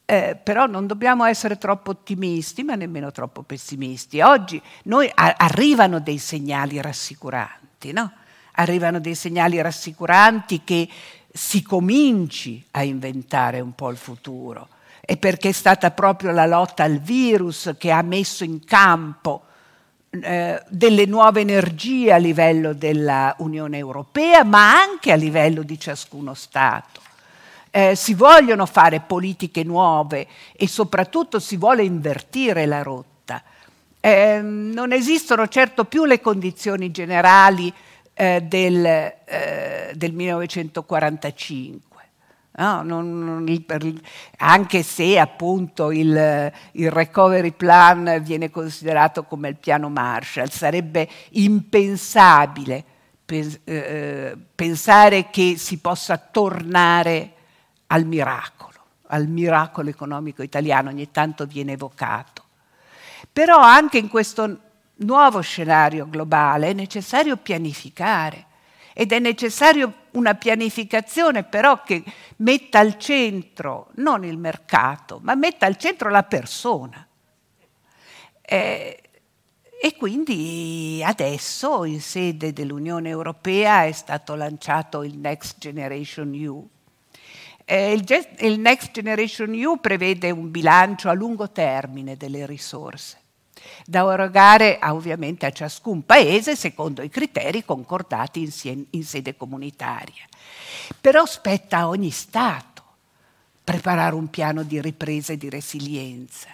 eh, 0.06 0.38
però 0.42 0.66
non 0.66 0.88
dobbiamo 0.88 1.26
essere 1.26 1.58
troppo 1.58 1.92
ottimisti, 1.92 2.64
ma 2.64 2.76
nemmeno 2.76 3.12
troppo 3.12 3.44
pessimisti. 3.44 4.22
Oggi 4.22 4.62
noi 4.84 5.10
a- 5.14 5.36
arrivano 5.38 6.00
dei 6.00 6.18
segnali 6.18 6.82
rassicuranti, 6.82 7.92
no? 7.92 8.12
Arrivano 8.54 9.00
dei 9.00 9.16
segnali 9.16 9.62
rassicuranti 9.62 10.64
che 10.64 10.88
si 11.32 11.62
cominci 11.62 12.66
a 12.72 12.84
inventare 12.84 13.60
un 13.60 13.74
po' 13.74 13.90
il 13.90 13.98
futuro. 13.98 14.70
E 15.00 15.18
perché 15.18 15.50
è 15.50 15.54
stata 15.54 15.92
proprio 15.92 16.32
la 16.32 16.46
lotta 16.46 16.84
al 16.84 16.98
virus 17.00 17.76
che 17.78 17.92
ha 17.92 18.02
messo 18.02 18.44
in 18.44 18.64
campo 18.66 19.46
eh, 20.20 20.62
delle 20.68 21.06
nuove 21.06 21.40
energie 21.40 22.12
a 22.12 22.18
livello 22.18 22.74
dell'Unione 22.74 23.78
Europea, 23.78 24.44
ma 24.44 24.74
anche 24.82 25.14
a 25.14 25.16
livello 25.16 25.64
di 25.64 25.80
ciascuno 25.80 26.34
Stato. 26.34 27.00
Eh, 27.72 27.96
si 27.96 28.14
vogliono 28.14 28.66
fare 28.66 29.00
politiche 29.00 29.64
nuove 29.64 30.28
e 30.58 30.68
soprattutto 30.68 31.40
si 31.40 31.56
vuole 31.56 31.84
invertire 31.84 32.66
la 32.66 32.82
rotta. 32.84 33.42
Eh, 34.02 34.42
non 34.42 34.92
esistono 34.92 35.48
certo 35.48 35.86
più 35.86 36.04
le 36.04 36.20
condizioni 36.20 36.92
generali 36.92 37.74
eh, 38.14 38.42
del, 38.42 38.86
eh, 38.86 39.94
del 39.96 40.12
1945 40.12 41.91
No, 42.54 42.84
non, 42.84 43.20
non, 43.20 44.02
anche 44.38 44.84
se 44.84 45.18
appunto 45.18 45.90
il, 45.90 46.52
il, 46.74 46.92
recovery 46.92 47.52
plan 47.52 48.20
viene 48.22 48.50
considerato 48.50 49.24
come 49.24 49.48
il 49.48 49.56
piano 49.56 49.90
Marshall, 49.90 50.48
sarebbe 50.48 51.08
impensabile 51.30 52.84
pens- 53.24 53.60
eh, 53.64 54.38
pensare 54.54 55.30
che 55.30 55.56
si 55.58 55.78
possa 55.78 56.18
tornare 56.18 57.34
al 57.88 58.06
miracolo, 58.06 58.80
al 59.08 59.28
miracolo 59.28 59.90
economico 59.90 60.44
italiano, 60.44 60.90
ogni 60.90 61.10
tanto 61.10 61.46
viene 61.46 61.74
evocato. 61.74 62.44
Però 63.32 63.60
anche 63.60 63.98
in 63.98 64.10
questo 64.10 64.60
nuovo 64.96 65.40
scenario 65.40 66.08
globale 66.10 66.70
è 66.70 66.74
necessario 66.74 67.38
pianificare 67.38 68.46
ed 68.94 69.14
è 69.14 69.20
necessario 69.20 69.94
una 70.12 70.36
pianificazione 70.36 71.44
però 71.44 71.84
che 71.84 72.04
metta 72.38 72.80
al 72.80 72.98
centro 72.98 73.90
non 73.96 74.24
il 74.24 74.38
mercato, 74.38 75.20
ma 75.24 75.36
metta 75.36 75.66
al 75.66 75.78
centro 75.78 76.10
la 76.10 76.24
persona. 76.24 77.08
Eh, 78.42 79.02
e 79.84 79.96
quindi 79.96 81.02
adesso 81.04 81.86
in 81.86 82.02
sede 82.02 82.54
dell'Unione 82.54 83.10
Europea 83.10 83.86
è 83.86 83.92
stato 83.92 84.36
lanciato 84.36 85.04
il 85.04 85.18
Next 85.18 85.58
Generation 85.58 86.34
EU. 86.34 86.70
Eh, 87.66 87.94
il, 87.94 88.06
il 88.40 88.60
Next 88.60 88.92
Generation 88.92 89.54
EU 89.54 89.80
prevede 89.80 90.30
un 90.30 90.52
bilancio 90.52 91.10
a 91.10 91.14
lungo 91.14 91.50
termine 91.52 92.18
delle 92.18 92.46
risorse 92.46 93.21
da 93.86 94.12
erogare 94.12 94.80
ovviamente 94.84 95.46
a 95.46 95.52
ciascun 95.52 96.06
paese 96.06 96.56
secondo 96.56 97.02
i 97.02 97.10
criteri 97.10 97.64
concordati 97.64 98.42
in, 98.42 98.86
in 98.92 99.04
sede 99.04 99.36
comunitaria. 99.36 100.26
Però 101.00 101.26
spetta 101.26 101.80
a 101.80 101.88
ogni 101.88 102.12
Stato 102.12 102.84
preparare 103.64 104.16
un 104.16 104.30
piano 104.30 104.64
di 104.64 104.82
ripresa 104.82 105.34
e 105.34 105.38
di 105.38 105.50
resilienza. 105.50 106.50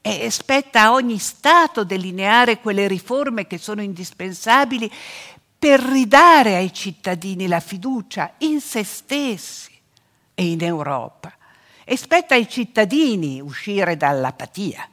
E 0.00 0.30
spetta 0.30 0.82
a 0.82 0.92
ogni 0.92 1.18
Stato 1.18 1.84
delineare 1.84 2.60
quelle 2.60 2.86
riforme 2.86 3.46
che 3.46 3.58
sono 3.58 3.82
indispensabili 3.82 4.90
per 5.58 5.80
ridare 5.80 6.54
ai 6.54 6.72
cittadini 6.72 7.48
la 7.48 7.60
fiducia 7.60 8.34
in 8.38 8.60
se 8.60 8.84
stessi 8.84 9.72
e 10.34 10.50
in 10.50 10.62
Europa. 10.62 11.32
E 11.84 11.96
spetta 11.96 12.34
ai 12.34 12.48
cittadini 12.48 13.40
uscire 13.40 13.96
dall'apatia, 13.96 14.88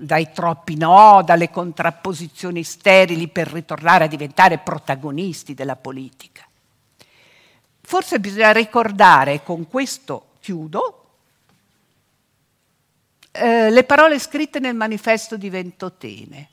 dai 0.00 0.30
troppi 0.32 0.76
no, 0.76 1.22
dalle 1.24 1.50
contrapposizioni 1.50 2.62
sterili 2.62 3.26
per 3.26 3.48
ritornare 3.48 4.04
a 4.04 4.06
diventare 4.06 4.58
protagonisti 4.58 5.54
della 5.54 5.74
politica. 5.74 6.46
Forse 7.80 8.20
bisogna 8.20 8.52
ricordare, 8.52 9.42
con 9.42 9.66
questo 9.66 10.34
chiudo, 10.38 11.06
eh, 13.32 13.70
le 13.70 13.82
parole 13.82 14.20
scritte 14.20 14.60
nel 14.60 14.76
manifesto 14.76 15.36
di 15.36 15.50
Ventotene. 15.50 16.50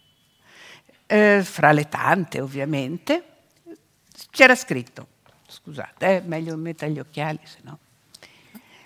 Eh, 1.06 1.43
fra 1.43 1.72
le 1.72 1.88
tante, 1.88 2.41
ovviamente, 2.41 3.26
c'era 4.32 4.56
scritto, 4.56 5.08
scusate, 5.46 6.16
eh, 6.16 6.22
meglio 6.22 6.56
mettere 6.56 6.91
gli 6.91 7.00
occhiali, 7.00 7.39
se 7.43 7.60
no. 7.62 7.78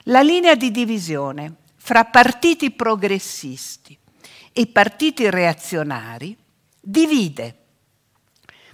La 0.03 0.22
linea 0.22 0.55
di 0.55 0.70
divisione 0.70 1.53
fra 1.78 2.03
partiti 2.03 2.72
progressisti 2.72 3.97
e 4.60 4.68
partiti 4.68 5.30
reazionari 5.30 6.36
divide 6.82 7.55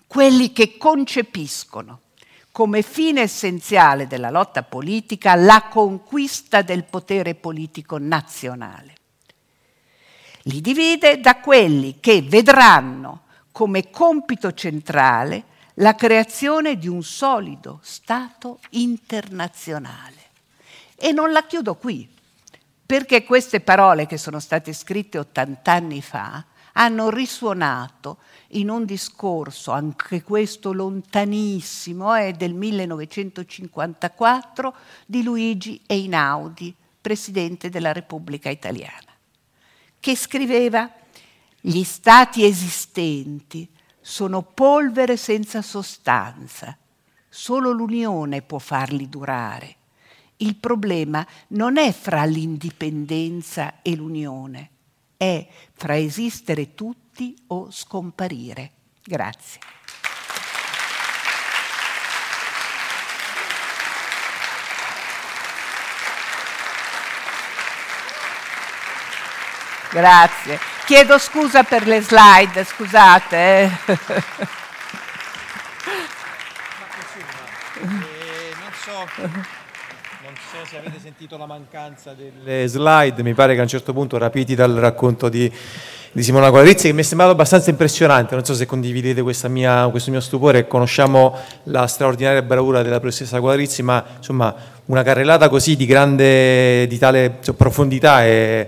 quelli 0.07 0.51
che 0.51 0.77
concepiscono 0.77 1.99
come 2.51 2.81
fine 2.81 3.21
essenziale 3.21 4.07
della 4.07 4.31
lotta 4.31 4.63
politica 4.63 5.35
la 5.35 5.67
conquista 5.69 6.63
del 6.63 6.85
potere 6.85 7.35
politico 7.35 7.99
nazionale. 7.99 8.95
Li 10.45 10.59
divide 10.59 11.19
da 11.19 11.39
quelli 11.39 11.99
che 11.99 12.23
vedranno 12.23 13.25
come 13.51 13.91
compito 13.91 14.53
centrale 14.53 15.43
la 15.75 15.93
creazione 15.93 16.79
di 16.79 16.87
un 16.87 17.03
solido 17.03 17.79
Stato 17.83 18.57
internazionale. 18.71 20.29
E 20.95 21.11
non 21.11 21.31
la 21.31 21.45
chiudo 21.45 21.75
qui, 21.75 22.09
perché 22.85 23.23
queste 23.23 23.61
parole 23.61 24.05
che 24.05 24.17
sono 24.17 24.39
state 24.39 24.73
scritte 24.73 25.17
80 25.17 25.71
anni 25.71 26.01
fa 26.01 26.45
hanno 26.73 27.09
risuonato 27.09 28.17
in 28.49 28.69
un 28.69 28.85
discorso, 28.85 29.71
anche 29.71 30.21
questo 30.21 30.73
lontanissimo, 30.73 32.13
è 32.13 32.33
del 32.33 32.53
1954, 32.53 34.75
di 35.05 35.23
Luigi 35.23 35.81
Einaudi, 35.87 36.75
presidente 37.01 37.69
della 37.69 37.93
Repubblica 37.93 38.49
Italiana, 38.49 39.13
che 39.99 40.15
scriveva 40.15 40.87
gli 41.61 41.83
stati 41.83 42.45
esistenti 42.45 43.67
sono 44.01 44.43
polvere 44.43 45.17
senza 45.17 45.63
sostanza, 45.63 46.77
solo 47.27 47.71
l'unione 47.71 48.43
può 48.43 48.59
farli 48.59 49.09
durare. 49.09 49.77
Il 50.37 50.55
problema 50.57 51.25
non 51.49 51.77
è 51.77 51.93
fra 51.93 52.25
l'indipendenza 52.25 53.81
e 53.81 53.95
l'unione, 53.95 54.69
è 55.15 55.47
fra 55.73 55.97
esistere 55.97 56.75
tutti 56.75 57.35
o 57.47 57.71
scomparire. 57.71 58.71
Grazie. 59.01 59.59
Grazie. 69.91 70.59
Chiedo 70.85 71.17
scusa 71.17 71.63
per 71.63 71.87
le 71.87 72.01
slide, 72.01 72.65
scusate. 72.65 73.37
Eh. 73.37 73.71
non 78.59 78.73
so 78.83 79.63
so 80.35 80.65
se 80.69 80.77
avete 80.77 80.99
sentito 81.01 81.37
la 81.37 81.45
mancanza 81.45 82.13
delle 82.13 82.67
slide, 82.67 83.23
mi 83.23 83.33
pare 83.33 83.53
che 83.53 83.59
a 83.59 83.63
un 83.63 83.67
certo 83.67 83.93
punto, 83.93 84.17
rapiti 84.17 84.55
dal 84.55 84.73
racconto 84.73 85.29
di, 85.29 85.51
di 86.11 86.23
Simona 86.23 86.49
Quadrizzi, 86.49 86.87
che 86.87 86.93
mi 86.93 87.01
è 87.01 87.03
sembrato 87.03 87.31
abbastanza 87.31 87.69
impressionante, 87.69 88.35
non 88.35 88.43
so 88.43 88.53
se 88.53 88.65
condividete 88.65 89.23
mia, 89.49 89.87
questo 89.89 90.11
mio 90.11 90.19
stupore, 90.19 90.67
conosciamo 90.67 91.37
la 91.63 91.87
straordinaria 91.87 92.41
bravura 92.41 92.81
della 92.81 92.99
professoressa 92.99 93.39
Quadrizzi, 93.39 93.81
ma 93.83 94.03
insomma 94.17 94.53
una 94.85 95.03
carrellata 95.03 95.49
così 95.49 95.75
di 95.75 95.85
grande, 95.85 96.85
di 96.87 96.97
tale 96.97 97.37
cioè, 97.41 97.55
profondità 97.55 98.25
e 98.25 98.67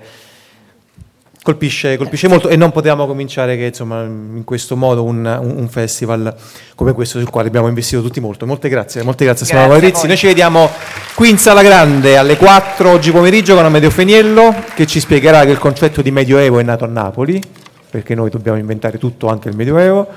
colpisce, 1.43 1.95
colpisce 1.95 2.27
molto 2.27 2.49
e 2.49 2.57
non 2.57 2.71
potevamo 2.71 3.07
cominciare 3.07 3.55
che 3.55 3.65
insomma 3.65 4.03
in 4.03 4.43
questo 4.43 4.75
modo 4.75 5.03
un, 5.03 5.23
un, 5.25 5.69
festival 5.69 6.35
come 6.75 6.91
questo 6.91 7.19
sul 7.19 7.29
quale 7.29 7.47
abbiamo 7.47 7.69
investito 7.69 8.01
tutti 8.01 8.19
molto. 8.19 8.45
Molte 8.45 8.67
grazie, 8.67 9.03
molte 9.03 9.23
grazie, 9.23 9.45
grazie 9.45 9.79
Simona. 9.79 10.07
Noi 10.07 10.17
ci 10.17 10.27
vediamo 10.27 10.69
qui 11.17 11.31
in 11.31 11.39
Sala 11.39 11.63
Grande 11.63 12.15
alle 12.15 12.37
4 12.37 12.91
oggi 12.91 13.11
pomeriggio 13.11 13.55
con 13.55 13.65
Amedeo 13.65 13.89
Feniello 13.89 14.53
che 14.75 14.85
ci 14.85 14.99
spiegherà 14.99 15.45
che 15.45 15.49
il 15.49 15.57
concetto 15.57 16.03
di 16.03 16.11
Medioevo 16.11 16.59
è 16.59 16.63
nato 16.63 16.83
a 16.83 16.87
Napoli, 16.87 17.41
perché 17.89 18.13
noi 18.13 18.29
dobbiamo 18.29 18.59
inventare 18.59 18.99
tutto, 18.99 19.27
anche 19.27 19.49
il 19.49 19.55
Medioevo. 19.55 20.07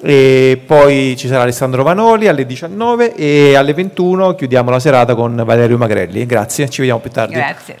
E 0.00 0.62
poi 0.64 1.16
ci 1.18 1.26
sarà 1.26 1.42
Alessandro 1.42 1.82
Vanoli 1.82 2.28
alle 2.28 2.46
19 2.46 3.16
e 3.16 3.56
alle 3.56 3.74
21 3.74 4.36
chiudiamo 4.36 4.70
la 4.70 4.78
serata 4.78 5.16
con 5.16 5.42
Valerio 5.44 5.76
Magrelli. 5.76 6.24
Grazie, 6.24 6.68
ci 6.68 6.82
vediamo 6.82 7.00
più 7.00 7.10
tardi. 7.10 7.34
Grazie. 7.34 7.76